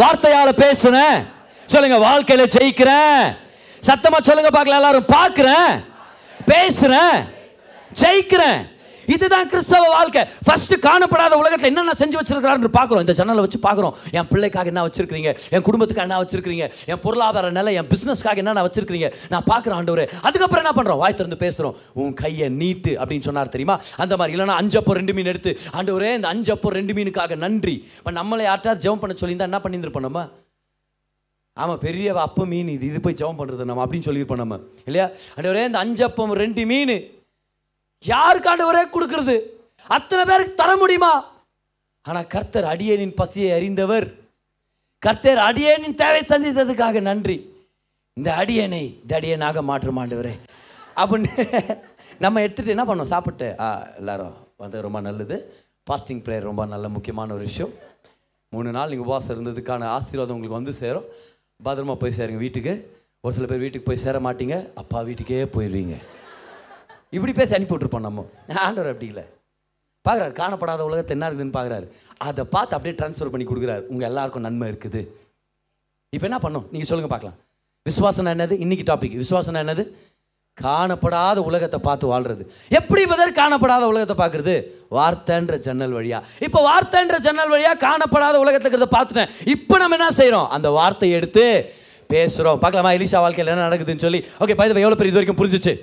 வார்த்தையால் 0.02 0.60
பேசுகிறேன் 0.64 1.16
சொல்லுங்க 1.72 1.98
வாழ்க்கையில் 1.98 2.52
ஜெயிக்கிறேன். 2.56 3.24
சத்தமாக 3.88 4.22
சொல்லுங்க 4.28 4.50
பார்க்கலாம். 4.50 4.80
எல்லாரும் 4.82 5.10
பார்க்குறேன். 5.16 5.72
பேசுகிறேன் 6.52 7.18
ஜெயிக்கிறேன். 8.02 8.60
இதுதான் 9.14 9.48
கிறிஸ்தவ 9.52 9.88
வாழ்க்கை. 9.96 10.22
ஃபர்ஸ்ட் 10.46 10.74
காணப்படாத 10.86 11.32
உலகத்தில் 11.42 11.70
என்னென்ன 11.72 11.94
செஞ்சு 12.02 12.18
வச்சிருக்கிறாருன்னு 12.20 12.70
பார்க்குறோம். 12.78 13.04
இந்த 13.06 13.14
சேனலை 13.20 13.42
வச்சு 13.46 13.60
பார்க்குறோம். 13.66 13.94
என் 14.18 14.28
பிள்ளைக்காக 14.32 14.72
என்ன 14.72 14.84
வச்சிருக்கீங்க 14.88 15.30
என் 15.54 15.64
குடும்பத்துக்காக 15.68 16.06
என்ன 16.08 16.20
வச்சிருக்கீங்க 16.22 16.66
என் 16.92 17.02
பொருளாதார 17.04 17.50
நிலை 17.58 17.74
என் 17.80 17.90
பிஸ்னஸ்க்காக 17.92 18.42
என்னென்ன 18.44 18.64
வச்சிருக்கீங்க 18.68 19.10
நான் 19.34 19.48
பார்க்குறேன் 19.52 19.78
ஆண்டவரே. 19.80 20.06
அதுக்கப்புறம் 20.28 20.62
என்ன 20.64 20.74
பண்ணுறோம் 20.78 21.00
வாய் 21.02 21.18
திறந்து 21.20 21.42
பேசுகிறோம் 21.44 21.76
உன் 22.02 22.14
கையை 22.22 22.48
நீட்டு 22.60 22.94
அப்படின்னு 23.00 23.28
சொன்னார் 23.28 23.54
தெரியுமா? 23.56 23.78
அந்த 24.04 24.16
மாதிரி. 24.16 24.36
இல்லைனா 24.36 24.60
அஞ்சப்போ 24.62 24.92
ரெண்டு 25.00 25.14
மீன் 25.16 25.30
எடுத்து 25.32 25.52
ஆண்டவரே 25.78 26.14
இந்த 26.14 26.28
அஞ்சப்போ 26.34 26.68
ரெண்டு 26.78 26.94
மீனுக்காக 26.98 27.36
நன்றி. 27.44 27.76
இப்போ 27.98 28.12
நம்மளை 28.20 28.42
யார்ட்டாவது 28.50 28.82
ஜெபம் 28.86 29.02
பண்ண 29.02 29.16
சொல்லியிருந்தா 29.20 29.50
என்ன 29.50 29.60
பண்ணியிருப்போம் 29.64 30.06
நம்ம? 30.08 30.22
ஆமாம் 31.56 31.78
பெரிய 31.78 32.14
அப்போ 32.26 32.44
மீன் 32.52 32.68
இது 32.68 32.86
இது 32.86 33.00
போய் 33.00 33.18
ஜெபம் 33.18 33.38
பண்ணுறது 33.40 33.64
நம்ம 33.70 33.82
அப்படின்னு 33.86 34.06
சொல்லியிருப்போம் 34.06 34.40
நம்ம. 34.42 34.56
இல்லையா? 34.88 35.06
ஆண்டவரே 35.36 35.64
இந்த 35.70 35.78
அஞ்சப்பம் 35.84 36.32
ரெண்டு 36.44 36.62
மீன். 36.66 36.94
யாருக்கு 38.12 38.48
ஆண்டவரே 38.50 38.82
கொடுக்கறது? 38.94 39.36
அத்தனை 39.96 40.22
பேருக்கு 40.30 40.54
தர 40.60 40.70
முடியுமா? 40.82 41.12
ஆனால் 42.08 42.30
கர்த்தர் 42.34 42.66
அடியேனின் 42.72 43.18
பசியை 43.20 43.50
அறிந்தவர். 43.58 44.06
கர்த்தர் 45.06 45.40
அடியேனின் 45.48 45.98
தேவை 46.02 46.22
சந்தித்ததுக்காக 46.32 47.00
நன்றி. 47.08 47.36
இந்த 48.18 48.30
அடியனை 48.40 48.82
இந்த 49.02 49.12
அடியனாக 49.18 49.62
மாற்றும் 49.70 49.98
ஆண்டவரே. 50.02 50.34
அப்படின்னு 51.00 51.30
நம்ம 52.24 52.40
எடுத்துகிட்டு 52.46 52.74
என்ன 52.74 52.84
பண்ணோம்? 52.88 53.12
சாப்பிட்டு 53.14 53.46
ஆ 53.66 53.68
எல்லாரும் 54.00 54.34
வந்து 54.64 54.80
ரொம்ப 54.86 55.00
நல்லது. 55.06 55.36
பாஸ்டிங் 55.90 56.22
ப்ரேயர் 56.26 56.48
ரொம்ப 56.50 56.64
நல்ல 56.74 56.88
முக்கியமான 56.96 57.32
ஒரு 57.36 57.44
விஷயம். 57.50 57.72
மூணு 58.52 58.70
நாள் 58.76 58.90
நீங்கள் 58.90 59.06
உபவாசம் 59.06 59.34
இருந்ததுக்கான 59.36 59.88
ஆசீர்வாதம் 59.96 60.36
உங்களுக்கு 60.36 60.60
வந்து 60.60 60.74
சேரும். 60.82 61.08
பத்திரமா 61.66 61.94
போய் 62.02 62.16
சேருங்க 62.18 62.42
வீட்டுக்கு. 62.46 62.74
ஒரு 63.24 63.34
சில 63.38 63.46
பேர் 63.50 63.64
வீட்டுக்கு 63.64 63.88
போய் 63.88 64.04
சேர 64.04 64.18
மாட்டீங்க. 64.26 64.58
அப்பா 64.82 65.00
வீட்டுக்கே 65.08 65.44
போயிடுவீங்க 65.56 65.96
இப்படி 67.16 67.32
பேசி 67.38 67.56
அனுப்பி 67.56 67.74
விட்டுருப்போம் 67.74 68.06
நம்ம. 68.08 68.24
ஆண்டவர் 68.66 68.92
அப்படி 68.92 69.08
இல்லை. 69.12 69.24
பார்க்குறாரு 70.06 70.34
காணப்படாத 70.38 70.80
உலகத்தை 70.88 71.12
என்ன 71.16 71.28
இருக்குதுன்னு 71.28 71.56
பார்க்குறாரு. 71.58 71.86
அதை 72.28 72.42
பார்த்து 72.54 72.76
அப்படியே 72.76 72.94
ட்ரான்ஸ்ஃபர் 73.00 73.32
பண்ணி 73.34 73.46
கொடுக்குறாரு. 73.50 73.82
உங்கள் 73.92 74.08
எல்லாருக்கும் 74.10 74.46
நன்மை 74.46 74.66
இருக்குது. 74.72 75.02
இப்போ 76.14 76.26
என்ன 76.30 76.38
பண்ணோம் 76.46 76.66
நீங்கள் 76.72 76.90
சொல்லுங்கள் 76.90 77.14
பார்க்கலாம். 77.14 77.38
விசுவாசம் 77.86 78.32
என்னது? 78.32 78.54
இன்னைக்கு 78.64 78.84
டாபிக் 78.90 79.16
விசுவாசம் 79.22 79.62
என்னது? 79.62 79.84
காணப்படாத 80.58 81.38
உலகத்தை 81.48 81.78
பார்த்து 81.86 82.10
வாழ்றது. 82.10 82.42
எப்படி 82.78 83.02
பதர் 83.12 83.38
காணப்படாத 83.38 83.84
உலகத்தை 83.92 84.16
பார்க்குறது? 84.20 84.54
வார்த்தைன்ற 84.98 85.54
ஜன்னல் 85.66 85.94
வழியா. 85.96 86.18
இப்போ 86.46 86.60
வார்த்தைன்ற 86.68 87.16
ஜன்னல் 87.26 87.52
வழியா 87.54 87.72
காணப்படாத 87.86 88.36
உலகத்துக்கிறத 88.44 88.88
பார்த்துட்டேன். 88.96 89.32
இப்போ 89.54 89.78
நம்ம 89.82 89.96
என்ன 89.98 90.10
செய்கிறோம் 90.20 90.48
அந்த 90.56 90.70
வார்த்தையை 90.78 91.16
எடுத்து 91.20 91.44
பேசுகிறோம் 92.14 92.60
பார்க்கலாமா? 92.64 92.92
எலிசா 92.98 93.20
வாழ்க்கையில் 93.24 93.52
என்ன 93.54 93.66
நடக்குதுன்னு 93.68 94.04
சொல்லி. 94.06 94.20
ஓகே 94.42 94.56
பயதவை 94.60 94.82
எவ்வளோ 94.84 94.98
பெரிய 95.00 95.12
இது 95.12 95.20
வரைக்கும் 95.20 95.40
புரிஞ்சிச்சு? 95.42 95.74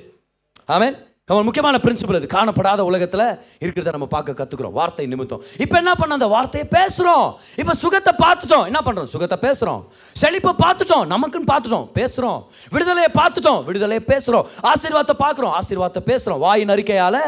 ஆமேன் 0.78 0.96
அவன் 1.30 1.46
முக்கியமான 1.48 1.76
பிரின்சிபல் 1.84 2.18
அது. 2.20 2.28
காணப்படாத 2.36 2.82
உலகத்தில் 2.90 3.26
இருக்கிறத 3.64 3.92
நம்ம 3.96 4.08
பார்க்க 4.14 4.38
கற்றுக்குறோம் 4.40 4.76
வார்த்தை 4.78 5.06
நிமித்தம். 5.12 5.42
இப்போ 5.64 5.76
என்ன 5.82 5.92
பண்ண 6.00 6.18
அந்த 6.20 6.28
வார்த்தையை 6.34 6.66
பேசுகிறோம் 6.78 7.28
இப்போ 7.62 7.74
சுகத்தை 7.84 8.14
பார்த்துட்டோம். 8.24 8.66
என்ன 8.70 8.80
பண்ணுறோம் 8.88 9.10
சுகத்தை 9.14 9.38
பேசுகிறோம் 9.46 9.82
செழிப்பை 10.22 10.54
பார்த்துட்டோம். 10.64 11.06
நமக்குன்னு 11.14 11.50
பார்த்துட்டோம். 11.54 11.86
பேசுகிறோம் 12.00 12.40
விடுதலையை 12.74 13.12
பார்த்துட்டோம். 13.20 13.62
விடுதலையை 13.70 14.04
பேசுகிறோம் 14.12 14.48
ஆசீர்வாதத்தை 14.72 15.18
பார்க்குறோம். 15.26 15.54
ஆசீர்வாதத்தை 15.60 16.04
பேசுகிறோம் 16.12 16.42
வாயின் 16.46 16.74
அறிக்கையால் 16.76 17.22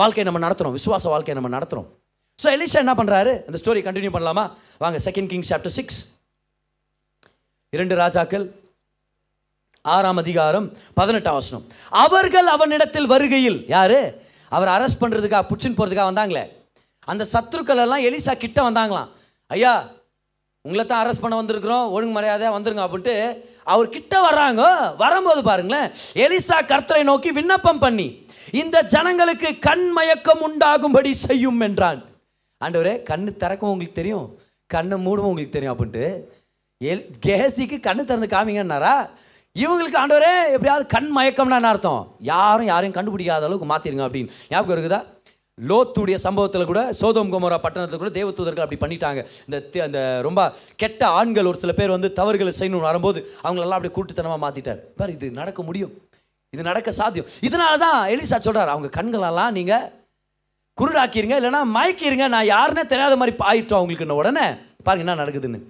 வாழ்க்கையை 0.00 0.26
நம்ம 0.30 0.42
நடத்துகிறோம் 0.46 0.76
விசுவாச 0.78 1.04
வாழ்க்கையை 1.14 1.38
நம்ம 1.40 1.52
நடத்துகிறோம் 1.56 1.88
ஸோ 2.38 2.48
எலிஷா 2.56 2.78
என்ன 2.84 2.94
பண்ணுறாரு 2.98 3.32
அந்த 3.48 3.58
ஸ்டோரி 3.62 3.80
கண்டினியூ 3.88 4.12
பண்ணலாமா? 4.16 4.44
வாங்க 4.82 4.98
செகண்ட் 5.04 5.30
கிங்ஸ் 5.32 5.50
சாப்டர் 5.52 5.74
சிக்ஸ் 5.78 5.98
இரண்டு 7.72 7.94
ராஜாக்கள் 8.04 8.44
ஆறாம் 9.94 10.20
அதிகாரம் 10.22 10.66
பதினெட்டாம் 10.98 11.36
வசனம். 11.38 11.64
அவர்கள் 12.04 12.48
அவனிடத்தில் 12.54 13.10
வருகையில் 13.12 13.58
யாரு? 13.74 13.98
அவர் 14.56 14.70
அரெஸ்ட் 14.76 15.02
பண்ணுறதுக்காக 15.02 15.44
புச்சின் 15.50 15.76
போகிறதுக்காக 15.76 16.10
வந்தாங்களே. 16.10 16.44
அந்த 17.10 17.26
சத்துருக்கள் 17.32 17.82
எல்லாம் 17.84 18.04
எலிசா 18.08 18.32
கிட்ட 18.44 18.58
வந்தாங்களாம். 18.68 19.10
ஐயா 19.50 19.74
உங்களை 20.64 20.84
தான் 20.84 21.02
அரெஸ்ட் 21.02 21.22
பண்ண 21.24 21.34
வந்திருக்கிறோம் 21.40 21.90
ஒழுங்கு 21.96 22.14
மரியாதையாக 22.16 22.54
வந்துருங்க 22.56 22.84
அப்படின்ட்டு 22.86 23.14
அவர் 23.72 23.92
கிட்ட 23.96 24.14
வர்றாங்க. 24.26 24.62
வரும்போது 25.02 25.42
பாருங்களேன் 25.48 25.88
எலிசா 26.24 26.58
கர்த்தரை 26.72 27.04
நோக்கி 27.10 27.32
விண்ணப்பம் 27.38 27.82
பண்ணி 27.84 28.08
இந்த 28.62 28.76
ஜனங்களுக்கு 28.94 29.50
கண் 29.68 29.86
மயக்கம் 29.98 30.42
உண்டாகும்படி 30.48 31.12
செய்யும் 31.26 31.62
என்றான். 31.68 32.00
ஆண்டவரே 32.60 32.96
கண்ணு 33.10 33.30
திறக்கும் 33.42 33.72
உங்களுக்கு 33.72 34.00
தெரியும் 34.00 34.26
கண்ணை 34.74 34.98
மூடவும் 35.06 35.30
உங்களுக்கு 35.30 35.56
தெரியும் 35.56 35.74
அப்படின்ட்டு 35.74 36.06
எல் 36.80 37.06
கேசிக்கு 37.26 37.76
கண்ணு 37.86 38.02
திறந்து 38.08 38.34
காமிங்கன்னாரா? 38.34 38.94
இவங்களுக்கு 39.62 39.98
ஆண்டவரே 40.00 40.32
எப்படியாவது 40.54 40.84
கண் 40.94 41.10
மயக்கம்னா 41.16 41.58
என்ன 41.60 41.68
அர்த்தம்? 41.74 42.00
யாரும் 42.30 42.70
யாரையும் 42.70 42.96
கண்டுபிடிக்காத 42.96 43.46
அளவுக்கு 43.48 43.68
மாற்றிடுங்க 43.72 44.06
அப்படின்னு. 44.06 44.32
ஞாபகம் 44.52 44.74
இருக்குதா? 44.76 45.00
லோத்துடைய 45.58 46.16
சம்பவத்தில் 46.24 46.68
கூட 46.70 46.80
சோதம் 47.00 47.30
குமரா 47.34 47.58
பட்டணத்தில் 47.62 48.00
கூட 48.02 48.10
தேவதூதர்கள் 48.16 48.64
அப்படி 48.64 48.80
பண்ணிட்டாங்க. 48.82 49.20
இந்த 49.46 49.82
அந்த 49.86 50.00
ரொம்ப 50.26 50.40
கெட்ட 50.82 51.02
ஆண்கள் 51.18 51.48
ஒரு 51.50 51.58
சில 51.62 51.72
பேர் 51.78 51.94
வந்து 51.96 52.08
தவறுகளை 52.18 52.52
செய்யணும்னு 52.58 52.88
வரும்போது 52.88 53.20
அவங்களெல்லாம் 53.44 53.78
அப்படியே 53.78 53.94
கூட்டுத்தனமாக 53.98 54.42
மாற்றிட்டார் 54.44 54.82
பாரு 54.98 55.14
இது 55.16 55.30
நடக்க 55.40 55.62
முடியும். 55.68 55.94
இது 56.54 56.68
நடக்க 56.70 56.92
சாத்தியம். 56.98 57.30
இதனால 57.48 57.78
தான் 57.84 57.98
எலிசா 58.14 58.40
சொல்கிறார் 58.48 58.74
அவங்க 58.74 58.90
கண்களெல்லாம் 58.98 59.56
நீங்கள் 59.58 59.86
குருடாக்கிருங்க 60.80 61.38
இல்லைன்னா 61.40 61.62
மயக்கிருங்க. 61.76 62.26
நான் 62.34 62.50
யாருன்னே 62.54 62.84
தெரியாத 62.92 63.16
மாதிரி 63.22 63.36
ஆயிட்டோம் 63.50 63.80
அவங்களுக்கு 63.80 64.20
உடனே. 64.22 64.46
பாருங்க 64.86 65.04
என்ன 65.06 65.18
நடக்குதுன்னு. 65.22 65.60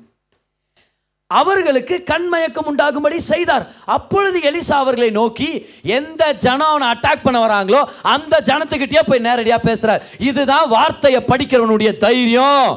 அவர்களுக்கு 1.31 1.95
கண்மயக்கம் 2.11 2.69
உண்டாகும்படி 2.71 3.17
செய்தார். 3.33 3.65
அப்பொழுது 3.95 4.39
எலிசா 4.49 4.77
அவர்களை 4.83 5.09
நோக்கி 5.21 5.49
எந்த 5.99 6.23
ஜனம் 6.45 6.71
அவனை 6.73 6.89
அட்டாக் 6.95 7.25
பண்ண 7.25 7.39
வராங்களோ 7.45 7.81
அந்த 8.15 8.35
ஜனத்துக்கிட்டே 8.49 9.03
போய் 9.09 9.25
நேரடியாக 9.27 9.67
பேசுறார். 9.69 10.05
இதுதான் 10.29 10.69
வார்த்தையை 10.75 11.23
படிக்கிறவனுடைய 11.31 11.93
தைரியம். 12.05 12.69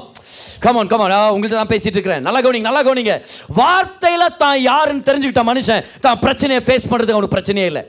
கமான் 0.66 0.92
கமான் 0.94 1.14
உங்கள்கிட்ட 1.34 1.62
நான் 1.62 1.74
பேசிட்டு 1.76 1.98
இருக்கிறேன். 1.98 2.26
நல்லா 2.28 2.42
கவனிங்க 2.46 2.70
நல்லா 2.70 2.84
கவனிங்க. 2.88 3.16
வார்த்தையில் 3.62 4.36
தான் 4.44 4.58
யாருன்னு 4.70 5.08
தெரிஞ்சுக்கிட்ட 5.10 5.46
மனுஷன் 5.52 5.86
தான் 6.08 6.22
பிரச்சனையை 6.26 6.64
ஃபேஸ் 6.68 6.90
பண்ணுறதுக்கு 6.90 7.18
அவனுக்கு 7.18 7.38
பிரச்சனையே 7.38 7.70
இல்லை. 7.72 7.84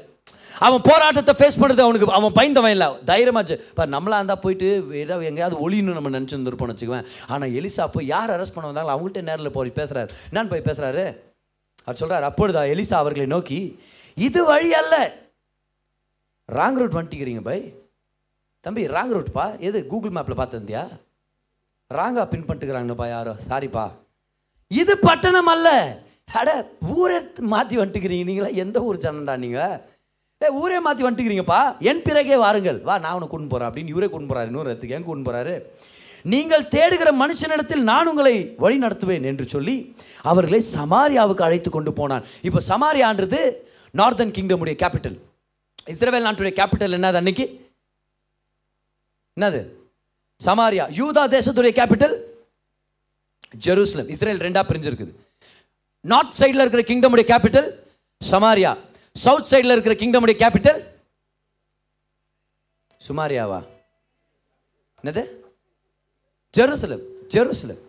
அவன் 0.67 0.85
போராட்டத்தை 0.89 1.35
ஃபேஸ் 1.39 1.59
பண்ணுறது 1.61 1.85
அவனுக்கு 1.87 2.09
அவன் 2.19 2.37
பயந்தவன் 2.39 2.75
இல்லை. 2.77 2.89
தைரியமாச்சு 3.11 3.57
இப்போ 3.71 3.87
நம்மளாக 3.95 4.21
இருந்தால் 4.21 4.43
போயிட்டு 4.45 4.69
ஏதாவது 5.03 5.29
எங்கேயாவது 5.31 5.59
ஒளின்னு 5.67 5.97
நம்ம 5.99 6.13
நினச்சிருந்துருப்போம்னு 6.17 6.75
வச்சுக்குவேன். 6.75 7.09
ஆனால் 7.33 7.55
எலிசா 7.61 7.87
போய் 7.97 8.11
யார் 8.15 8.35
அரெஸ்ட் 8.37 8.57
பண்ண 8.57 8.71
வந்தாங்களோ 8.71 8.95
அவங்கள்ட்ட 8.97 9.23
நேரில் 9.31 9.55
போய் 9.59 9.79
பேசுகிறாரு 9.81 10.11
என்னன்னு 10.31 10.53
போய் 10.55 10.67
பேசுகிறாரு 10.69 11.05
அவர் 11.85 12.01
சொல்கிறார் 12.03 12.29
அப்பொழுதா 12.31 12.63
எலிசா 12.75 12.97
அவர்களை 13.03 13.27
நோக்கி 13.35 13.61
இது 14.17 14.41
வழி 14.53 14.73
அல்ல. 14.81 14.95
ராங் 16.49 16.79
ரூட் 16.81 16.97
வந்துட்டிக்கிறீங்க 16.97 17.45
பை 17.49 17.59
தம்பி 18.65 18.83
ராங் 18.97 19.13
ரூட்ப்பா 19.17 19.45
எது 19.67 19.79
கூகுள் 19.91 20.15
மேப்பில் 20.17 20.39
பார்த்துருந்தியா? 20.41 20.83
ராங்காக 21.99 22.25
பின் 22.33 22.45
பண்ணிட்டுக்கிறாங்கப்பா 22.47 23.07
யாரோ. 23.13 23.33
சாரிப்பா 23.47 23.85
இது 24.81 24.93
பட்டணம் 25.07 25.51
அல்ல. 25.53 25.69
அட 26.41 26.51
ஊரை 26.97 27.19
மாற்றி 27.53 27.77
வந்துட்டுக்கிறீங்க. 27.81 28.27
நீங்களா 28.29 28.51
எந்த 28.65 28.79
ஊர் 28.89 29.03
ஜனண்டா 29.05 29.35
நீங்கள் 29.45 29.81
ஏ 30.45 30.49
ஊரே 30.61 30.77
மாற்றி 30.85 31.03
வந்துட்டுக்கிறீங்கப்பா. 31.05 31.61
என் 31.91 32.03
பிறகே 32.05 32.37
வாருங்கள். 32.43 32.79
வா 32.89 32.95
நான் 33.05 33.17
உனக்கு 33.17 33.35
கொண்டு 33.35 33.51
போகிறேன் 33.53 33.69
அப்படின்னு 33.71 33.93
இவரே 33.95 34.09
கொண்டு 34.13 34.29
போகிறாரு 34.29 34.51
இன்னொரு 34.51 34.71
இடத்துக்கு. 34.71 34.95
ஏன் 34.99 35.09
கொண்டு 35.09 35.25
போகிறாரு 35.27 35.55
நீங்கள் 36.33 36.65
தேடுகிற 36.75 37.11
மனுஷனிடத்தில் 37.23 37.83
நான் 37.91 38.11
உங்களை 38.11 38.33
வழி 38.63 38.79
நடத்துவேன் 38.85 39.27
என்று 39.31 39.45
சொல்லி 39.55 39.75
அவர்களை 40.31 40.61
சமாரியாவுக்கு 40.77 41.47
அழைத்து 41.49 41.71
கொண்டு 41.77 41.93
போனான். 42.01 42.25
இப்போ 42.49 42.61
சமாரியான்றது 42.71 43.41
நார்தன் 44.01 44.35
கிங்டமுடைய 44.39 44.77
கேபிட்டல். 44.83 45.19
இஸ்ரேல் 45.93 46.27
நாட்டுடைய 46.29 46.55
கேபிட்டல் 46.61 46.97
என்னது 46.99 47.21
அன்னைக்கு? 47.21 47.47
என்னது? 49.37 49.61
சமாரியா. 50.41 50.85
யூதா 51.01 51.25
தேசத்துடைய 51.37 51.73
கேபிட்டல்? 51.81 52.15
ஜெருசலம். 53.67 54.11
இஸ்ரேல் 54.15 54.45
ரெண்டாக 54.47 54.65
பிரிஞ்சிருக்குது. 54.71 55.13
நார்த் 56.13 56.39
சைடில் 56.41 56.65
இருக்கிற 56.65 56.85
கிங்டமுடைய 56.91 57.27
கேபிட்டல் 57.33 57.69
சமாரியா. 58.33 58.73
சவுத் 59.17 59.51
சைடில் 59.51 59.75
இருக்கிற 59.75 59.95
கிங்டமுடைய 60.01 60.37
கேபிட்டல் 60.43 60.81
சுமாரியாவா? 63.01 63.61
என்னது? 65.03 65.23
Jerusalem 66.55 67.05
Jerusalem 67.35 67.81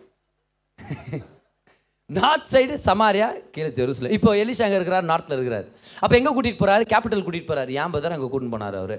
north 2.10 2.50
side 2.52 2.74
Samaria 2.86 3.26
கீழே 3.54 3.70
ஜெருசலம் 3.78 4.14
இப்போ 4.16 4.30
எலிசா 4.42 4.64
அங்கே 4.66 4.78
இருக்கிறார் 4.78 5.10
நார்த்தில் 5.10 5.36
இருக்கிறார். 5.38 5.66
அப்போ 6.02 6.14
எங்கே 6.18 6.32
கூட்டிகிட்டு 6.36 6.62
போகிறாரு 6.62 6.84
கேபிட்டல் 6.92 7.24
கூட்டிகிட்டு 7.26 7.50
போகிறார் 7.50 7.70
ஏன் 7.80 7.92
பதில் 7.96 8.16
அங்கே 8.16 8.28
கூட்டின்னு 8.32 8.54
போனார் 8.54 8.78
அவர்? 8.80 8.96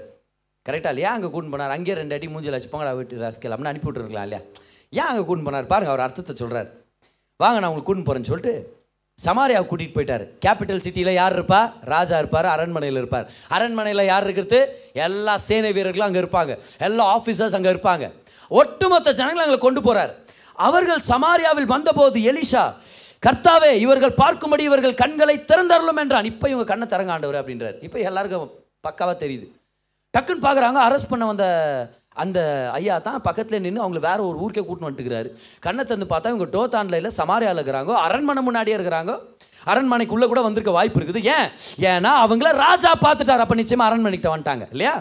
கரெக்டாக 0.66 0.92
இல்லையா? 0.94 1.10
அங்கே 1.16 1.28
கூட்டின்னு 1.32 1.54
போனார். 1.54 1.74
அங்கேயே 1.76 1.96
ரெண்டு 2.00 2.16
அடி 2.16 2.28
மூஞ்சில் 2.34 2.56
வச்சு 2.56 2.70
வீட்டு 3.00 3.20
ராசிக்கல் 3.24 3.54
அப்படின்னு 3.54 3.72
அனுப்பி 3.72 3.88
விட்டுருக்கலாம் 3.88 4.26
இல்லையா? 4.28 4.42
ஏன் 4.92 5.08
அங்கே 5.10 5.24
கூட்டின்னு 5.28 5.48
போனார்? 5.50 5.70
பாருங்கள் 5.72 5.94
அவர் 5.94 6.06
அர்த்தத்தை 6.06 6.34
சொல்கிறார் 6.42 6.70
வாங்க 7.40 7.58
நான் 7.60 7.70
உங்களுக்கு 7.70 7.90
கூட்டின்னு 7.90 8.08
போகிறேன்னு 8.08 8.30
சொல்லிட்டு 8.32 8.54
சமாரியாவை 9.18 9.66
கூட்டிகிட்டு 9.70 9.96
போயிட்டார். 9.96 10.24
கேபிட்டல் 10.44 10.82
சிட்டியில் 10.84 11.18
யார் 11.18 11.34
இருப்பா? 11.38 11.60
ராஜா 11.92 12.16
இருப்பார் 12.22 12.48
அரண்மனையில் 12.54 12.98
இருப்பார். 13.00 13.26
அரண்மனையில் 13.56 14.08
யார் 14.10 14.26
இருக்கிறது 14.26 14.58
எல்லா 15.06 15.34
சேனை 15.48 15.70
வீரர்களும் 15.76 16.08
அங்கே 16.08 16.20
இருப்பாங்க. 16.24 16.52
எல்லா 16.88 17.04
ஆஃபீஸர்ஸ் 17.16 17.56
அங்கே 17.58 17.70
இருப்பாங்க. 17.74 18.06
ஒட்டுமொத்த 18.60 19.14
ஜனங்களை 19.20 19.44
அங்கே 19.46 19.60
கொண்டு 19.66 19.80
போகிறார் 19.86 20.12
அவர்கள் 20.66 21.02
சமாரியாவில் 21.12 21.72
வந்தபோது 21.74 22.18
எலிஷா 22.30 22.64
கர்த்தாவே 23.26 23.70
இவர்கள் 23.84 24.18
பார்க்கும்படி 24.22 24.62
இவர்கள் 24.70 25.00
கண்களை 25.02 25.36
திறந்தரலும் 25.50 26.00
என்றான். 26.02 26.26
இப்போ 26.32 26.46
இவங்க 26.52 26.66
கண்ணை 26.70 26.86
திறங்க 26.92 27.12
ஆண்டவர் 27.14 27.38
அப்படின்றார். 27.40 27.76
இப்போ 27.86 27.98
எல்லாருக்கும் 28.08 28.50
பக்காவாக 28.86 29.16
தெரியுது. 29.24 29.46
டக்குன்னு 30.14 30.44
பார்க்குறாங்க 30.46 30.80
அரெஸ்ட் 30.88 31.12
பண்ண 31.12 31.24
வந்த 31.30 31.46
அந்த 32.22 32.38
ஐயா 32.72 32.96
தான் 32.98 33.22
பக்கத்தில் 33.22 33.62
நின்று 33.64 33.84
அவங்கள 33.84 34.00
வேற 34.08 34.18
ஒரு 34.24 34.36
ஊருக்கே 34.42 34.62
கூட்டின்னு 34.66 34.88
வந்துட்டுக்கிறாரு. 34.88 35.28
கண்ணை 35.64 35.84
திறந்து 35.84 36.06
பார்த்தா 36.12 36.32
இவங்க 36.32 36.46
டோத்தான்ல 36.56 36.98
இல்லை 37.00 37.10
சமாரியாவில் 37.16 37.60
இருக்கிறாங்க. 37.60 37.94
அரண்மனை 38.06 38.42
முன்னாடியே 38.42 38.76
இருக்கிறாங்க. 38.76 39.14
அரண்மனைக்குள்ளே 39.72 40.26
கூட 40.26 40.40
வந்திருக்க 40.42 40.72
வாய்ப்பு 40.78 41.00
இருக்குது. 41.00 41.22
ஏன்? 41.36 41.48
ஏன்னா 41.90 42.12
அவங்கள 42.24 42.50
ராஜா 42.66 42.92
பார்த்துட்டார். 43.06 43.44
அப்போ 43.44 43.54
நிச்சயமாக 43.54 43.88
அரண்மனைக்கிட்ட 43.90 44.32
வந்துட்டாங்க. 44.34 44.66
இல்லையா? 44.70 44.94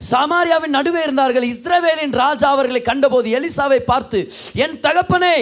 சமாரியாவின் 0.00 0.76
நடுவே 0.76 1.00
இருந்தார்கள். 1.02 1.46
இஸ்ரவேலின் 1.54 2.14
ராஜா 2.22 2.50
அவர்களை 2.50 2.82
கண்டபோது 2.82 3.28
எலிசாவை 3.38 3.80
பார்த்து 3.90 4.20
என் 4.64 4.78
தகப்பனே 4.86 5.34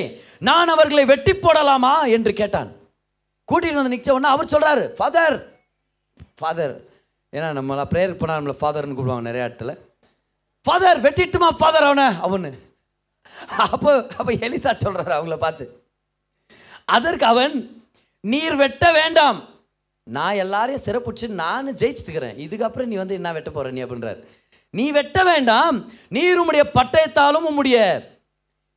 நான் 0.48 0.68
அவர்களை 0.68 1.04
வெட்டி 1.04 1.32
போடலாமா? 1.32 1.94
என்று 2.16 2.32
கேட்டான். 2.32 2.70
கூட்டிகிட்டு 3.52 3.80
வந்து 3.80 3.94
நிச்சய 3.96 4.16
உடனே 4.16 4.32
அவர் 4.34 4.52
சொல்கிறாரு 4.54 4.86
ஃபாதர் 4.98 5.36
ஃபாதர் 6.40 6.74
ஏன்னா 7.32 7.48
நம்மளா 7.58 7.84
ப்ரேயர் 7.92 8.18
பண்ணா 8.20 8.36
நம்மளை 8.38 8.56
ஃபாதர்னு 8.60 8.96
கூப்பிடுவாங்க 8.96 9.28
நிறைய 9.30 9.48
இடத்துல. 9.48 9.72
ஃபாதர் 10.62 11.00
வெட்டிட்டுமா 11.00 11.48
ஃபாதர் 11.50 11.82
அவனை. 11.82 12.04
அவனு. 12.04 12.58
அப்போ 13.56 14.06
அப்போ 14.16 14.32
எலிசா 14.32 14.70
சொல்கிறாரு 14.84 15.14
அவங்கள 15.18 15.36
பார்த்து. 15.36 15.82
அதற்கு 16.84 17.26
அவன் 17.26 17.84
நீர் 18.20 18.56
வெட்ட 18.56 18.92
வேண்டாம். 18.92 19.48
நான் 20.02 20.34
எல்லாரையும் 20.34 20.82
சிறப்புச்சு 20.82 21.28
நான் 21.28 21.68
ஜெயிச்சுட்டுக்கிறேன். 21.68 22.38
இதுக்கப்புறம் 22.46 22.84
நீ 22.84 22.96
வந்து 22.96 23.14
என்ன 23.14 23.32
வெட்ட 23.32 23.50
போகிற 23.50 23.72
நீ? 23.72 23.84
அப்படின்றார். 23.84 24.26
நீ 24.70 24.90
வெட்ட 24.90 25.24
வேண்டாம். 25.24 25.92
நீர் 26.08 26.40
உம்முடைய 26.40 26.62
பட்டயத்தாலும் 26.74 27.46
உம்முடைய 27.50 28.04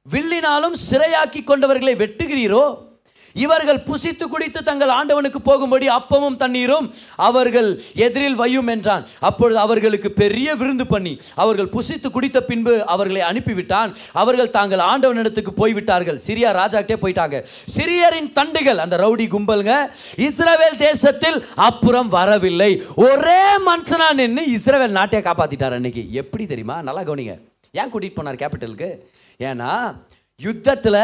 வில்லினாலும் 0.10 0.76
சிறையாக்கி 0.92 1.44
கொண்டவர்களை 1.44 1.96
வெட்டுகிறீரோ 1.96 2.91
இவர்கள் 3.34 3.78
புசித்து 3.78 4.28
குடித்து 4.28 4.64
தங்கள் 4.64 4.90
ஆண்டவனுக்கு 4.90 5.42
போகும்படி 5.42 5.88
அப்பமும் 5.88 6.36
தண்ணீரும் 6.36 6.94
அவர்கள் 7.16 7.82
எதிரில் 7.96 8.40
வையும் 8.40 8.68
என்றான். 8.68 9.08
அப்பொழுது 9.20 9.60
அவர்களுக்கு 9.60 10.12
பெரிய 10.12 10.56
விருந்து 10.56 10.88
பண்ணி 10.88 11.20
அவர்கள் 11.36 11.72
புசித்து 11.74 12.12
குடித்த 12.12 12.42
பின்பு 12.42 12.86
அவர்களை 12.86 13.22
அனுப்பிவிட்டான். 13.22 13.96
அவர்கள் 14.14 14.50
தாங்கள் 14.50 14.80
ஆண்டவனிடத்துக்கு 14.80 15.50
போய்விட்டார்கள். 15.50 16.20
சிரியா 16.28 16.50
ராஜாக்கிட்டே 16.62 16.98
போயிட்டாங்க. 17.02 17.44
சிரியரின் 17.78 18.32
தண்டுகள் 18.32 18.78
அந்த 18.78 18.98
ரவுடி 18.98 19.28
கும்பலுங்க 19.28 19.90
இஸ்ரவேல் 20.18 20.78
தேசத்தில் 20.78 21.46
அப்புறம் 21.56 22.10
வரவில்லை. 22.10 22.82
ஒரே 22.96 23.42
மனுஷனா 23.66 24.14
நின்று 24.14 24.46
இஸ்ரவேல் 24.46 24.98
நாட்டையே 25.00 25.22
காப்பாத்திட்டார் 25.24 25.74
அன்னைக்கு. 25.74 26.12
எப்படி 26.12 26.46
தெரியுமா? 26.46 26.82
நல்லா 26.82 27.02
கவனிங்க. 27.02 27.40
ஏன் 27.72 27.92
கூட்டிட்டு 27.94 28.18
போனார் 28.18 28.40
கேபிட்டலுக்கு? 28.42 28.90
ஏன்னா 29.40 29.70
யுத்தத்தில் 30.48 31.04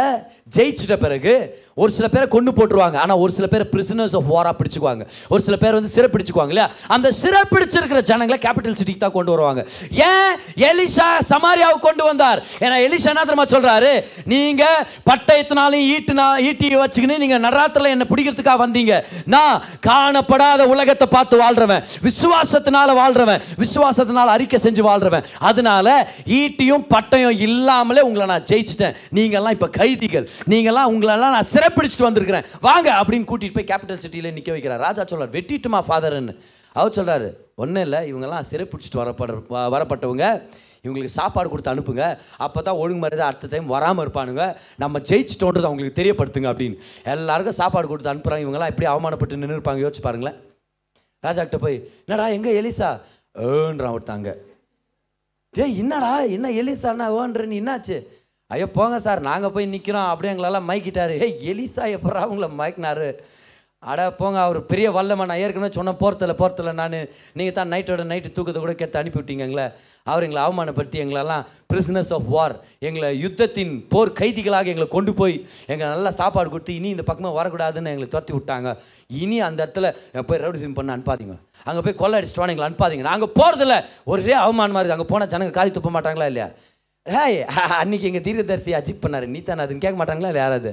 ஜெயிச்சிட்ட 0.56 0.96
பிறகு 1.06 1.34
ஒரு 1.82 1.92
சில 1.96 2.06
பேரை 2.12 2.26
கொண்டு 2.34 2.52
போட்டுருவாங்க. 2.58 2.98
ஆனால் 3.04 3.20
ஒரு 3.24 3.32
சில 3.38 3.46
பேர் 3.48 3.64
பிரிசனர்ஸ் 3.74 4.14
ஆஃப் 4.18 4.30
வாராக 4.34 4.54
பிடிச்சுக்குவாங்க. 4.60 5.04
ஒரு 5.34 5.42
சில 5.48 5.56
பேர் 5.64 5.76
வந்து 5.78 5.92
சிறப்பிடிச்சுக்குவாங்க 5.96 6.54
இல்லையா? 6.54 6.68
அந்த 6.96 7.08
சிறப்பிடிச்சிருக்கிற 7.24 8.00
ஜனங்களை 8.12 8.38
கேபிட்டல் 8.46 8.78
சிட்டிக்கு 8.80 9.02
தான் 9.04 9.16
கொண்டு 9.18 9.34
வருவாங்க. 9.34 9.62
ஏன் 10.10 10.32
எலிஷா 10.70 11.08
சமாரியாவை 11.32 11.78
கொண்டு 11.88 12.04
வந்தார்? 12.10 12.40
ஏன்னா 12.64 12.78
எலிஷா 12.86 13.10
என்ன 13.14 13.26
தெரியுமா 13.30 13.48
சொல்கிறாரு 13.56 13.92
நீங்கள் 14.34 14.86
பட்டயத்தினாலையும் 15.10 15.90
ஈட்டுனா 15.96 16.28
ஈட்டி 16.48 16.70
வச்சுக்கின்னு 16.84 17.22
நீங்கள் 17.24 17.44
நடாத்துல 17.48 17.92
என்னை 17.96 18.08
பிடிக்கிறதுக்காக 18.14 18.60
வந்தீங்க. 18.66 18.96
நான் 19.36 19.62
காணப்படாத 19.90 20.68
உலகத்தை 20.76 21.10
பார்த்து 21.18 21.42
வாழ்றவன் 21.44 21.84
விசுவாசத்தினால 22.08 22.96
வாழ்கிறவன் 23.02 23.44
விசுவாசத்தினால் 23.66 24.34
அறிக்கை 24.38 24.62
செஞ்சு 24.66 24.86
வாழ்கிறவன் 24.90 25.28
அதனால 25.52 25.88
ஈட்டியும் 26.42 26.88
பட்டயம் 26.96 27.38
இல்லாமலே 27.50 28.08
உங்களை 28.10 28.28
நான் 28.34 28.50
ஜெயிச்சிட்டேன். 28.54 28.98
நீ 29.16 29.26
நீங்கள்லாம் 29.28 29.52
இப்போ 29.52 29.70
கைதிகள். 29.70 30.30
நீங்கள்லாம் 30.48 30.92
உங்களெல்லாம் 30.92 31.30
நான் 31.30 31.46
சிறப்பிடிச்சிட்டு 31.54 32.02
வந்திருக்கிறேன். 32.02 32.44
வாங்க 32.62 32.94
அப்படின்னு 32.94 33.22
கூட்டிகிட்டு 33.22 33.28
போய் 33.28 33.48
கேபிட்டல் 33.48 33.96
சிட்டியில் 33.96 34.34
நிற்க 34.34 34.52
வைக்கிறார். 34.52 34.78
ராஜா 34.78 35.04
சொல்கிறார் 35.06 35.44
வெட்டிட்டுமா 35.44 35.92
ஃபாதர்ன்னு 35.92 36.38
அவர் 36.74 36.92
சொல்கிறாரு 36.92 37.36
ஒன்றும் 37.56 37.84
இல்லை 37.84 38.14
இவங்கெல்லாம் 38.14 38.44
சிறைப்பிடிச்சிட்டு 38.52 38.96
வரப்பட 38.96 39.44
வ- 39.50 39.50
வரப்பட்டவங்க. 39.50 40.42
இவங்களுக்கு 40.84 41.06
சாப்பாடு 41.06 41.50
கொடுத்து 41.50 41.74
அனுப்புங்க. 41.76 42.18
அப்போ 42.38 42.62
தான் 42.62 42.76
ஒழுங்கு 42.76 43.02
மாதிரி 43.02 43.22
அடுத்த 43.22 43.48
டைம் 43.50 43.66
வராமல் 43.66 44.08
இருப்பானுங்க. 44.08 44.56
நம்ம 44.78 45.00
ஜெயிச்சிட்டோன்றது 45.00 45.64
அவங்களுக்கு 45.64 46.04
தெரியப்படுத்துங்க 46.04 46.54
அப்படின்னு. 46.54 46.78
எல்லாருக்கும் 47.04 47.54
சாப்பாடு 47.54 47.88
கொடுத்து 47.88 48.14
அனுப்புகிறாங்க 48.14 48.44
இவங்கெல்லாம் 48.44 48.70
எப்படி 48.70 48.90
அவமானப்பட்டு 48.90 49.36
நின்று 49.36 49.58
இருப்பாங்க? 49.58 49.92
யோசிச்சு 49.92 50.02
பாருங்களேன். 50.02 50.40
ராஜாக்கிட்ட 51.26 51.56
போய் 51.56 51.90
என்னடா 52.06 52.30
எங்கே 52.30 52.62
எலிசா? 52.62 53.00
ஏன்றான் 53.38 53.96
ஒருத்தாங்க 53.96 54.34
டேய் 55.52 55.78
என்னடா 55.78 56.22
என்ன 56.22 56.50
எலிசாண்ணா 56.50 57.08
ஓன்ற 57.08 57.46
நீ 57.46 57.62
என்னாச்சு? 57.62 58.08
ஐயோ 58.54 58.68
போங்க 58.76 58.98
சார் 59.06 59.28
நாங்கள் 59.30 59.52
போய் 59.56 59.74
நிற்கிறோம் 59.74 60.12
அப்படியே 60.12 60.32
எங்களெல்லாம் 60.34 60.70
மைக்கிட்டாரு 60.70 61.16
ஏய் 61.26 61.42
எலிசா 61.52 61.86
எப்படா 61.96 62.20
அவங்கள 62.28 62.48
மயக்கினாரு 62.60 63.10
அட 63.92 64.02
போங்க 64.20 64.38
அவர் 64.44 64.58
பெரிய 64.70 64.88
வல்லமை. 64.96 65.24
நான் 65.30 65.42
ஏற்கனவே 65.46 65.70
சொன்ன 65.76 65.92
போகிறதில்ல 66.00 66.34
போகிறதில்ல 66.40 66.72
நான். 66.80 66.96
நீங்கள் 67.38 67.56
தான் 67.58 67.70
நைட்டோட 67.74 68.04
நைட்டு 68.12 68.30
தூக்கத்தை 68.38 68.60
கூட 68.64 68.74
கேட்டு 68.80 68.98
அனுப்பிவிட்டீங்கங்களே 69.02 69.66
அவர் 70.12 70.26
எங்களை 70.28 70.42
அவமானப்படுத்தி 70.46 70.98
எங்களெல்லாம் 71.04 71.44
பிரிஸ்னஸ் 71.72 72.12
ஆஃப் 72.18 72.30
வார் 72.36 72.56
எங்களை 72.90 73.10
யுத்தத்தின் 73.24 73.74
போர் 73.94 74.12
கைதிகளாக 74.20 74.72
எங்களை 74.74 74.88
கொண்டு 74.96 75.14
போய் 75.20 75.36
எங்களை 75.74 75.90
நல்லா 75.96 76.14
சாப்பாடு 76.22 76.52
கொடுத்து 76.54 76.78
இனி 76.80 76.90
இந்த 76.96 77.06
பக்கமாக 77.10 77.38
வரக்கூடாதுன்னு 77.40 77.94
எங்களை 77.96 78.08
துரத்தி 78.16 78.36
விட்டாங்க. 78.38 78.72
இனி 79.24 79.38
அந்த 79.50 79.60
இடத்துல 79.66 79.92
போய் 80.30 80.42
ரவுடிசம் 80.46 80.78
பண்ண 80.80 80.96
அனுப்பாதீங்க. 80.98 81.38
அங்கே 81.68 81.84
போய் 81.88 82.00
கொள்ளை 82.02 82.18
அடிச்சிட்டு 82.20 82.44
வாங்க 82.44 82.56
எங்களை 82.56 82.70
அனுப்பாதீங்க. 82.70 83.06
நாங்கள் 83.12 83.34
போகிறதில்ல 83.42 83.78
ஒரே 84.14 84.36
அவமானமாக 84.46 84.82
இருக்குது. 84.82 84.98
அங்கே 85.00 85.10
போனால் 85.14 85.32
ஜனங்க 85.36 85.56
காரி 85.60 85.74
துப்ப 85.78 85.92
மாட்டாங்களா 85.98 86.30
இல்லையா? 86.34 86.50
ஹேய் 87.16 87.36
அன்னைக்கு 87.82 88.08
எங்கள் 88.08 88.24
தீர்க்கதரிசி 88.26 88.72
அஜிப் 88.80 89.04
பண்ணார். 89.04 89.26
நீ 89.34 89.40
தானே 89.42 89.64
அதுன்னு 89.64 89.84
கேட்க 89.84 89.98
மாட்டாங்களா? 90.00 90.32
இல்லை 90.32 90.42
யாராவது? 90.46 90.72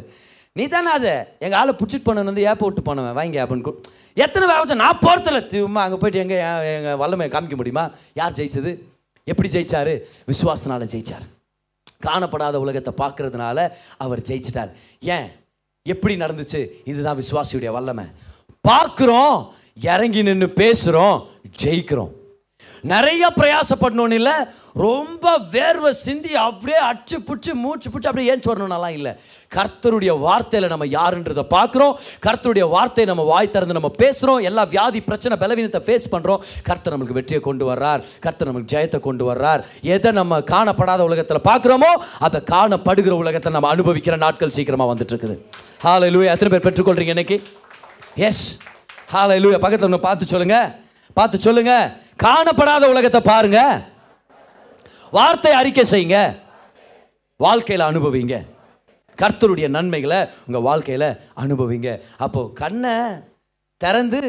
நீ 0.53 0.67
தானே 0.67 0.91
அது? 0.91 1.13
எங்கள் 1.39 1.59
ஆளை 1.59 1.73
பிடிச்சிட்டு 1.79 2.07
போனவன் 2.09 2.25
வந்து 2.25 2.43
ஏப்ப 2.43 2.65
விட்டு 2.65 2.83
போனவன். 2.83 3.15
வாங்க 3.19 3.45
அப்படின்னு 3.45 3.73
எத்தனை 4.15 4.49
வேலை 4.49 4.77
நான் 4.83 4.99
போகிறதில்ல 5.05 5.41
சும்மா 5.53 5.83
அங்கே 5.83 5.97
போயிட்டு 5.97 6.23
எங்கே 6.25 6.39
எங்கள் 6.79 6.99
வல்லமையை 7.03 7.31
காமிக்க 7.35 7.57
முடியுமா? 7.61 7.85
யார் 8.15 8.33
ஜெயிச்சது? 8.33 8.73
எப்படி 9.25 9.49
ஜெயிச்சாரு? 9.49 9.95
விசுவாசனால 10.31 10.89
ஜெயிச்சார். 10.95 11.25
காணப்படாத 12.07 12.55
உலகத்தை 12.65 12.93
பார்க்கறதுனால 13.03 13.71
அவர் 13.97 14.27
ஜெயிச்சிட்டார். 14.29 14.73
ஏன்? 15.01 15.29
எப்படி 15.83 16.17
நடந்துச்சு? 16.17 16.61
இதுதான் 16.85 17.21
விசுவாசியுடைய 17.23 17.71
வல்லமை. 17.71 18.05
பார்க்குறோம் 18.69 19.49
இறங்கி 19.95 20.23
நின்று 20.23 20.53
பேசுகிறோம் 20.63 21.17
ஜெயிக்கிறோம். 21.63 22.13
நிறைய 22.93 23.25
பிரயாசப்படணும்னு 23.37 24.17
இல்லை. 24.21 24.35
ரொம்ப 24.85 25.25
வேர்வை 25.55 25.91
சிந்தி 26.03 26.33
அப்படியே 26.45 26.79
அச்சு 26.89 27.17
பிடிச்சி 27.29 27.53
மூச்சு 27.63 27.89
பிடிச்சி 27.91 28.09
அப்படியே 28.11 28.31
ஏன் 28.33 28.43
வரணும்னாலாம் 28.49 28.97
இல்லை. 28.99 29.13
கர்த்தருடைய 29.57 30.13
வார்த்தையில் 30.25 30.73
நம்ம 30.73 30.87
யாருன்றதை 30.97 31.45
பார்க்குறோம். 31.55 31.95
கர்த்தருடைய 32.27 32.67
வார்த்தையை 32.75 33.07
நம்ம 33.13 33.25
வாய் 33.33 33.53
திறந்து 33.55 33.79
நம்ம 33.79 33.91
பேசுகிறோம் 34.03 34.43
எல்லா 34.51 34.65
வியாதி 34.75 35.01
பிரச்சனை 35.09 35.39
பலவீனத்தை 35.43 35.83
ஃபேஸ் 35.87 36.11
பண்ணுறோம் 36.15 36.43
கர்த்தர் 36.69 36.95
நம்மளுக்கு 36.95 37.19
வெற்றியை 37.21 37.41
கொண்டு 37.49 37.67
வர்றார். 37.71 38.05
கர்த்தர் 38.27 38.49
நம்மளுக்கு 38.51 38.75
ஜெயத்தை 38.77 39.01
கொண்டு 39.09 39.27
வர்றார். 39.31 39.65
எதை 39.97 40.13
நம்ம 40.21 40.41
காணப்படாத 40.53 41.03
உலகத்தில் 41.09 41.47
பார்க்குறோமோ 41.51 41.93
அதை 42.29 42.41
காணப்படுகிற 42.55 43.17
உலகத்தை 43.25 43.53
நம்ம 43.57 43.73
அனுபவிக்கிற 43.75 44.17
நாட்கள் 44.27 44.57
சீக்கிரமாக 44.59 44.91
வந்துட்டு 44.93 45.15
இருக்குது 45.15 45.37
ஹாலை 45.87 46.09
லூயா 46.15 46.33
எத்தனை 46.37 46.53
பேர் 46.55 46.67
பெற்றுக்கொள்கிறீங்க 46.69 47.15
இன்னைக்கு? 47.17 47.39
எஸ் 48.29 48.47
ஹாலை 49.15 49.39
லூயா 49.45 49.59
பக்கத்தில் 49.65 49.91
ஒன்று 49.91 50.07
பார்த்து 50.09 50.33
சொல்லுங்கள் 50.35 50.69
பார்த்து 51.19 51.47
சொல்லுங்கள் 51.47 51.85
காணப்படாத 52.23 52.85
உலகத்தை 52.89 53.21
பாருங்க. 53.21 53.61
வார்த்தை 55.11 55.53
அறிக்கை 55.53 55.85
செய்யுங்க. 55.91 56.19
வாழ்க்கையில் 57.37 57.87
அனுபவிங்க. 57.87 58.37
கர்த்தருடைய 59.23 59.69
நன்மைகளை 59.69 60.21
உங்க 60.47 60.59
வாழ்க்கையில் 60.59 61.09
அனுபவிங்க. 61.37 62.01
அப்போ 62.17 62.51
கண்ணை 62.55 62.95
திறந்து 63.77 64.21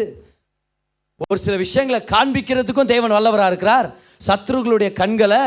ஒரு 1.29 1.39
சில 1.39 1.57
விஷயங்களை 1.57 1.99
காண்பிக்கிறதுக்கும் 2.13 2.91
தேவன் 2.93 3.11
வல்லவராக 3.11 3.45
இருக்கிறார். 3.45 3.87
சத்ருகளுடைய 4.27 4.93
கண்களை 4.93 5.39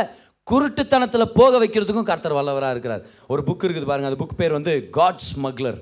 குருட்டுத்தனத்தில் 0.51 1.35
போக 1.39 1.65
வைக்கிறதுக்கும் 1.65 2.11
கர்த்தர் 2.11 2.35
வல்லவராக 2.35 2.71
இருக்கிறார். 2.71 3.03
ஒரு 3.27 3.43
புக் 3.47 3.65
இருக்குது 3.65 3.91
பாருங்கள் 3.91 4.11
அந்த 4.11 4.21
புக் 4.25 4.37
பேர் 4.37 4.53
வந்து 4.53 4.91
காட் 4.91 5.23
ஸ்மக்லர் 5.31 5.79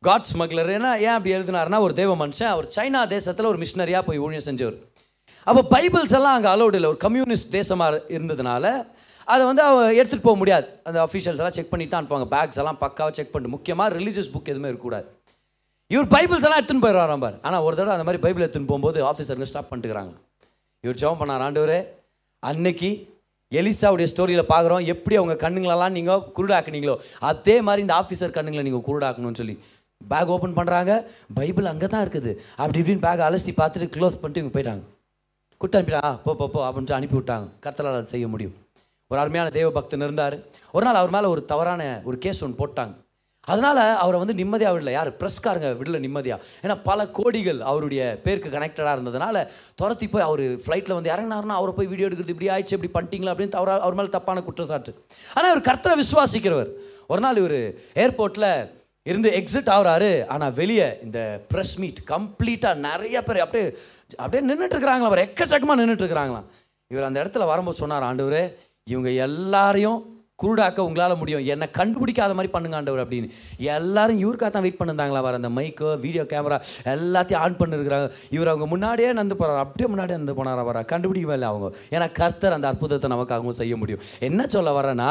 காட் 0.00 0.28
ஸ்மக்லர் 0.32 0.70
ஏன்னா 0.76 0.92
ஏன் 1.06 1.16
அப்படி 1.16 1.34
எழுதினார்னா 1.34 1.78
ஒரு 1.78 1.94
தேவ 1.94 2.26
மனுஷன் 2.26 2.52
அவர் 2.54 2.72
சைனா 2.76 3.06
தேசத்தில் 3.06 3.46
ஒரு 3.46 3.58
மிஷினரியாக 3.58 4.02
போய் 4.02 4.18
ஊழியம் 4.18 4.46
செஞ்சவர். 4.48 4.78
அப்போ 5.46 5.62
பைபிள்ஸ் 5.74 6.14
எல்லாம் 6.18 6.34
அங்கே 6.38 6.50
அலௌட் 6.54 6.76
இல்லை. 6.78 6.90
ஒரு 6.92 7.00
கம்யூனிஸ்ட் 7.06 7.50
தேசமாக 7.58 8.00
இருந்ததுனால 8.16 8.64
அதை 9.32 9.42
வந்து 9.48 9.62
அவ 9.68 9.76
எடுத்துகிட்டு 9.98 10.26
போக 10.28 10.36
முடியாது. 10.42 10.66
அந்த 10.88 10.98
அஃபீஷியல்ஸ் 11.06 11.40
எல்லாம் 11.42 11.56
செக் 11.56 11.72
பண்ணிட்டு 11.72 11.92
தான் 11.92 12.00
அனுப்புவாங்க. 12.02 12.28
பேக்ஸ் 12.34 12.60
எல்லாம் 12.62 12.78
பக்காவாக 12.84 13.14
செக் 13.18 13.32
பண்ணிட்டு. 13.32 13.54
முக்கியமாக 13.56 13.88
ரிலீஜியஸ் 13.98 14.30
புக் 14.34 14.50
எதுவுமே 14.52 14.70
இருக்கக்கூடாது. 14.70 15.06
இவர் 15.90 16.08
பைபிள்ஸ் 16.14 16.46
எல்லாம் 16.46 16.60
எடுத்துன்னு 16.60 16.84
போயிடுவாராம் 16.84 17.24
பார். 17.24 17.36
ஆனால் 17.46 17.64
ஒரு 17.66 17.74
தடவை 17.78 17.94
அந்த 17.96 18.06
மாதிரி 18.08 18.22
பைபிள் 18.24 18.44
எடுத்துன்னு 18.44 18.70
போகும்போது 18.70 18.98
ஆஃபீஸருங்க 19.10 19.48
ஸ்டாப் 19.50 19.68
பண்ணிட்டுக்கிறாங்க. 19.70 20.12
இவர் 20.84 21.00
ஜெபம் 21.02 21.20
பண்ணார் 21.20 21.44
ஆண்டவரே 21.46 21.80
அன்னைக்கு 22.50 22.90
எலிசாவுடைய 23.52 24.08
ஸ்டோரியில் 24.12 24.50
பார்க்குறோம் 24.52 24.84
எப்படி 24.92 25.14
அவங்க 25.20 25.34
கண்ணுங்களெல்லாம் 25.44 25.94
நீங்கள் 25.98 26.22
குருடாக்குனீங்களோ 26.36 26.94
அதே 27.30 27.56
மாதிரி 27.66 27.84
இந்த 27.86 27.94
ஆஃபீஸர் 28.00 28.34
கண்ணுங்களை 28.36 28.64
நீங்கள் 28.68 28.84
குருடாக்கணும்னு 28.88 29.40
சொல்லி 29.42 29.56
பேக் 30.00 30.32
ஓப்பன் 30.36 30.56
பண்ணுறாங்க 30.58 30.92
பைபிள் 31.38 31.70
அங்கே 31.72 31.88
தான் 31.94 32.04
இருக்குது. 32.04 32.32
அப்படி 32.62 32.80
இப்படின்னு 32.82 33.04
பேக் 33.06 33.24
அலசி 33.28 33.52
பார்த்துட்டு 33.60 33.88
க்ளோஸ் 33.96 34.18
பண்ணிட்டு 34.22 34.42
இவங்க 34.42 34.54
போயிட்டாங்க. 34.56 34.84
கொடுத்து 35.62 35.78
அனுப்பிடா 35.78 36.10
போ 36.24 36.32
போ 36.40 36.46
போ 36.54 36.60
அப்படின்ட்டு 36.68 36.98
அனுப்பி 36.98 37.16
விட்டாங்க. 37.18 37.46
கர்த்தரால் 37.64 37.98
அதை 37.98 38.10
செய்ய 38.14 38.26
முடியும். 38.32 38.54
ஒரு 39.10 39.20
அருமையான 39.22 39.50
தேவ 39.56 39.68
பக்தன் 39.76 40.04
இருந்தார். 40.06 40.36
ஒரு 40.76 40.84
நாள் 40.86 40.98
அவர் 41.00 41.14
மேலே 41.14 41.26
ஒரு 41.34 41.42
தவறான 41.52 41.82
ஒரு 42.08 42.16
கேஸ் 42.24 42.42
ஒன்று 42.44 42.60
போட்டாங்க. 42.60 42.94
அதனால் 43.52 43.80
அவரை 44.02 44.18
வந்து 44.22 44.34
நிம்மதியாக 44.40 44.74
விடல. 44.74 44.90
யார்? 44.96 45.10
ப்ரெஸ்காரங்க 45.20 45.68
விடல 45.78 46.00
நிம்மதியாக 46.04 46.44
ஏன்னா 46.64 46.76
பல 46.88 47.06
கோடிகள் 47.18 47.60
அவருடைய 47.70 48.02
பேருக்கு 48.24 48.50
கனெக்டடாக 48.56 48.94
இருந்ததுனால 48.96 49.44
துரத்தி 49.80 50.06
போய் 50.12 50.26
அவர் 50.28 50.42
ஃப்ளைட்டில் 50.64 50.96
வந்து 50.98 51.12
இறங்கினாருன்னா 51.14 51.56
அவரை 51.60 51.72
போய் 51.78 51.90
வீடியோ 51.92 52.08
எடுக்கிறது 52.08 52.34
இப்படி 52.34 52.50
ஆயிடுச்சு 52.54 52.78
இப்படி 52.78 52.92
பண்ணிட்டீங்களா 52.98 53.32
அப்படின்னு 53.32 53.58
அவர் 53.62 53.84
அவர் 53.86 53.98
மேலே 54.00 54.12
தப்பான 54.16 54.42
குற்றச்சாட்டு. 54.48 54.94
ஆனால் 55.34 55.50
இவர் 55.52 55.68
கர்த்தரை 55.70 55.96
விசுவாசிக்கிறவர். 56.04 56.70
ஒரு 57.12 57.22
நாள் 57.26 57.40
இவர் 57.42 57.58
ஏர்போர்ட்டில் 58.04 58.50
இருந்து 59.10 59.28
எக்ஸிட் 59.38 59.70
ஆகுறாரு. 59.74 60.10
ஆனால் 60.32 60.56
வெளியே 60.60 60.88
இந்த 61.06 61.20
ப்ரெஸ் 61.52 61.74
மீட் 61.82 62.00
கம்ப்ளீட்டாக 62.12 62.82
நிறைய 62.88 63.16
பேர் 63.28 63.44
அப்படியே 63.44 63.66
அப்படியே 64.24 64.42
நின்றுட்டு 64.48 64.74
இருக்கிறாங்களா 64.76 65.10
அவர் 65.10 65.24
எக்கச்சக்கமாக 65.26 65.78
நின்றுட்டு 65.80 66.04
இருக்கிறாங்களாம். 66.04 66.48
இவர் 66.92 67.08
அந்த 67.08 67.18
இடத்துல 67.24 67.46
வரும்போது 67.52 67.80
சொன்னார் 67.82 68.08
ஆண்டவரே 68.10 68.44
இவங்க 68.92 69.10
எல்லாரையும் 69.28 70.00
குருடாக்க 70.42 70.78
உங்களால் 70.88 71.18
முடியும். 71.22 71.44
என்னை 71.54 71.68
கண்டுபிடிக்காத 71.78 72.34
மாதிரி 72.38 72.52
பண்ணுங்க 72.54 72.78
ஆண்டவர் 72.80 73.04
அப்படின்னு. 73.04 73.28
எல்லாரும் 73.76 74.20
இவருக்காக 74.24 74.50
தான் 74.54 74.64
வெயிட் 74.66 74.78
பண்ணிருந்தாங்களா 74.80 75.22
வர 75.26 75.40
அந்த 75.40 75.50
மைக்கு 75.58 75.88
வீடியோ 76.04 76.24
கேமரா 76.32 76.58
எல்லாத்தையும் 76.94 77.42
ஆன் 77.44 77.58
பண்ணிருக்கிறாங்க. 77.60 78.08
இவர் 78.36 78.50
அவங்க 78.52 78.66
முன்னாடியே 78.74 79.10
நடந்து 79.16 79.38
போகிறார் 79.40 79.62
அப்படியே 79.64 79.88
முன்னாடியே 79.92 80.16
நடந்து 80.18 80.36
போனாரா 80.40 80.64
வர 80.70 80.84
கண்டுபிடிக்கவே 80.92 81.36
இல்லை 81.38 81.48
அவங்க. 81.52 81.68
ஏன்னா 81.94 82.08
கர்த்தர் 82.20 82.56
அந்த 82.58 82.66
அற்புதத்தை 82.72 83.10
நமக்காகவும் 83.14 83.58
செய்ய 83.60 83.74
முடியும். 83.82 84.02
என்ன 84.28 84.40
சொல்ல 84.56 84.70
வரேன்னா 84.78 85.10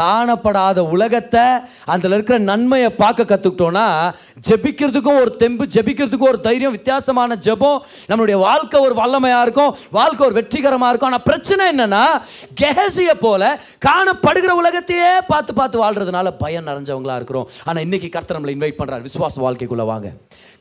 காணப்படாத 0.00 0.78
உலகத்தை 0.94 1.44
அதில் 1.94 2.16
இருக்கிற 2.16 2.38
நன்மையை 2.50 2.90
பார்க்க 3.02 3.30
கற்றுக்கிட்டோன்னா 3.32 3.86
ஜெபிக்கிறதுக்கும் 4.48 5.20
ஒரு 5.22 5.30
தெம்பு 5.42 5.64
ஜெபிக்கிறதுக்கும் 5.76 6.30
ஒரு 6.32 6.40
தைரியம் 6.48 6.76
வித்தியாசமான 6.78 7.36
ஜெபம் 7.46 7.78
நம்மளுடைய 8.10 8.38
வாழ்க்கை 8.46 8.80
ஒரு 8.86 8.94
வல்லமையாக 9.00 9.44
இருக்கும் 9.46 9.72
வாழ்க்கை 9.98 10.22
ஒரு 10.28 10.36
வெற்றிகரமாக 10.40 10.90
இருக்கும். 10.92 11.10
ஆனால் 11.10 11.26
பிரச்சனை 11.30 11.62
என்னன்னா 11.72 12.04
கெஹசியை 12.60 13.16
போல 13.26 13.42
காணப்படுகிற 13.86 14.52
உலகத்தையே 14.72 15.08
பார்த்து 15.30 15.52
பார்த்து 15.56 15.76
வாழ்றதுனால 15.80 16.28
பயம் 16.42 16.66
நிறைஞ்சவங்களா 16.68 17.14
இருக்கிறோம். 17.18 17.46
ஆனால் 17.68 17.82
இன்னைக்கு 17.86 18.08
கர்த்தர் 18.14 18.36
நம்மளை 18.36 18.52
இன்வைட் 18.56 18.76
பண்ணுறாரு 18.78 19.02
விசுவாச 19.08 19.34
வாழ்க்கைக்குள்ள 19.44 19.84
வாங்க. 19.90 20.08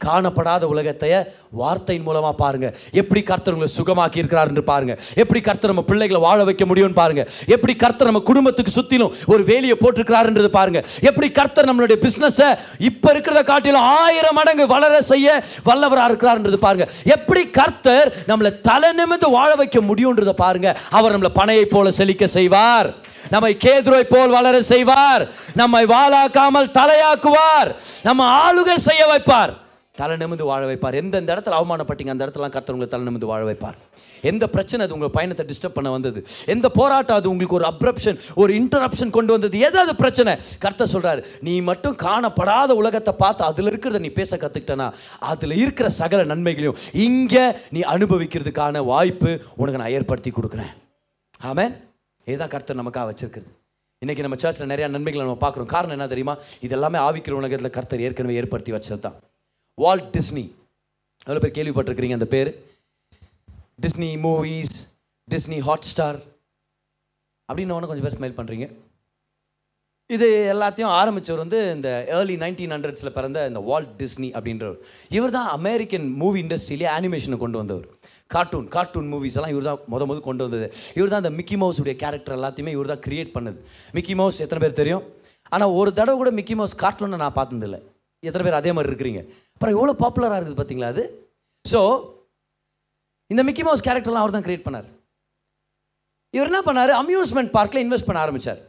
காணப்படாத 0.05 0.63
உலகத்தைய 0.73 1.13
வார்த்தையின் 1.59 2.05
மூலமாக 2.07 2.35
பாருங்க. 2.41 2.67
எப்படி 3.01 3.21
கர்த்தர் 3.29 3.55
உங்களை 3.55 3.69
சுகமாக்கி 3.77 4.19
இருக்கிறாருன்னு 4.21 4.63
பாருங்கள் 4.63 4.69
பாருங்க. 4.71 4.93
எப்படி 5.23 5.41
கர்த்தர் 5.47 5.71
நம்ம 5.73 5.83
பிள்ளைகளை 5.91 6.19
வாழ 6.25 6.39
வைக்க 6.49 6.65
முடியும்னு 6.71 6.97
பாருங்க. 7.01 7.23
எப்படி 7.55 7.75
கர்த்தர் 7.83 8.09
நம்ம 8.09 8.21
குடும்பத்துக்கு 8.31 8.73
சுற்றிலும் 8.77 9.13
ஒரு 9.33 9.45
வேலியை 9.51 9.77
போட்டிருக்கிறாருன்றது 9.83 10.49
பாருங்க. 10.57 10.81
எப்படி 11.09 11.29
கர்த்தர் 11.39 11.69
நம்மளுடைய 11.69 11.99
பிஸ்னஸை 12.05 12.49
இப்போ 12.89 13.09
இருக்கிறத 13.13 13.43
காட்டிலும் 13.51 13.87
ஆயிரம் 14.01 14.37
மடங்கு 14.39 14.67
வளர 14.75 15.01
செய்ய 15.11 15.37
வல்லவராக 15.69 16.09
இருக்கிறாருன்றது 16.11 16.59
பாருங்க. 16.67 16.87
எப்படி 17.17 17.43
கர்த்தர் 17.59 18.11
நம்மளை 18.31 18.53
தலை 18.69 18.91
நிமிந்து 18.99 19.29
வாழ 19.37 19.51
வைக்க 19.63 19.79
முடியும்ன்றதை 19.91 20.35
பாருங்க. 20.45 20.69
அவர் 20.99 21.15
நம்மளை 21.15 21.33
பனையை 21.41 21.65
போல 21.75 21.95
செழிக்க 22.01 22.27
செய்வார். 22.37 22.89
நம்மை 23.29 23.57
கேதுரை 23.59 24.03
போல் 24.03 24.29
வளர 24.29 24.61
செய்வார். 24.61 25.27
நம்மை 25.55 25.85
வாழாக்காமல் 25.85 26.73
தலையாக்குவார். 26.79 27.75
நம்ம 28.03 28.53
ஆளுகை 28.53 28.75
செய்ய 28.75 29.05
வைப்பார். 29.07 29.53
தலை 29.95 30.17
நிமிந்து 30.17 30.43
வாழ 30.43 30.73
வைப்பார். 30.73 30.93
எந்தெந்த 30.93 31.35
இடத்துல 31.35 31.57
அவமானப்பட்டீங்க 31.59 32.09
அந்த 32.09 32.25
இடத்துல 32.25 32.49
கர்த்தர் 32.49 32.75
உங்களை 32.75 32.87
தலை 32.87 33.07
நிமிந்து 33.07 33.25
வாழ 33.25 33.51
வைப்பார். 33.51 33.73
எந்த 34.21 34.47
பிரச்சனை 34.47 34.85
அது 34.85 34.93
உங்கள் 34.93 35.09
பயணத்தை 35.09 35.45
டிஸ்டர்ப் 35.45 35.73
பண்ண 35.73 35.89
வந்தது? 35.89 36.25
எந்த 36.45 36.69
போராட்டம் 36.69 37.17
அது 37.17 37.29
உங்களுக்கு 37.29 37.55
ஒரு 37.55 37.73
அப்ரப்ஷன் 37.73 38.19
ஒரு 38.35 38.53
இன்டரப்ஷன் 38.53 39.09
கொண்டு 39.09 39.31
வந்தது? 39.31 39.59
ஏதாவது 39.59 39.95
பிரச்சனை? 39.95 40.35
கர்த்தர் 40.59 40.93
சொல்றாரு 40.93 41.25
நீ 41.41 41.61
மட்டும் 41.61 41.95
காணப்படாத 41.95 42.69
உலகத்தை 42.69 43.13
பார்த்து 43.17 43.43
அதில் 43.43 43.69
இருக்கிறத 43.69 43.99
நீ 43.99 44.07
பேச 44.07 44.37
கத்துக்கிட்டனா? 44.37 44.93
அதில் 45.19 45.51
இருக்கிற 45.51 45.89
சகல 45.89 46.23
நன்மைகளையும் 46.23 46.77
இங்கே 46.91 47.51
நீ 47.69 47.79
அனுபவிக்கிறதுக்கான 47.79 48.85
வாய்ப்பு 48.85 49.41
உனக்கு 49.55 49.79
நான் 49.79 49.91
ஏற்படுத்தி 49.91 50.31
கொடுக்குறேன். 50.31 50.73
ஆமேன். 51.43 51.89
இதுதான் 52.31 52.53
கர்த்தர் 52.55 52.81
நமக்காக 52.81 53.05
வச்சிருக்கிறது. 53.11 53.51
இன்றைக்கி 54.03 54.23
நம்ம 54.25 54.37
சர்ச்சில் 54.43 54.71
நிறையா 54.71 54.87
நன்மைகளை 54.95 55.23
நம்ம 55.25 55.39
பார்க்குறோம். 55.45 55.71
காரணம் 55.75 55.95
என்ன 55.97 56.07
தெரியுமா? 56.13 56.35
இது 56.65 56.75
எல்லாமே 56.77 56.99
ஆவிக்கிற 57.07 57.33
உலகத்தில் 57.41 57.75
கர்த்தர் 57.77 58.03
ஏற்கனவே 58.07 58.37
ஏற்படுத்தி 58.41 58.71
வச்சது 58.75 59.01
தான் 59.07 59.17
வால்ட் 59.77 60.11
டிஸ்னி 60.17 60.45
எவ்வளோ 61.25 61.41
பேர் 61.43 61.57
கேள்விப்பட்டிருக்கிறீங்க 61.57 62.17
அந்த 62.19 62.27
பேர்? 62.35 62.51
Disney 63.83 64.09
movies 64.27 64.77
Disney 65.27 65.59
hot 65.67 65.89
star 65.91 66.19
அப்படின்னு 67.49 67.91
கொஞ்சம் 67.91 68.07
பேர் 68.07 68.17
ஸ்மைல் 68.19 68.39
பண்ணுறீங்க 68.39 68.67
இது 70.15 70.27
எல்லாத்தையும் 70.53 70.93
ஆரம்பித்தவர் 70.99 71.41
வந்து 71.43 71.59
இந்த 71.75 71.89
ஏர்லி 72.15 72.35
நைன்டீன் 72.41 72.73
ஹண்ட்ரட்ஸில் 72.75 73.15
பிறந்த 73.17 73.45
இந்த 73.49 73.59
வால்ட் 73.67 73.93
டிஸ்னி 73.99 74.29
அப்படின்றவர். 74.37 74.79
இவர் 75.17 75.35
தான் 75.35 75.47
அமெரிக்கன் 75.57 76.07
மூவி 76.21 76.39
இண்டஸ்ட்ரியிலே 76.41 76.87
அனிமேஷனை 76.95 77.37
கொண்டு 77.43 77.59
வந்தவர். 77.61 77.87
கார்ட்டூன் 78.35 78.67
கார்ட்டூன் 78.75 79.09
மூவிஸ் 79.13 79.37
எல்லாம் 79.39 79.53
இவர் 79.53 79.67
தான் 79.69 79.81
முத 79.93 80.05
முத 80.09 80.19
கொண்டு 80.27 80.45
வந்தது. 80.45 80.67
இவர் 80.97 81.11
தான் 81.13 81.21
அந்த 81.23 81.31
மிக்கி 81.39 81.57
மவுஸுடைய 81.63 81.95
கேரக்டர் 82.03 82.37
எல்லாத்தையுமே 82.37 82.73
இவர் 82.77 82.91
தான் 82.93 83.03
கிரியேட் 83.07 83.31
பண்ணது. 83.35 83.59
மிக்கி 83.97 84.15
மவுஸ் 84.21 84.39
எத்தனை 84.45 84.61
பேர் 84.63 84.79
தெரியும்? 84.81 85.03
ஆனால் 85.55 85.73
ஒரு 85.79 85.91
தடவை 85.99 86.15
கூட 86.21 86.31
மிக்கி 86.39 86.55
மவுஸ் 86.61 86.75
கார்ட்டூனை 86.83 87.19
நான் 87.23 87.37
பார்த்ததில்லை. 87.39 87.79
எத்தனை 88.23 88.43
பேர் 88.45 88.59
அதே 88.61 88.71
மாதிரி 88.77 88.89
இருக்கிறீங்க? 88.91 89.21
அப்புறம் 89.55 89.75
எவ்வளோ 89.77 89.93
பாப்புலராக 90.03 90.39
இருக்குது 90.39 90.59
பார்த்தீங்களா 90.59 90.91
அது? 90.93 91.03
ஸோ 91.65 91.79
இந்த 93.33 93.41
மிக்கி 93.47 93.63
மவுஸ் 93.67 93.85
கேரக்டர்லாம் 93.87 94.23
அவர் 94.25 94.35
தான் 94.35 94.45
கிரியேட் 94.47 94.67
பண்ணார். 94.67 94.89
இவர் 96.35 96.49
என்ன 96.51 96.61
பண்ணார்? 96.67 96.91
அம்யூஸ்மெண்ட் 97.03 97.51
பார்க்கில் 97.57 97.83
இன்வெஸ்ட் 97.85 98.07
பண்ண 98.09 98.19
ஆரம்பித்தார் 98.25 98.61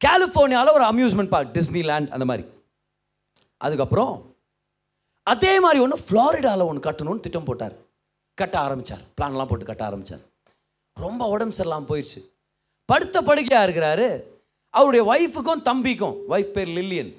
கலிஃபோர்னியாவில் 0.00 0.76
ஒரு 0.78 0.84
அம்யூஸ்மெண்ட் 0.90 1.32
பார்க் 1.34 1.54
டிஸ்னி 1.56 1.82
லேண்ட் 1.90 2.12
அந்த 2.14 2.24
மாதிரி. 2.30 2.44
அதுக்கப்புறம் 3.66 4.14
அதே 5.32 5.52
மாதிரி 5.64 5.80
ஒன்று 5.84 5.98
ஃப்ளாரிடாவில் 6.06 6.68
ஒன்று 6.70 6.86
கட்டணும்னு 6.86 7.24
திட்டம் 7.26 7.48
போட்டார். 7.48 7.74
கட்ட 8.40 8.56
ஆரம்பித்தார் 8.66 9.02
பிளான்லாம் 9.16 9.50
போட்டு 9.50 9.70
கட்ட 9.70 9.84
ஆரம்பித்தார் 9.88 10.22
ரொம்ப 10.96 11.26
உடம்பு 11.34 11.56
சரியில்லாமல் 11.56 11.90
போயிடுச்சு 11.90 12.20
படுத்த 12.90 13.16
படுக்கையாக 13.28 13.66
இருக்கிறாரு. 13.66 14.06
அவருடைய 14.78 15.02
ஒய்ஃபுக்கும் 15.12 15.62
தம்பிக்கும் 15.68 16.16
ஒய்ஃப் 16.34 16.54
பேர் 16.56 16.70
லில்லியன் 16.78 17.12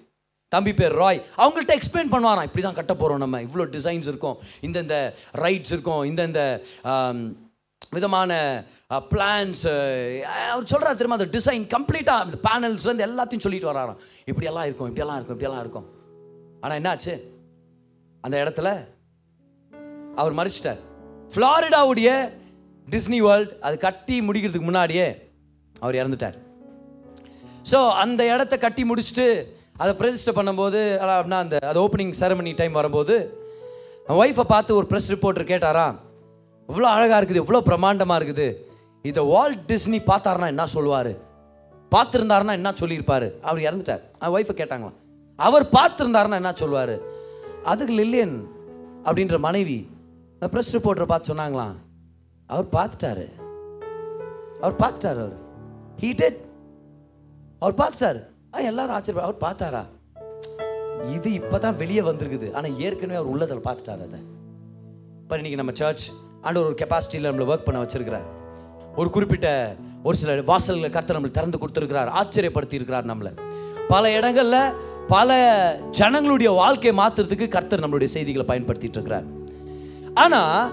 தம்பி 0.54 0.74
பேர் 0.80 0.96
ராய் 1.02 1.20
அவங்கள்ட்ட 1.44 1.74
எக்ஸ்பிளைன் 1.78 2.12
பண்ணுவாராம் 2.14 2.48
இப்படி 2.48 2.64
தான் 2.66 2.78
கட்ட 2.80 2.94
போகிறோம் 2.94 3.22
நம்ம. 3.24 3.40
இவ்வளோ 3.46 3.66
டிசைன்ஸ் 3.76 4.10
இருக்கும். 4.12 4.38
இந்தந்த 4.68 4.96
ரைட்ஸ் 5.44 5.74
இருக்கும். 5.76 6.04
இந்தந்த 6.12 6.42
விதமான 7.96 8.32
பிளான்ஸ் 9.12 9.64
அவர் 10.52 10.70
சொல்கிறார் 10.72 11.00
திரும்ப 11.00 11.18
அந்த 11.20 11.30
டிசைன் 11.38 11.66
கம்ப்ளீட்டாக 11.76 12.24
அந்த 12.26 12.38
பேனல்ஸ்லேருந்து 12.48 13.08
எல்லாத்தையும் 13.10 13.46
சொல்லிட்டு 13.46 13.72
வராராம். 13.72 14.00
இப்படியெல்லாம் 14.32 14.68
இருக்கும் 14.70 14.90
இப்படியெல்லாம் 14.92 15.20
இருக்கும் 15.20 15.38
இப்படியெல்லாம் 15.38 15.64
இருக்கும். 15.66 15.88
ஆனால் 16.64 16.80
என்னாச்சு? 16.82 17.16
அந்த 18.24 18.36
இடத்துல 18.44 18.70
அவர் 20.22 20.40
மறிச்சிட்டார். 20.40 20.82
ஃப்ளாரிடாவுடைய 21.32 22.10
டிஸ்னி 22.88 23.20
வேர்ல்ட் 23.26 23.52
அது 23.68 23.76
கட்டி 23.88 24.16
முடிக்கிறதுக்கு 24.28 24.70
முன்னாடியே 24.70 25.08
அவர் 25.76 26.00
இறந்துட்டார். 26.02 26.38
ஸோ 27.72 27.80
அந்த 28.04 28.22
இடத்த 28.34 28.56
கட்டி 28.64 28.84
முடிச்சுட்டு 28.90 29.28
அதை 29.82 29.92
பிரதிஷ்டை 30.00 30.34
பண்ணும்போது 30.38 30.82
அப்படின்னா 31.14 31.40
அந்த 31.44 31.56
அது 31.70 31.80
ஓப்பனிங் 31.84 32.14
செரமனி 32.22 32.52
டைம் 32.60 32.80
வரும்போது 32.80 33.16
ஒய்ஃபை 34.22 34.46
பார்த்து 34.54 34.78
ஒரு 34.80 34.88
ப்ரெஸ் 34.92 35.12
ரிப்போர்ட்டர் 35.14 35.50
கேட்டாராம் 35.52 35.96
இவ்வளோ 36.70 36.88
அழகாக 36.96 37.20
இருக்குது 37.20 37.42
இவ்வளோ 37.44 37.62
பிரமாண்டமாக 37.70 38.20
இருக்குது. 38.20 38.48
இதை 39.10 39.22
வால்ட் 39.32 39.64
டிஸ்னி 39.72 40.00
பார்த்தாருன்னா 40.10 40.50
என்ன 40.54 40.66
சொல்லுவார்? 40.76 41.12
பார்த்துருந்தாருன்னா 41.96 42.54
என்ன 42.60 42.70
சொல்லியிருப்பார்? 42.82 43.28
அவர் 43.48 43.66
இறந்துட்டார். 43.68 44.04
அவன் 44.20 44.36
ஒய்ஃபை 44.38 44.56
கேட்டாங்களாம் 44.60 45.00
அவர் 45.40 45.66
பார்த்துருந்தாருன்னா 45.78 46.40
என்ன 46.42 46.54
சொல்லுவார்? 46.62 46.96
அதுக்கு 47.72 47.94
லில்லியன் 48.02 48.36
அப்படின்ற 49.08 49.38
மனைவி 49.48 49.78
ப்ரெஸ் 50.48 50.72
ரிப்போர்ட்டரை 50.72 51.04
பார்த்து 51.04 51.34
சொன்னாங்களாம் 51.34 51.76
அவர் 52.48 52.66
பார்த்துட்டாரு. 52.72 53.26
அவர் 54.62 54.80
பார்த்துட்டார் 54.80 55.22
அவர். 55.24 55.36
ஹீ 56.02 56.14
டெட் 56.16 56.40
அவர் 57.60 57.74
பார்த்துட்டாரு. 57.74 58.22
ஆ 58.56 58.60
எல்லாரும் 58.60 58.96
ஆச்சரிய 58.96 59.24
அவர் 59.24 59.44
பார்த்தாரா? 59.46 59.84
இது 61.08 61.34
இப்போ 61.34 61.60
தான் 61.60 61.78
வெளியே 61.78 62.00
வந்திருக்குது. 62.00 62.54
ஆனால் 62.54 62.80
ஏற்கனவே 62.80 63.20
அவர் 63.20 63.32
உள்ளதில் 63.32 63.66
பார்த்துட்டாரு 63.68 64.04
அதை. 64.08 64.20
இப்போ 65.22 65.36
இன்னைக்கு 65.36 65.56
நம்ம 65.56 65.72
சர்ச் 65.72 66.12
ஆண்டு 66.42 66.66
ஒரு 66.66 66.76
கெப்பாசிட்டியில் 66.78 67.30
நம்மளை 67.30 67.48
ஒர்க் 67.54 67.66
பண்ண 67.66 67.82
வச்சிருக்கிறார். 67.84 68.26
ஒரு 68.96 69.10
குறிப்பிட்ட 69.10 69.76
ஒரு 70.04 70.18
சில 70.18 70.42
வாசல்களை 70.42 70.90
கர்த்தர் 70.90 71.18
நம்மளுக்கு 71.18 71.32
திறந்து 71.32 71.58
கொடுத்துருக்கிறார். 71.58 72.10
ஆச்சரியப்படுத்தி 72.22 72.74
இருக்கிறார் 72.74 73.06
நம்மளை. 73.06 73.38
பல 73.88 74.12
இடங்களில் 74.12 74.74
பல 75.08 75.38
ஜனங்களுடைய 75.92 76.52
வாழ்க்கையை 76.52 77.06
மாற்றுறதுக்கு 77.06 77.48
கர்த்தர் 77.48 77.80
நம்மளுடைய 77.80 78.04
செய்திகளை 78.04 78.46
பயன்படுத்திட்டு 78.48 78.98
இருக்கிறார். 79.00 79.42
ஆனால் 80.22 80.72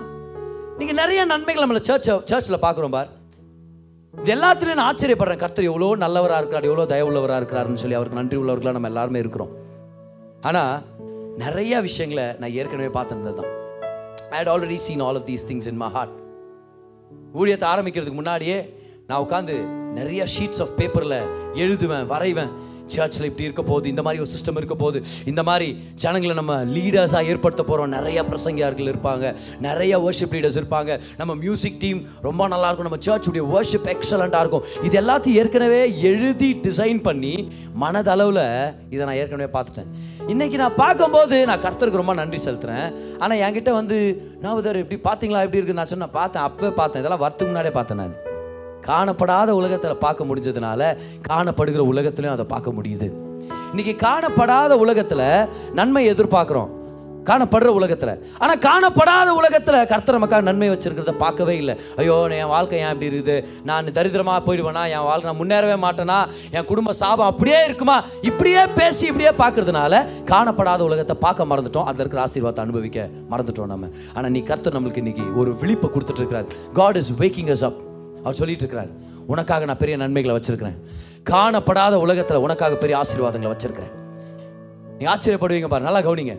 நீங்கள் 0.79 0.99
நிறைய 1.01 1.21
நன்மைகள் 1.31 1.63
நம்மளை 1.63 1.81
சர்ச் 1.89 2.09
சர்ச்சில் 2.31 2.63
பார்க்குறோம் 2.65 2.95
பார். 2.97 3.11
இது 4.15 4.33
எல்லாத்துலையும் 4.35 4.79
நான் 4.81 4.91
ஆச்சரியப்படுறேன். 4.91 5.41
கர்த்தர் 5.43 5.69
எவ்வளோ 5.71 5.89
நல்லவராக 6.03 6.41
இருக்கிறார் 6.41 6.69
எவ்வளோ 6.71 6.85
தயவுள்ளவராக 6.93 7.41
இருக்கிறாருன்னு 7.41 7.83
சொல்லி 7.83 7.99
அவருக்கு 7.99 8.19
நன்றி 8.21 8.37
உள்ளவர்களாக 8.41 8.77
நம்ம 8.79 8.91
எல்லாருமே 8.93 9.23
இருக்கிறோம். 9.25 9.53
ஆனால் 10.49 10.75
நிறைய 11.45 11.81
விஷயங்களை 11.89 12.27
நான் 12.41 12.57
ஏற்கனவே 12.61 12.91
பார்த்துருந்தது 12.97 13.37
தான் 13.41 13.53
I 14.33 14.39
had 14.41 14.53
already 14.55 14.79
seen 14.87 15.05
all 15.07 15.19
of 15.21 15.29
these 15.31 15.47
things 15.51 15.69
in 15.73 15.81
my 15.85 15.91
heart 15.97 16.17
ஊழியத்தை 17.41 17.67
ஆரம்பிக்கிறதுக்கு 17.73 18.21
முன்னாடியே 18.21 18.59
நான் 19.09 19.23
உட்காந்து 19.27 19.55
நிறைய 19.99 20.23
ஷீட்ஸ் 20.35 20.63
ஆஃப் 20.65 20.75
பேப்பரில் 20.81 21.19
எழுதுவேன் 21.65 22.07
வரைவேன். 22.15 22.53
சர்ச்சில் 22.97 23.29
இப்படி 23.31 23.47
இருக்க 23.49 23.63
போகுது 23.71 23.89
இந்த 23.93 24.03
மாதிரி 24.07 24.23
ஒரு 24.25 24.31
சிஸ்டம் 24.35 24.59
இருக்க 24.61 24.77
போகுது 24.83 25.01
இந்த 25.33 25.43
மாதிரி 25.49 25.69
ஜனங்களை 26.05 26.35
நம்ம 26.41 26.55
லீடர்ஸாக 26.77 27.31
ஏற்படுத்த 27.33 27.63
போகிறோம் 27.63 27.95
நிறைய 27.97 28.25
பிரசங்கியார்கள் 28.31 28.91
இருப்பாங்க 28.93 29.35
நிறைய 29.67 29.93
வர்ஷிப் 30.05 30.35
லீடர்ஸ் 30.37 30.59
இருப்பாங்க. 30.63 31.01
நம்ம 31.21 31.35
மியூசிக் 31.45 31.79
டீம் 31.85 32.01
ரொம்ப 32.29 32.49
நல்லா 32.55 32.69
இருக்கும். 32.71 32.89
நம்ம 32.91 33.03
சர்ச்சுடைய 33.09 33.45
வர்ஷிப் 33.55 33.89
எக்ஸலண்ட்டாக 33.95 34.45
இருக்கும். 34.45 34.65
இது 34.87 35.01
எல்லாத்தையும் 35.03 35.39
ஏற்கனவே 35.43 35.81
எழுதி 36.11 36.51
டிசைன் 36.67 37.03
பண்ணி 37.09 37.35
மனதளவில் 37.83 38.45
இதை 38.95 39.03
நான் 39.07 39.21
ஏற்கனவே 39.23 39.51
பார்த்துட்டேன். 39.57 39.91
இன்னைக்கு 40.33 40.57
நான் 40.63 40.81
பார்க்கும்போது 40.85 41.39
நான் 41.51 41.65
கர்த்தருக்கு 41.67 42.03
ரொம்ப 42.03 42.15
நன்றி 42.23 42.41
செலுத்துறேன். 42.45 42.89
ஆனால் 43.19 43.43
என்கிட்ட 43.47 43.73
வந்து 43.81 43.99
நான் 44.43 44.57
இப்படி 44.57 45.01
பார்த்தீங்களா? 45.09 45.45
எப்படி 45.47 45.61
இருக்கு 45.61 45.79
நான் 45.81 45.93
சொன்னேன் 45.95 46.17
பார்த்தேன் 46.19 46.45
அப்போவே 46.49 46.73
பார்த்தேன். 46.81 47.03
இதெல்லாம் 47.05 47.25
வரத்துக்கு 47.25 47.51
முன்னாடியே 47.53 47.77
பார்த்தேன் 47.79 48.03
நான். 48.03 48.19
காணப்படாத 48.89 49.51
உலகத்தில் 49.61 50.03
பார்க்க 50.07 50.29
முடிஞ்சதுனால 50.31 50.91
காணப்படுகிற 51.31 51.85
உலகத்திலையும் 51.93 52.37
அதை 52.37 52.47
பார்க்க 52.57 52.77
முடியுது. 52.81 53.09
இன்னைக்கு 53.71 53.95
காணப்படாத 54.09 54.73
உலகத்தில் 54.85 55.27
நன்மை 55.79 56.05
எதிர்பார்க்குறோம். 56.13 56.71
காணப்படுற 57.29 57.71
உலகத்தில். 57.79 58.13
ஆனால் 58.43 58.61
காணப்படாத 58.67 59.29
உலகத்தில் 59.39 59.77
கர்த்தர் 59.91 60.17
நமக்காக 60.17 60.47
நன்மை 60.49 60.69
வச்சிருக்கிறத 60.71 61.13
பார்க்கவே 61.23 61.55
இல்லை. 61.63 61.75
ஐயோ 62.01 62.15
என் 62.37 62.51
வாழ்க்கை 62.53 62.79
ஏன் 62.79 62.93
இப்படி 62.95 63.11
இருக்குது? 63.11 63.35
நான் 63.69 63.91
தரித்திரமாக 63.99 64.41
போயிடுவேனா? 64.47 64.83
என் 64.95 65.07
வாழ்க்கை 65.09 65.29
நான் 65.31 65.41
முன்னேறவே 65.43 65.77
மாட்டேனா? 65.85 66.19
என் 66.57 66.69
குடும்ப 66.71 66.95
சாபம் 67.03 67.31
அப்படியே 67.33 67.61
இருக்குமா? 67.65 67.97
இப்படியே 68.31 68.63
பேசி 68.81 69.05
இப்படியே 69.11 69.33
பார்க்கறதுனால 69.43 70.03
காணப்படாத 70.33 70.81
உலகத்தை 70.89 71.17
பார்க்க 71.27 71.51
மறந்துட்டோம். 71.53 71.87
அதில் 71.91 72.05
இருக்கிற 72.05 72.23
ஆசீர்வாதத்தை 72.27 72.65
அனுபவிக்க 72.67 73.09
மறந்துட்டோம் 73.35 73.73
நம்ம. 73.75 73.93
ஆனால் 74.15 74.35
நீ 74.37 74.43
கர்த்தர் 74.53 74.79
நம்மளுக்கு 74.79 75.05
இன்னைக்கு 75.05 75.27
ஒரு 75.43 75.53
விழிப்பை 75.63 75.91
கொடுத்துட்டு 75.91 76.23
இருக்கிறார். 76.25 76.51
God 76.81 77.01
is 77.03 77.13
waking 77.23 77.53
us 77.57 77.67
up 77.71 77.81
அவர் 78.25 78.39
சொல்லிட்டு 78.41 78.65
இருக்கிறார் 78.65 78.93
உனக்காக 79.33 79.65
நான் 79.71 79.81
பெரிய 79.83 79.97
நன்மைகளை 80.03 80.35
வச்சிருக்கிறேன். 80.37 80.77
காணப்படாத 81.31 81.95
உலகத்தில் 82.05 82.45
உனக்காக 82.47 82.77
பெரிய 82.85 82.95
ஆசீர்வாதங்களை 83.03 83.53
வச்சிருக்கிறேன். 83.55 83.95
நீ 85.01 85.05
ஆச்சரியப்படுவீங்க 85.15 85.69
பாரு 85.73 85.89
நல்லா 85.89 86.03
கவனிங்க. 86.07 86.37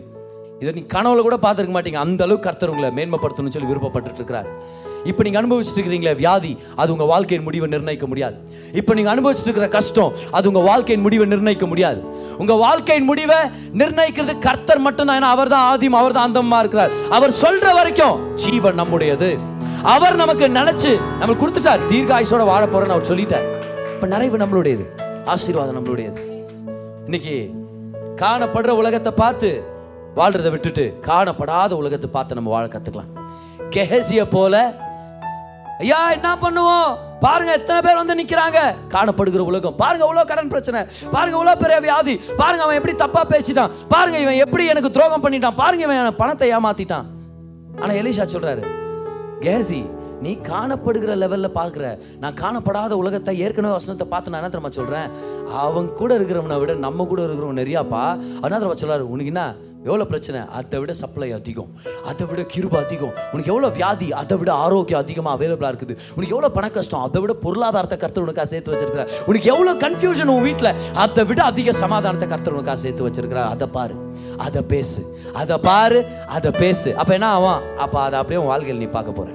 இதை 0.62 0.72
நீ 0.78 0.82
கனவுல 0.94 1.20
கூட 1.26 1.36
பார்த்துருக்க 1.44 1.74
மாட்டீங்க. 1.76 2.00
அந்த 2.06 2.20
அளவுக்கு 2.26 2.46
கர்த்தர் 2.46 2.72
உங்களை 2.72 2.88
மேன்மைப்படுத்தணும்னு 2.98 3.54
சொல்லி 3.54 3.70
விருப்பப்பட்டு 3.70 4.20
இருக்கிறார் 4.20 4.48
இப்போ 5.10 5.22
நீங்க 5.26 5.38
அனுபவிச்சுட்டு 5.40 5.78
இருக்கிறீங்களே 5.78 6.12
வியாதி 6.20 6.50
அது 6.80 6.92
உங்க 6.94 7.06
வாழ்க்கையின் 7.12 7.46
முடிவை 7.46 7.68
நிர்ணயிக்க 7.72 8.06
முடியாது. 8.10 8.36
இப்போ 8.80 8.92
நீங்க 8.96 9.10
அனுபவிச்சுட்டு 9.14 9.50
இருக்கிற 9.50 9.68
கஷ்டம் 9.76 10.12
அது 10.38 10.48
உங்க 10.50 10.62
வாழ்க்கையின் 10.68 11.04
முடிவை 11.06 11.26
நிர்ணயிக்க 11.32 11.66
முடியாது. 11.72 12.00
உங்க 12.42 12.54
வாழ்க்கையின் 12.64 13.08
முடிவை 13.10 13.38
நிர்ணயிக்கிறது 13.80 14.36
கர்த்தர் 14.48 14.84
மட்டும்தான். 14.86 15.18
ஏன்னா 15.20 15.32
அவர் 15.36 15.52
தான் 15.54 15.66
ஆதியும் 15.72 15.98
அவர் 16.02 16.16
தான் 16.18 16.28
அந்தமா 16.30 16.60
இருக்கிறார். 16.64 16.94
அவர் 17.18 17.34
சொல்ற 17.42 17.74
வரைக்கும் 17.80 18.20
ஜீவன் 18.44 18.80
நம்முடையது. 18.82 19.30
அவர் 19.90 20.18
நமக்கு 20.20 20.44
நினைச்சு 20.56 20.90
நம்மளுக்கு 21.18 21.42
கொடுத்துட்டார் 21.42 21.86
தீர்காயுசோட 21.90 22.42
வாழ 22.50 22.64
போறேன்னு 22.66 22.94
அவர் 22.96 23.08
சொல்லிட்டார். 23.08 23.46
இப்ப 23.94 24.06
நிறைவு 24.12 24.36
நம்மளுடையது 24.42 24.84
ஆசீர்வாதம் 25.32 25.76
நம்மளுடையது. 25.78 26.20
இன்னைக்கு 27.06 27.36
காணப்படுற 28.22 28.70
உலகத்தை 28.80 29.12
பார்த்து 29.12 29.48
வாழ்றதை 30.18 30.50
விட்டுட்டு 30.54 30.84
காணப்படாத 31.06 31.72
உலகத்தை 31.82 32.10
பார்த்து 32.16 32.36
நம்ம 32.38 32.50
வாழ 32.50 32.66
கத்துக்கலாம். 32.66 33.10
கெஹசிய 33.74 34.24
போல 34.34 34.60
ஐயா 35.84 36.10
என்ன 36.16 36.30
பண்ணுவோம்? 36.42 36.90
பாருங்க 37.24 37.52
எத்தனை 37.58 37.80
பேர் 37.86 38.00
வந்து 38.00 38.16
நிக்கிறாங்க? 38.20 38.60
காணப்படுகிற 38.94 39.42
உலகம். 39.50 39.76
பாருங்க 39.82 40.04
இவ்வளவு 40.06 40.30
கடன் 40.30 40.52
பிரச்சனை. 40.52 40.82
பாருங்க 41.14 41.36
இவ்வளவு 41.38 41.60
பெரிய 41.62 41.78
வியாதி. 41.86 42.14
பாருங்க 42.40 42.64
அவன் 42.66 42.78
எப்படி 42.80 42.94
தப்பா 43.02 43.24
பேசிட்டான். 43.32 43.74
பாருங்க 43.94 44.18
இவன் 44.26 44.38
எப்படி 44.44 44.66
எனக்கு 44.74 44.94
துரோகம் 44.98 45.24
பண்ணிட்டான். 45.24 45.58
பாருங்க 45.62 45.84
இவன் 45.88 46.20
பணத்தை 46.22 46.50
ஏமாத்திட்டான். 46.58 47.08
ஆனா 47.80 47.92
எலிஷா 48.02 48.26
சொல்றாரு 48.36 48.64
கேசி 49.42 49.80
நீ 50.20 50.32
காணப்படுகிற 50.42 51.12
லெவல்ல 51.22 51.48
பார்க்குற. 51.54 51.98
நான் 52.18 52.34
காணப்படாத 52.34 52.90
உலகத்தை 52.90 53.40
ஏற்கனவே 53.40 53.72
வசனத்தை 53.72 54.06
பார்த்து 54.06 54.30
நான் 54.30 54.42
என்ன 54.42 54.52
தெரியுமா 54.52 54.74
சொல்றேன்? 54.74 55.10
அவன் 55.52 55.92
கூட 55.92 56.18
இருக்கிறவனை 56.18 56.58
விட 56.58 56.74
நம்ம 56.74 57.04
கூட 57.04 57.22
இருக்கிறவன் 57.22 57.60
நிறையாப்பா. 57.62 58.04
அதனால 58.40 58.64
தெரியுமா 58.64 58.94
சொல்றாரு? 58.94 59.00
உனக்கு 59.00 59.26
என்ன? 59.26 59.44
எவ்வளோ 59.84 60.04
பிரச்சனை? 60.04 60.40
அதை 60.48 60.78
விட 60.80 60.92
சப்ளை 60.92 61.32
அதிகம். 61.32 61.70
அதை 62.04 62.26
விட 62.26 62.42
கிருப 62.54 62.74
அதிகம். 62.84 63.14
உனக்கு 63.32 63.50
எவ்வளோ 63.52 63.68
வியாதி? 63.68 64.12
அதை 64.12 64.38
விட 64.38 64.52
ஆரோக்கியம் 64.52 65.00
அதிகமாக 65.00 65.32
அவைலபிளாக 65.36 65.70
இருக்குது. 65.72 65.96
உனக்கு 66.16 66.34
எவ்வளோ 66.34 66.48
பண 66.48 66.70
கஷ்டம்? 66.70 67.02
அதை 67.02 67.20
விட 67.20 67.32
பொருளாதாரத்தை 67.32 67.98
கருத்து 67.98 68.20
உனக்காக 68.20 68.46
சேர்த்து 68.46 68.72
வச்சிருக்கிறார். 68.72 69.10
உனக்கு 69.26 69.48
எவ்வளோ 69.52 69.72
கன்ஃபியூஷன் 69.74 70.24
உன் 70.24 70.42
வீட்டில்? 70.42 70.74
அதை 70.94 71.24
விட 71.24 71.42
அதிக 71.42 71.72
சமாதானத்தை 71.72 72.28
கருத்து 72.28 72.52
உனக்காக 72.52 72.78
சேர்த்து 72.80 73.08
வச்சிருக்கிறார். 73.08 73.48
அதை 73.48 73.66
பாரு. 73.66 73.94
அதை 74.36 74.62
பேசு. 74.62 75.16
அதை 75.32 75.58
பாரு. 75.58 76.04
அதை 76.26 76.50
பேசு. 76.50 76.96
அப்போ 76.96 77.12
என்ன 77.12 77.26
ஆகும்? 77.26 77.78
அப்போ 77.78 78.00
அதை 78.00 78.18
அப்படியே 78.18 78.40
உன் 78.40 78.46
வாழ்க்கையில் 78.46 78.82
நீ 78.84 78.90
பார்க்க 78.90 79.12
போற. 79.12 79.28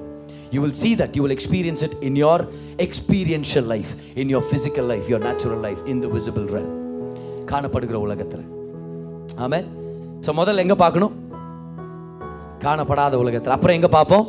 You 0.51 0.61
will 0.61 0.73
see 0.73 0.95
that 0.95 1.15
you 1.17 1.21
will 1.23 1.37
experience 1.37 1.83
it 1.83 1.97
in 1.99 2.15
your 2.15 2.43
experiential 2.77 3.67
life 3.73 3.91
in 4.15 4.35
your 4.35 4.47
physical 4.51 4.87
life 4.93 5.03
your 5.09 5.25
natural 5.29 5.59
life 5.59 5.81
in 5.85 5.99
the 5.99 6.07
visible 6.07 6.47
run 6.55 6.71
காணப்படுகிற 7.51 7.93
உலகத்தில். 7.93 8.45
ஆமாம் 9.35 9.85
ஸோ 10.21 10.29
முதல்ல 10.29 10.55
எங்கே 10.55 10.75
பார்க்கணும்? 10.75 11.25
காணப்படாத 12.59 13.13
உலகத்தில். 13.13 13.53
அப்புறம் 13.53 13.75
எங்கே 13.75 13.87
பார்ப்போம்? 13.87 14.27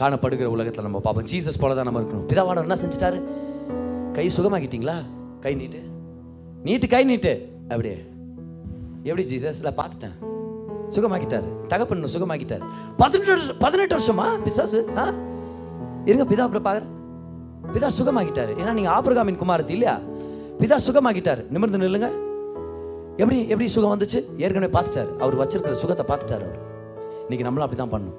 காணப்படுகிற 0.00 0.44
உலகத்தில் 0.44 0.82
நம்ம 0.82 1.00
பார்ப்போம். 1.00 1.26
ஜீசஸ் 1.26 1.60
போல 1.60 1.74
தான் 1.74 1.84
நம்ம 1.84 2.00
இருக்கணும். 2.00 2.28
பிதாவானவர் 2.28 2.66
என்ன 2.66 2.74
செஞ்சிட்டாரு? 2.74 3.22
கை 4.12 4.30
சுகமாக்கிட்டீங்களா? 4.36 4.94
கை 5.40 5.54
நீட்டு. 5.54 5.82
நீட்டு 6.62 6.86
கை 6.86 7.04
நீட்டு. 7.04 7.52
அப்படியே. 7.62 8.04
எப்படி 9.02 9.36
ஜீசஸ் 9.36 9.54
இல்லை 9.54 9.72
பார்த்துட்டேன். 9.76 10.32
சுகமாக்கிட்டாரு. 10.88 11.66
தகப்பன் 11.68 12.04
சுகமாக்கிட்டாரு. 12.04 12.64
பதினெட்டு 12.96 13.32
வருஷம் 13.32 13.56
பதினெட்டு 13.58 13.98
வருஷமா? 13.98 14.42
பிசாசு? 14.44 14.88
ஆ? 14.96 15.12
இருங்க 16.04 16.34
பிதா 16.34 16.38
அப்புறம் 16.38 16.64
பார்க்குறேன். 16.64 16.92
பிதா 17.76 17.88
சுகமாக்கிட்டாரு. 17.98 18.52
ஏன்னா 18.56 18.72
நீங்கள் 18.72 18.92
ஆபிரகாமின் 18.92 19.38
குமாரத்தி 19.38 19.70
இல்லையா? 19.70 20.00
பிதா 20.58 20.78
சுகமாக்கிட்டாரு. 20.86 21.46
நிமிர்ந்து 21.50 21.78
நில்லுங்க. 21.78 22.10
எப்படி 23.20 23.36
எப்படி 23.52 23.66
சுகம் 23.74 23.92
வந்துச்சு? 23.94 24.20
ஏற்கனவே 24.44 24.70
பார்த்துட்டாரு. 24.76 25.10
அவர் 25.22 25.34
வச்சிருக்கிற 25.40 25.74
சுகத்தை 25.82 26.04
பார்த்துட்டாரு 26.10 26.44
அவர். 26.46 26.60
இன்னைக்கு 27.24 27.44
நம்மளும் 27.46 27.66
அப்படி 27.66 27.78
தான் 27.80 27.92
பண்ணணும். 27.92 28.16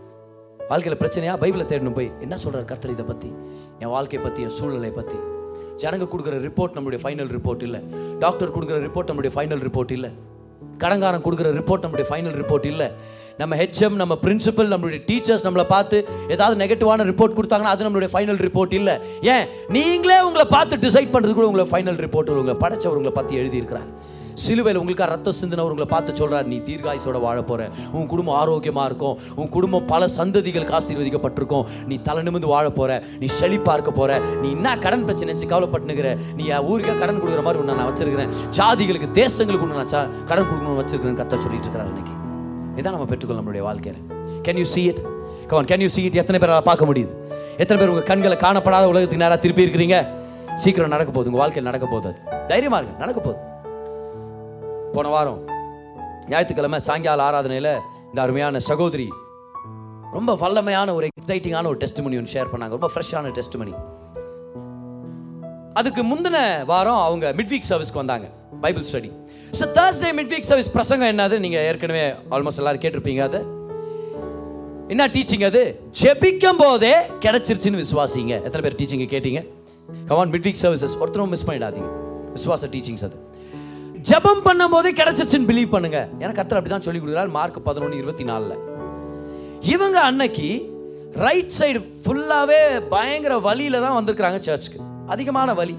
வாழ்க்கையில் 0.69 0.99
பிரச்சனையாக 1.01 1.37
பைபிளை 1.41 1.65
தேடணும் 1.71 1.97
போய். 1.97 2.09
என்ன 2.25 2.35
சொல்கிறார் 2.43 2.69
கர்த்தர் 2.69 2.93
இதை 2.93 3.05
பற்றி 3.09 3.29
என் 3.81 3.91
வாழ்க்கையை 3.95 4.21
பற்றி 4.25 4.43
என் 4.45 4.55
சூழ்நிலை 4.59 4.91
பற்றி 4.99 5.17
ஜனங்க 5.81 6.05
கொடுக்குற 6.11 6.35
ரிப்போர்ட் 6.47 6.75
நம்மளுடைய 6.77 6.99
ஃபைனல் 7.03 7.31
ரிப்போர்ட் 7.37 7.63
இல்லை. 7.67 7.81
டாக்டர் 8.23 8.53
கொடுக்குற 8.55 8.77
ரிப்போர்ட் 8.87 9.09
நம்மளுடைய 9.09 9.33
ஃபைனல் 9.35 9.61
ரிப்போர்ட் 9.67 9.93
இல்லை. 9.97 10.11
கடங்காரன் 10.83 11.23
கொடுக்குற 11.25 11.49
ரிப்போர்ட் 11.59 11.83
நம்மளுடைய 11.85 12.07
ஃபைனல் 12.11 12.35
ரிப்போர்ட் 12.41 12.65
இல்லை. 12.71 12.87
நம்ம 13.41 13.53
ஹெச்எம் 13.61 13.95
நம்ம 14.01 14.13
பிரின்சிபல் 14.25 14.69
நம்மளுடைய 14.73 15.01
டீச்சர்ஸ் 15.09 15.45
நம்மளை 15.47 15.65
பார்த்து 15.75 15.97
ஏதாவது 16.35 16.55
நெகட்டிவான 16.63 17.05
ரிப்போர்ட் 17.11 17.37
கொடுத்தாங்கன்னா 17.37 17.73
அது 17.75 17.85
நம்மளுடைய 17.87 18.11
ஃபைனல் 18.13 18.41
ரிப்போர்ட் 18.47 18.73
இல்லை. 18.79 18.95
ஏன்? 19.33 19.45
நீங்களே 19.77 20.19
உங்களை 20.29 20.45
பார்த்து 20.55 20.83
டிசைட் 20.87 21.13
பண்ணுறது 21.15 21.35
கூட 21.39 21.47
உங்களை 21.51 21.67
ஃபைனல் 21.73 21.99
ரிப்போர்ட் 22.05 22.37
உங்களை 22.43 22.57
படைச்சவர் 22.65 22.99
உங்களை 23.01 23.15
பற்றி 23.19 23.35
எழுதியிருக்கிறார். 23.43 23.89
சிலுவையில் 24.35 24.81
உங்களுக்காக 24.81 25.15
ரத்தம் 25.15 25.33
சிந்தினவர் 25.41 25.69
உங்களை 25.69 25.85
பார்த்து 25.85 26.15
சொல்கிறார் 26.15 26.45
நீ 26.45 26.57
தீர்காயுசோட 26.57 27.19
வாழ 27.19 27.41
போகிற 27.41 27.69
உன் 27.91 28.05
குடும்பம் 28.05 28.35
ஆரோக்கியமாக 28.35 28.85
இருக்கும். 28.87 29.19
உன் 29.35 29.49
குடும்பம் 29.49 29.85
பல 29.85 30.07
சந்ததிகளுக்கு 30.17 30.77
ஆசீர்வதிக்கப்பட்டிருக்கும். 30.79 31.65
நீ 31.87 31.95
தலை 31.95 32.23
நிமிந்து 32.23 32.45
வாழ 32.45 32.69
போகிற 32.69 33.03
நீ 33.19 33.25
செழிப்பாக 33.41 33.73
இருக்க 33.73 33.91
போற. 33.93 34.19
நீ 34.19 34.51
என்ன 34.51 34.77
கடன் 34.77 35.05
பிரச்சனை 35.05 35.33
நினைச்சு 35.33 35.51
கவலைப்பட்டுனுக்கிற? 35.51 36.17
நீ 36.35 36.45
என் 36.45 36.59
ஊருக்கே 36.59 36.97
கடன் 36.97 37.21
கொடுக்குற 37.21 37.43
மாதிரி 37.43 37.63
ஒன்று 37.63 37.75
நான் 37.75 37.93
வச்சிருக்கிறேன். 37.93 38.29
ஜாதிகளுக்கு 38.57 39.09
தேசங்களுக்கு 39.13 39.61
ஒன்று 39.61 39.83
நான் 39.83 39.85
சா- 39.85 40.23
கடன் 40.23 40.45
கொடுக்கணும்னு 40.45 40.79
வச்சிருக்கிறேன் 40.79 41.15
கத்த 41.15 41.37
சொல்லிட்டு 41.37 41.67
இருக்கிறார் 41.67 41.87
இன்னைக்கு 41.87 42.11
இதான் 42.77 42.91
நம்ம 42.91 43.05
பெற்றுக்கொள்ள 43.05 43.43
நம்மளுடைய 43.43 43.61
வாழ்க்கையில். 43.61 44.01
கேன் 44.43 44.57
யூ 44.57 44.63
சீ 44.63 44.83
இட் 44.83 45.01
கவன் 45.47 45.65
கேன் 45.65 45.79
யூ 45.79 45.87
சீ 45.87 46.03
இட் 46.03 46.15
எத்தனை 46.15 46.41
பேரால் 46.41 46.63
பார்க்க 46.63 46.85
முடியுது? 46.85 47.09
எத்தனை 47.57 47.85
பேர் 47.85 47.93
உங்கள் 47.93 48.03
கண்களை 48.03 48.37
காணப்படாத 48.37 48.85
உலகத்துக்கு 48.85 49.17
நேராக 49.17 49.37
திருப்பி 49.37 49.65
இருக்கிறீங்க? 49.65 50.05
சீக்கிரம் 50.55 50.89
நடக்க 50.89 51.11
போகுது. 51.11 51.31
உங்கள் 51.31 51.41
வாழ்க்கையில் 51.41 51.71
நடக்க 51.71 51.87
போகுது 51.87 52.15
அது. 52.27 52.45
தைரியமாக 52.47 52.83
இருக்கு 52.83 53.05
நடக்க 53.05 53.21
போகுது. 53.21 53.53
போன 54.95 55.09
வாரம் 55.15 55.39
ஞாயிற்றுக்கிழமை 56.31 56.79
சாயங்கால 56.87 57.23
ஆராதனையில் 57.27 57.71
இந்த 58.09 58.19
அருமையான 58.25 58.59
சகோதரி 58.69 59.07
ரொம்ப 60.15 60.33
வல்லமையான 60.41 60.93
ஒரு 60.97 61.05
எக்ஸைட்டிங்கான 61.11 61.69
ஒரு 61.71 61.79
டெஸ்ட் 61.81 61.99
ஒன்று 62.05 62.33
ஷேர் 62.33 62.51
பண்ணாங்க. 62.53 62.73
ரொம்ப 62.77 62.89
ஃப்ரெஷ்ஷான 62.93 63.31
டெஸ்ட் 63.37 63.57
அதுக்கு 65.79 66.01
முந்தின 66.09 66.37
வாரம் 66.71 67.01
அவங்க 67.05 67.31
மிட் 67.37 67.51
வீக் 67.53 67.67
சர்வீஸ்க்கு 67.69 68.01
வந்தாங்க 68.01 68.27
Bible 68.63 68.85
study 68.89 69.09
so 69.59 69.65
Thursday 69.77 70.11
mid 70.19 70.31
week 70.33 70.47
service 70.49 70.69
பிரசங்கம் 70.75 71.09
என்னது? 71.13 71.35
நீங்கள் 71.45 71.65
ஏற்கனவே 71.69 72.05
ஆல்மோஸ்ட் 72.35 72.61
எல்லாரும் 72.61 72.83
கேட்டிருப்பீங்க 72.85 73.21
அது. 73.29 73.39
என்ன 74.93 75.03
டீச்சிங் 75.15 75.45
அது? 75.49 75.63
ஜெபிக்கும் 76.01 76.61
போதே 76.63 76.93
கிடைச்சிருச்சுன்னு 77.25 77.81
விசுவாசிங்க. 77.83 78.33
எத்தனை 78.47 78.63
பேர் 78.65 78.79
டீச்சிங் 78.81 79.03
கேட்டீங்க? 79.15 79.41
Come on 80.09 80.31
mid 80.35 80.45
week 80.47 80.61
services 80.63 80.95
ஒருத்தரும் 81.03 81.33
மிஸ் 81.35 81.47
பண்ணிடாதீங்க. 81.49 81.89
விசுவாச 82.37 82.69
டீச்சிங்ஸ் 82.75 83.05
அது. 83.07 83.17
ஜெபம் 84.09 84.43
பண்ணும் 84.45 84.73
போதே 84.73 84.89
கிடைச்சிச்சுன்னு 84.97 85.47
பிலீவ் 85.49 85.71
பண்ணுங்க. 85.75 85.99
எனக்கு 86.23 86.39
கத்தர் 86.39 86.57
அப்படிதான் 86.59 86.85
சொல்லி 86.87 86.99
கொடுக்குறாரு 87.01 87.31
மார்க் 87.37 87.57
பதினொன்று 87.67 88.01
இருபத்தி 88.01 88.25
நாலில். 88.29 88.59
இவங்க 89.73 89.97
அன்னைக்கு 90.09 90.47
ரைட் 91.25 91.55
சைடு 91.57 91.79
ஃபுல்லாகவே 92.03 92.61
பயங்கர 92.93 93.33
வழியில 93.47 93.81
தான் 93.85 93.97
வந்திருக்கிறாங்க 93.97 94.39
சர்ச்சுக்கு 94.47 94.79
அதிகமான 95.13 95.49
வழி. 95.61 95.75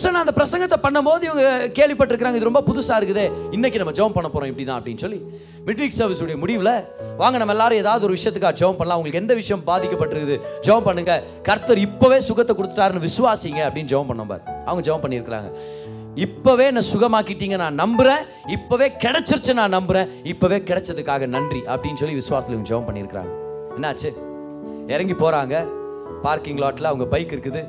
ஸோ 0.00 0.06
நான் 0.12 0.22
அந்த 0.24 0.34
பிரசங்கத்தை 0.36 0.76
பண்ணும்போது 0.84 1.22
இவங்க 1.28 1.44
கேள்விப்பட்டிருக்கிறாங்க 1.78 2.38
இது 2.38 2.48
ரொம்ப 2.48 2.62
புதுசாக 2.68 2.98
இருக்குதே 3.00 3.24
இன்னைக்கு 3.56 3.80
நம்ம 3.82 3.94
ஜெபம் 3.98 4.14
பண்ண 4.16 4.28
போகிறோம் 4.28 4.50
இப்படி 4.50 4.64
தான் 4.68 4.78
அப்படின்னு 4.80 5.02
சொல்லி. 5.04 5.18
மிட்ரிக் 5.68 5.96
சர்வீஸுடைய 5.98 6.36
முடிவில் 6.42 6.72
வாங்க 7.22 7.36
நம்ம 7.42 7.54
எல்லாரும் 7.56 7.80
ஏதாவது 7.82 8.06
ஒரு 8.08 8.16
விஷயத்துக்காக 8.18 8.54
ஜெபம் 8.60 8.78
பண்ணலாம் 8.80 9.00
உங்களுக்கு 9.00 9.22
எந்த 9.24 9.34
விஷயம் 9.40 9.64
பாதிக்கப்பட்டிருக்குது 9.70 10.36
ஜெபம் 10.66 10.86
பண்ணுங்க. 10.88 11.14
கர்த்தர் 11.48 11.84
இப்போவே 11.88 12.20
சுகத்தை 12.28 12.54
கொடுத்துட்டாருன்னு 12.60 13.06
விசுவாசிங்க 13.08 13.62
அப்படின்னு 13.68 13.92
ஜெபம் 13.94 14.10
பண்ண 14.12 14.26
பாரு. 14.32 14.44
அவங்க 14.68 14.84
ஜெபம் 14.88 15.04
பண்ணியிருக்கிறாங்க. 15.06 15.50
இப்பவே 16.14 16.66
என்ன 16.66 16.80
சுகமாக்கிட்டீங்க 16.94 17.56
நான் 17.56 17.80
நம்புறேன். 17.80 18.26
இப்பவே 18.46 18.88
கிடைச்சிருச்சு 18.88 19.52
நான் 19.52 19.74
நம்புறேன். 19.74 20.08
இப்பவே 20.24 20.58
கிடைச்சதுக்காக 20.58 21.26
நன்றி 21.26 21.60
அப்படின்னு 21.66 21.94
சொல்லி 21.94 22.14
விசுவாசத்தில் 22.14 22.60
இவங்க 22.60 22.74
ஜெபம் 22.74 22.88
பண்ணியிருக்கிறாங்க. 22.88 23.30
என்னாச்சு? 23.76 24.12
இறங்கி 24.88 25.12
போறாங்க. 25.12 25.66
பார்க்கிங் 26.22 26.56
லாட்ல 26.56 26.82
அவங்க 26.82 27.04
பைக் 27.04 27.32
இருக்குது. 27.32 27.68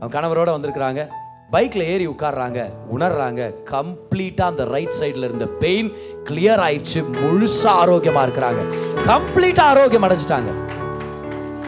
அவங்க 0.00 0.20
கணவரோட 0.20 0.48
வந்திருக்கிறாங்க. 0.48 1.08
பைக்கில் 1.50 1.82
ஏறி 1.82 2.06
உட்கார்றாங்க. 2.06 2.72
உணர்றாங்க. 2.98 3.54
கம்ப்ளீட்டாக 3.70 4.42
அந்த 4.42 4.64
ரைட் 4.64 4.94
சைடில் 5.00 5.24
இருந்த 5.24 5.46
பெயின் 5.46 5.92
கிளியர் 6.24 6.62
ஆயிடுச்சு. 6.68 7.04
முழுசாக 7.12 7.66
ஆரோக்கியமாக 7.66 8.26
இருக்கிறாங்க. 8.26 8.64
கம்ப்ளீட்டாக 9.06 9.60
ஆரோக்கியம் 9.60 10.02
அடைஞ்சிட்டாங்க. 10.02 10.52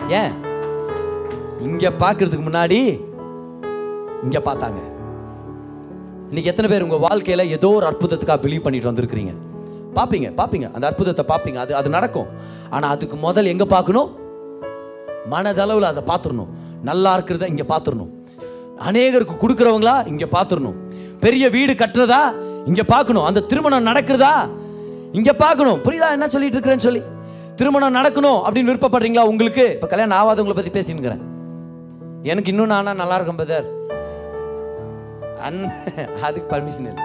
ஏன்? 0.08 0.32
இங்கே 1.60 1.88
பார்க்கறதுக்கு 1.88 2.46
முன்னாடி 2.50 3.00
இங்கே 4.22 4.38
பார்த்தாங்க. 4.38 4.92
இன்னைக்கு 6.24 6.50
எத்தனை 6.50 6.70
பேர் 6.70 6.82
உங்க 6.82 7.08
வாழ்க்கையில 7.08 7.48
ஏதோ 7.48 7.68
ஒரு 7.68 7.86
அற்புதத்துக்காக 7.86 8.38
பிலீவ் 8.44 8.62
பண்ணிட்டு 8.62 8.90
வந்திருக்கிறீங்க? 8.92 9.32
பாப்பீங்க 9.94 10.28
பாப்பீங்க. 10.40 10.72
அந்த 10.72 10.86
அற்புதத்தை 10.86 11.36
பாப்பீங்க. 11.36 11.54
அது 11.54 11.76
அது 11.76 11.88
நடக்கும். 11.88 12.26
ஆனா 12.70 12.88
அதுக்கு 12.88 13.16
முதல் 13.16 13.44
எங்க 13.44 13.64
பார்க்கணும்? 13.64 14.16
மனதளவில் 15.30 15.82
அதை 15.82 16.02
பார்த்துடணும். 16.02 16.46
நல்லா 16.82 17.18
இருக்கிறத 17.18 17.48
இங்க 17.48 17.62
பார்த்துடணும். 17.62 18.10
அநேகருக்கு 18.78 19.34
கொடுக்குறவங்களா 19.40 20.06
இங்க 20.06 20.24
பார்த்துடணும். 20.24 20.74
பெரிய 21.20 21.48
வீடு 21.48 21.72
கட்டுறதா 21.72 22.34
இங்க 22.64 22.82
பார்க்கணும். 22.84 23.24
அந்த 23.24 23.40
திருமணம் 23.40 23.86
நடக்கிறதா 23.86 24.48
இங்க 25.12 25.32
பார்க்கணும். 25.32 25.80
புரியுதா? 25.82 26.10
என்ன 26.10 26.28
சொல்லிட்டு 26.28 26.58
இருக்கிறேன்னு 26.58 26.86
சொல்லி. 26.88 27.02
திருமணம் 27.56 27.94
நடக்கணும் 27.94 28.40
அப்படின்னு 28.46 28.72
விருப்பப்படுறீங்களா 28.72 29.20
உங்களுக்கு? 29.20 29.72
இப்ப 29.72 29.86
கல்யாணம் 29.86 30.18
ஆகாதவங்களை 30.18 30.54
பத்தி 30.54 30.80
பேசினுக்கிறேன். 30.80 31.20
எனக்கு 32.22 32.50
இன்னும் 32.50 32.66
நானா 32.66 32.94
நல்லா 32.94 33.14
இருக்கும் 33.14 33.38
பிரதர் 33.38 33.82
அன் 35.48 35.60
அதுக்கு 36.26 36.48
பர்மிஷன் 36.54 36.88
இல்லை. 36.90 37.04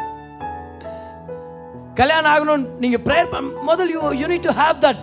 கல்யாணம் 2.00 2.32
ஆகணும் 2.34 2.66
நீங்க 2.84 2.98
ப்ரேயர் 3.08 3.30
முதல் 3.70 3.94
you 3.96 4.02
you 4.22 4.28
need 4.34 4.46
to 4.50 4.54
have 4.64 4.78
that 4.88 5.02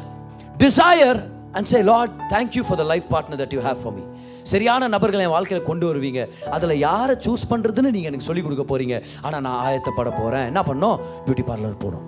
desire 0.65 1.19
and 1.57 1.69
say 1.73 1.79
Lord 1.91 2.15
thank 2.35 2.57
you 2.59 2.63
for 2.69 2.81
the 2.83 2.85
life 2.93 3.07
partner 3.15 3.41
that 3.43 3.55
you 3.57 3.63
have 3.69 3.81
for 3.83 3.95
me 3.99 4.05
சரியான 4.53 4.89
நபர்களை 4.95 5.23
என் 5.27 5.35
வாழ்க்கையில் 5.37 5.69
கொண்டு 5.69 5.85
வருவீங்க. 5.91 6.21
அதில் 6.57 6.75
யாரை 6.89 7.15
சூஸ் 7.27 7.45
பண்ணுறதுன்னு 7.53 7.93
நீங்கள் 7.95 8.11
எனக்கு 8.11 8.29
சொல்லிக் 8.29 8.47
கொடுக்க 8.47 8.65
போகிறீங்க 8.73 8.97
ஆனால் 9.27 9.43
நான் 9.47 9.61
ஆயத்தப்பட 9.65 10.11
போகிறேன் 10.21 10.47
என்ன 10.51 10.61
பண்ணோம் 10.69 10.97
பியூட்டி 11.25 11.45
பார்லர் 11.51 11.81
போகணும். 11.85 12.05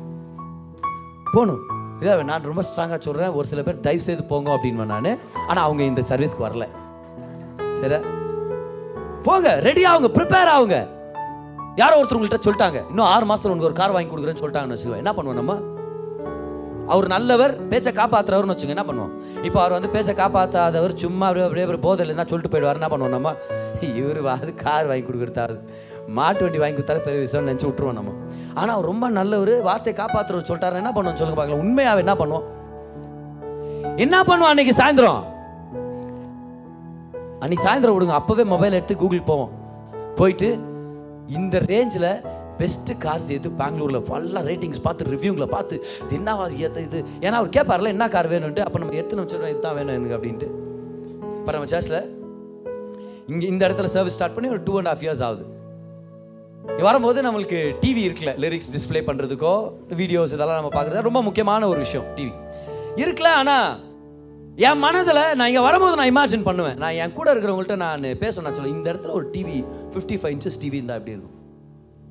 போகணும். 1.34 1.62
இல்லை 2.00 2.12
நான் 2.28 2.46
ரொம்ப 2.50 2.62
ஸ்ட்ராங்காக 2.68 3.00
சொல்கிறேன் 3.06 3.32
ஒரு 3.38 3.46
சில 3.52 3.62
பேர் 3.68 3.80
தயவு 3.86 4.04
செய்து 4.08 4.24
போங்க 4.32 4.50
அப்படின்னு 4.56 4.86
நான். 4.94 5.10
ஆனால் 5.48 5.64
அவங்க 5.66 5.82
இந்த 5.92 6.02
சர்வீஸ்க்கு 6.10 6.46
வரல. 6.48 6.66
சரி 7.80 7.98
போங்க 9.26 9.48
ரெடி 9.68 9.84
ஆகுங்க 9.90 10.10
ப்ரிப்பேர் 10.18 10.52
ஆகுங்க. 10.54 10.78
யாரோ 11.80 11.96
ஒருத்தர் 11.98 12.16
உங்கள்கிட்ட 12.18 12.44
சொல்லிட்டாங்க 12.46 12.78
இன்னும் 12.90 13.08
ஆறு 13.14 13.24
மாசத்துல 13.30 13.52
உனக்கு 13.54 13.68
ஒரு 13.70 13.76
கார் 13.80 13.92
வாங்கி 13.96 14.10
கொடுக்குறேன்னு 14.12 14.40
சொல்லிட்டாங்கன்னு 14.42 14.76
வச்சுக்கோங்க 14.76 15.02
என்ன 15.02 15.12
பண்ணுவோம் 15.16 15.38
நம்ம? 15.40 15.54
அவர் 16.92 17.06
நல்லவர் 17.12 17.52
பேச்சை 17.70 17.90
காப்பாத்துறவர்னு 17.98 18.52
வச்சுங்க 18.54 18.74
என்ன 18.74 18.84
பண்ணுவோம்? 18.88 19.10
இப்போ 19.46 19.58
அவர் 19.62 19.74
வந்து 19.76 19.90
பேச்சை 19.94 20.12
காப்பாத்தாதவர் 20.20 20.94
சும்மா 21.02 21.24
அப்படியே 21.28 21.46
அப்படியே 21.46 21.66
ஒரு 21.72 21.78
போதில் 21.86 22.08
இருந்தால் 22.10 22.30
சொல்லிட்டு 22.30 22.52
போயிடுவார். 22.52 22.78
என்ன 22.80 22.88
பண்ணுவோம் 22.92 23.14
நம்ம? 23.16 23.32
இவர் 23.88 24.20
அது 24.34 24.52
கார் 24.62 24.88
வாங்கி 24.90 25.04
கொடுக்குறதாவது 25.08 25.58
மாட்டு 26.18 26.44
வண்டி 26.44 26.60
வாங்கி 26.62 26.76
கொடுத்தாலும் 26.78 27.06
பெரிய 27.08 27.20
விஷயம் 27.24 27.48
நினச்சி 27.48 27.66
விட்டுருவோம் 27.68 27.98
நம்ம. 28.00 28.14
ஆனால் 28.58 28.74
அவர் 28.76 28.88
ரொம்ப 28.92 29.08
நல்லவர் 29.18 29.54
வார்த்தையை 29.68 29.96
காப்பாத்துறவர் 30.00 30.48
சொல்லிட்டாரு 30.50 30.80
என்ன 30.82 30.92
பண்ணுவோம் 30.96 31.18
சொல்லுங்க 31.20 31.40
பார்க்கலாம் 31.40 31.64
உண்மையாக 31.66 32.04
என்ன 32.04 32.14
பண்ணுவோம்? 32.22 32.46
என்ன 34.04 34.16
பண்ணுவோம் 34.30 34.52
அன்னைக்கு 34.52 34.74
சாயந்தரம்? 34.80 35.20
அன்னைக்கு 37.42 37.66
சாயந்தரம் 37.68 37.96
விடுங்க. 37.96 38.16
அப்போவே 38.22 38.46
மொபைல் 38.54 38.78
எடுத்து 38.78 38.96
கூகுள் 39.04 39.28
போவோம். 39.32 39.52
போயிட்டு 40.20 40.48
இந்த 41.28 41.58
ரேஞ்சில் 41.58 42.10
பெஸ்ட்டு 42.58 42.94
கார்ஸ் 43.04 43.28
எது? 43.28 43.50
பெங்களூரில் 43.50 44.00
நல்லா 44.08 44.40
ரேட்டிங்ஸ் 44.40 44.82
பார்த்து 44.82 45.04
ரிவ்யூங்களை 45.04 45.46
பார்த்து 45.46 45.84
இது 46.04 46.18
என்னவா 46.18 46.52
இது? 46.52 46.82
இது? 46.82 47.04
ஏன்னா 47.20 47.30
அவர் 47.30 47.48
கேட்பார்ல 47.48 47.86
என்ன 47.86 48.08
கார் 48.08 48.28
வேணும்ட்டு 48.28 48.60
அப்போ 48.60 48.78
நம்ம 48.78 48.94
எடுத்து 48.94 49.16
நம்ம 49.16 49.30
சொல்கிறோம் 49.30 49.50
இதுதான் 49.50 49.74
வேணும் 49.74 49.94
எனக்கு 49.94 50.16
அப்படின்ட்டு. 50.16 50.48
இப்போ 51.38 51.52
நம்ம 51.52 51.64
சேர்ஸில் 51.64 52.16
இங்கே 53.26 53.46
இந்த 53.46 53.68
இடத்துல 53.68 53.84
சர்வீஸ் 53.84 54.14
ஸ்டார்ட் 54.14 54.34
பண்ணி 54.34 54.48
ஒரு 54.48 54.62
டூ 54.62 54.76
அண்ட் 54.76 54.86
ஹாஃப் 54.86 55.04
இயர்ஸ் 55.08 55.22
ஆகுது. 55.22 55.44
வரும்போது 56.82 57.22
நம்மளுக்கு 57.22 57.74
டிவி 57.80 58.02
இருக்குல்ல 58.08 58.34
லிரிக்ஸ் 58.38 58.72
டிஸ்ப்ளே 58.76 59.00
பண்ணுறதுக்கோ 59.06 59.72
வீடியோஸ் 59.88 60.32
இதெல்லாம் 60.32 60.64
நம்ம 60.64 60.70
பார்க்குறது 60.74 61.02
ரொம்ப 61.02 61.22
முக்கியமான 61.22 61.68
ஒரு 61.68 61.78
விஷயம் 61.78 62.06
டிவி 62.16 62.32
இருக்குல்ல 62.96 63.32
ஆனால் 63.34 63.87
என் 64.66 64.80
மனதில் 64.84 65.20
நான் 65.38 65.48
இங்கே 65.50 65.60
வரும்போது 65.64 65.96
நான் 65.98 66.08
இமேஜின் 66.12 66.44
பண்ணுவேன். 66.46 66.78
நான் 66.82 66.96
என் 67.02 67.12
கூட 67.18 67.26
இருக்கிறவங்கள்ட்ட 67.32 67.74
நான் 67.82 68.06
பேச 68.22 68.42
நான் 68.44 68.54
சொல்லுவேன் 68.56 68.76
இந்த 68.76 68.86
இடத்துல 68.92 69.12
ஒரு 69.18 69.26
TV 69.34 69.58
fifty 69.92 70.16
five 70.20 70.32
inches 70.36 70.58
TV 70.62 70.76
இருந்தால் 70.78 70.98
எப்படி 71.00 71.14
இருக்கும்? 71.16 71.34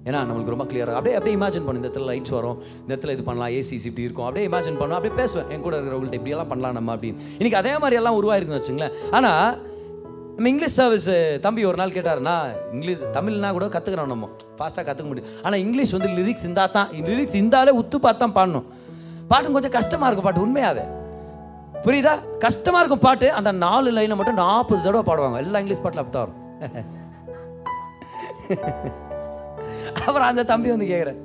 ஏன்னா 0.08 0.20
நம்மளுக்கு 0.28 0.54
ரொம்ப 0.54 0.66
கிளியராக 0.70 0.98
அப்படியே 1.00 1.16
அப்படியே 1.18 1.36
இமேஜின் 1.38 1.66
பண்ணும் 1.66 1.80
இந்த 1.82 1.90
இடத்துல 1.90 2.08
லைட்ஸ் 2.10 2.34
வரும் 2.38 2.58
இந்த 2.82 2.90
இடத்துல 2.94 3.14
இது 3.16 3.24
பண்ணலாம் 3.30 3.54
ஏசிசி 3.58 3.88
இப்படி 3.90 4.06
இருக்கும். 4.08 4.26
அப்படியே 4.28 4.46
இமேஜின் 4.50 4.78
பண்ணுவோம் 4.82 5.00
அப்படியே 5.00 5.16
பேசுவேன். 5.22 5.48
என் 5.54 5.64
கூட 5.66 5.74
இருக்கிறவங்கள்ட்ட 5.78 6.20
இப்படியெல்லாம் 6.20 6.52
பண்ணலாம் 6.52 6.76
நம்ம 6.78 6.94
அப்படின்னு. 6.96 7.20
இன்னைக்கு 7.40 7.58
அதே 7.62 7.74
மாதிரி 7.84 7.98
எல்லாம் 8.02 8.18
உருவாயிருக்குன்னு 8.20 8.60
வச்சுங்களேன். 8.62 8.96
ஆனால் 9.20 9.44
நம்ம 10.38 10.50
இங்கிலீஷ் 10.54 10.78
சர்வீஸ் 10.80 11.10
தம்பி 11.46 11.66
ஒரு 11.72 11.80
நாள் 11.82 11.96
கேட்டாருன்னா 11.98 12.36
இங்கிலீஷ் 12.76 13.02
தமிழ்னா 13.18 13.50
கூட 13.58 13.68
கற்றுக்கிறோம் 13.76 14.14
நம்ம. 14.14 14.30
ஃபாஸ்ட்டாக 14.60 14.86
கற்றுக்க 14.90 15.10
முடியும். 15.12 15.32
ஆனால் 15.44 15.62
இங்கிலீஷ் 15.66 15.94
வந்து 15.98 16.12
லிரிக்ஸ் 16.20 16.46
இருந்தால் 16.48 16.74
தான் 16.78 16.94
லிரிக்ஸ் 17.10 17.38
இருந்தாலே 17.42 17.74
உத்து 17.82 18.00
பார்த்து 18.06 18.24
தான் 18.26 18.38
பாடணும். 18.40 18.68
பாட்டும் 19.34 19.58
கொஞ்சம் 19.58 19.76
கஷ்டமாக 19.78 20.10
இருக்கும் 20.10 20.30
பாட்டு 20.30 20.46
உண்மையாவே. 20.48 20.86
புரியுதா? 21.84 22.38
கஷ்டமாக 22.38 22.80
இருக்கும் 22.80 23.06
பாட்டு. 23.08 23.32
அந்த 23.32 23.52
நாலு 23.52 23.92
லைனை 23.92 24.16
மட்டும் 24.16 24.36
நாற்பது 24.36 24.82
தடவை 24.84 25.14
பாடுவாங்க. 25.14 25.38
எல்லாம் 25.38 25.62
இங்கிலீஷ் 25.62 25.82
பாட்டில் 25.82 26.02
அப்படி 26.02 26.24
வரும். 26.24 26.46
அப்புறம் 29.94 30.28
அந்த 30.28 30.44
தம்பி 30.44 30.70
வந்து 30.70 30.86
கேட்குறேன் 30.86 31.20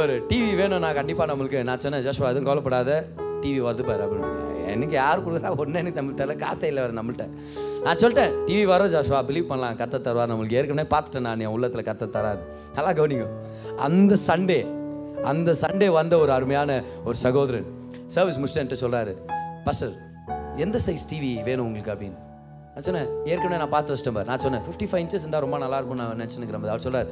ஒரு 0.00 0.26
டிவி 0.28 0.56
வேணும் 0.56 0.78
நான் 0.78 0.94
கண்டிப்பாக 0.94 1.32
நம்மளுக்கு. 1.32 1.62
நான் 1.62 1.80
சொன்னேன் 1.80 2.02
ஜஸ்வா 2.02 2.24
எதுவும் 2.24 2.42
கவலைப்படாத. 2.42 3.06
டிவி 3.18 3.60
வருது 3.60 3.86
பாரு. 3.86 4.02
அப்படின்னு. 4.04 4.66
எனக்கு 4.66 4.94
யார் 4.94 5.26
கொடுக்குறா? 5.26 5.56
ஒன்று 5.56 5.78
எனக்கு 5.78 5.92
தமிழ் 5.92 6.18
தெரியல. 6.18 6.40
காசே 6.40 6.62
இல்லை 6.62 6.82
வேறு 6.82 7.02
நம்மள்கிட்ட 7.02 7.28
நான் 7.82 7.96
சொல்லிட்டேன் 7.96 8.32
டிவி 8.46 8.64
வரும் 8.64 8.92
ஜாஷ்வா. 8.92 9.20
பிலீவ் 9.30 9.46
பண்ணலாம். 9.46 9.76
கத்த 9.76 9.92
தருவார். 9.92 10.34
நம்மளுக்கு 10.34 10.52
ஏற்கனவே 10.52 10.88
பார்த்துட்டேன் 10.88 11.20
நான். 11.20 11.40
என் 11.40 11.46
உள்ளத்தில் 11.46 11.84
கத்த 11.84 12.10
தராது. 12.10 12.42
நல்லா 12.74 12.90
கவனிங்க. 12.90 13.26
அந்த 13.76 14.16
சண்டே 14.26 14.76
அந்த 15.22 15.54
சண்டே 15.60 15.88
வந்த 15.88 16.18
ஒரு 16.18 16.32
அருமையான 16.32 16.82
ஒரு 17.04 17.14
சகோதரன் 17.14 17.66
சர்வீஸ் 18.06 18.40
முடிச்சுட்டு 18.40 18.76
சொல்கிறாரு 18.80 19.14
பஸ்டர் 19.68 19.96
எந்த 20.56 20.78
சைஸ் 20.86 21.14
டிவி 21.14 21.42
வேணும் 21.42 21.66
உங்களுக்கு 21.66 21.92
அப்படின்னு? 21.92 22.18
நான் 22.74 22.82
சொன்னேன் 22.82 23.06
ஏற்கனவே 23.24 23.56
நான் 23.56 23.68
பார்த்து 23.68 23.94
வச்சிட்டேன் 23.94 24.24
நான் 24.24 24.40
சொன்னேன் 24.40 24.60
ஃபிஃப்டி 24.60 24.82
ஃபைவ் 24.82 24.98
இன்ச்சஸ் 24.98 25.14
இருந்தால் 25.14 25.40
ரொம்ப 25.40 25.58
நல்லா 25.58 25.76
இருக்கும் 25.76 25.96
நான் 25.96 26.20
நினச்சினுக்கிறேன் 26.20 26.66
அவர் 26.66 26.80
சொல்லார் 26.80 27.06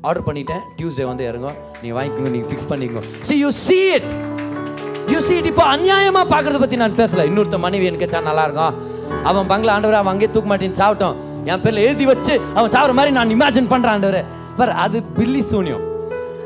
ஆர்டர் 0.00 0.34
பண்ணிட்டேன் 0.34 0.60
டியூஸ்டே 0.76 1.04
வந்து 1.04 1.24
இறங்கும். 1.24 1.52
நீங்கள் 1.82 2.06
வாங்கிக்கோங்க 2.06 2.30
நீங்கள் 2.30 2.50
ஃபிக்ஸ் 2.50 2.70
பண்ணிக்கோங்க. 2.70 3.20
See 3.20 3.38
you 3.38 3.48
see 3.48 3.92
it 3.92 4.02
you 5.06 5.18
see 5.18 5.30
it 5.30 5.46
இப்போ 5.46 5.76
அநியாயமாக 5.76 6.26
பார்க்குறத 6.30 6.58
பற்றி 6.58 6.76
நான் 6.76 6.92
பேசல. 6.92 7.28
இன்னொருத்த 7.28 7.58
மனைவி 7.58 7.84
எனக்கு 7.84 8.06
வச்சா 8.06 8.22
நல்லா 8.22 8.44
இருக்கும். 8.44 8.74
அவன் 9.22 9.46
பங்களா 9.46 9.72
ஆண்டவர் 9.72 9.96
அவன் 9.96 10.12
அங்கேயே 10.12 10.30
தூக்க 10.30 10.56
மாட்டேன்னு 10.56 10.86
சாப்பிட்டோம். 10.86 11.16
என் 11.44 11.62
பேரில் 11.62 11.82
எழுதி 11.82 12.06
வச்சு 12.06 12.40
அவன் 12.54 12.70
சாப்பிட்ற 12.70 12.92
மாதிரி 12.92 13.10
நான் 13.10 13.28
இமேஜின் 13.28 13.68
பண்ணுறான் 13.68 13.86
ஆண்டவர். 13.86 14.24
பார் 14.56 14.70
அது 14.70 15.02
பில்லி 15.02 15.40
சூன்யம். 15.40 15.88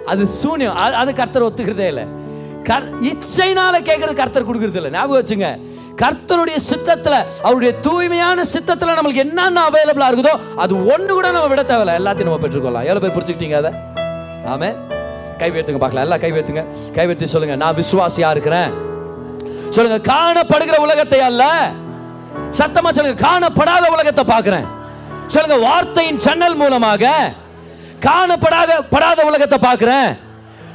அது 0.05 0.25
சூன்யம். 0.25 0.71
அது- 0.71 0.93
அது 0.93 1.15
கர்த்தர் 1.15 1.43
ஒத்துக்கிறதே 1.43 1.87
இல்லை. 1.87 2.23
கர் 2.69 2.87
இச்சைனால 3.11 3.75
கேட்கறது 3.89 4.15
கர்த்தர் 4.21 4.49
கொடுக்கறது 4.49 4.81
இல்லை 4.81 4.93
ஞாபகம் 4.97 5.21
வச்சுங்க. 5.21 5.49
கர்த்தருடைய 6.03 6.59
சித்தத்தில் 6.71 7.19
அவருடைய 7.47 7.73
தூய்மையான 7.87 8.45
சித்தத்தில் 8.55 8.97
நம்மளுக்கு 8.99 9.25
என்னென்ன 9.27 9.65
அவைலபிளாக 9.69 10.11
இருக்குதோ 10.11 10.35
அது 10.63 10.73
ஒன்று 10.93 11.13
கூட 11.19 11.29
நம்ம 11.37 11.51
விட 11.53 11.63
தேவையில்ல. 11.71 11.99
எல்லாத்தையும் 12.01 12.31
நம்ம 12.31 12.43
பெற்றுக்கொள்ளலாம். 12.45 12.87
எவ்வளோ 12.89 13.03
பேர் 13.05 13.17
புரிச்சுக்கிட்டீங்க 13.17 13.59
அதை? 13.63 13.73
ஆமே 14.55 14.71
கை 15.43 15.51
பார்க்கலாம். 15.51 16.05
எல்லாம் 16.07 16.23
கை 16.25 16.33
உயர்த்துங்க. 16.33 16.65
கை 16.97 17.07
சொல்லுங்க 17.35 17.57
நான் 17.63 17.79
விசுவாசியா 17.83 18.31
இருக்கிறேன்? 18.35 18.73
சொல்லுங்க 19.77 20.01
காணப்படுகிற 20.13 20.77
உலகத்தை 20.87 21.21
அல்ல. 21.29 21.45
சத்தமா 22.59 22.91
சொல்லுங்க 22.97 23.19
காணப்படாத 23.29 23.85
உலகத்தை 23.95 24.25
பார்க்கிறேன். 24.35 24.67
சொல்லுங்க 25.35 25.57
வார்த்தையின் 25.69 26.21
சன்னல் 26.27 26.61
மூலமாக 26.63 27.15
காணப்படாத 28.09 28.71
படாத 28.93 29.21
உலகத்தை 29.31 29.59
பார்க்கிறேன். 29.69 30.09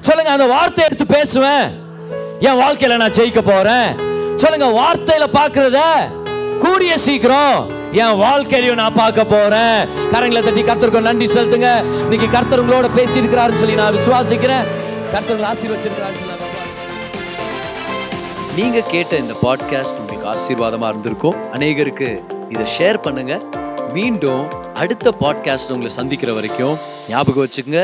சொல்லுங்க 0.10 0.32
அந்த 0.36 0.46
வார்த்தை 0.56 0.86
எடுத்து 0.90 1.06
பேசுவேன். 1.16 1.66
என் 2.48 2.62
வாழ்க்கையில 2.62 2.98
நான் 3.02 3.18
ஜெயிக்க 3.18 3.42
போறேன். 3.50 3.90
சொல்லுங்க 4.44 4.68
வார்த்தையில 4.80 5.26
பாக்குறத 5.40 5.80
கூடிய 6.64 6.94
சீக்கிரம் 7.06 7.58
என் 8.02 8.20
வாழ்க்கையிலையும் 8.24 8.82
நான் 8.82 8.98
பார்க்க 9.02 9.26
போறேன். 9.34 9.80
கரங்களை 10.14 10.42
தட்டி 10.46 10.64
கர்த்தருக்கு 10.70 11.08
நன்றி 11.10 11.28
செலுத்துங்க. 11.36 11.70
இன்னைக்கு 12.06 12.28
கர்த்தர் 12.36 12.62
உங்களோட 12.64 12.90
பேசி 12.98 13.16
இருக்கிறாருன்னு 13.22 13.62
சொல்லி 13.64 13.78
நான் 13.82 13.98
விசுவாசிக்கிறேன். 14.00 14.66
கர்த்தர் 15.14 15.36
உங்களை 15.36 15.52
ஆசீர்வச்சிருக்கிறாருன்னு 15.54 16.22
சொல்லி 16.24 16.38
நீங்க 18.58 18.80
கேட்ட 18.94 19.14
இந்த 19.24 19.36
பாட்காஸ்ட் 19.46 20.00
உங்களுக்கு 20.02 20.30
ஆசீர்வாதமா 20.34 20.88
இருந்திருக்கும். 20.94 21.38
அநேகருக்கு 21.56 22.10
இதை 22.54 22.66
ஷேர் 22.78 22.98
பண்ணுங்க. 23.06 23.36
மீண்டும் 23.94 24.44
அடுத்த 24.74 25.14
பாட்காஸ்ட் 25.22 25.74
உங்களை 25.76 25.92
சந்திக்கிற 26.00 26.34
வரைக்கும் 26.40 26.76
ஞாபகம் 27.10 27.44
வச்சுக்கோங்க. 27.46 27.84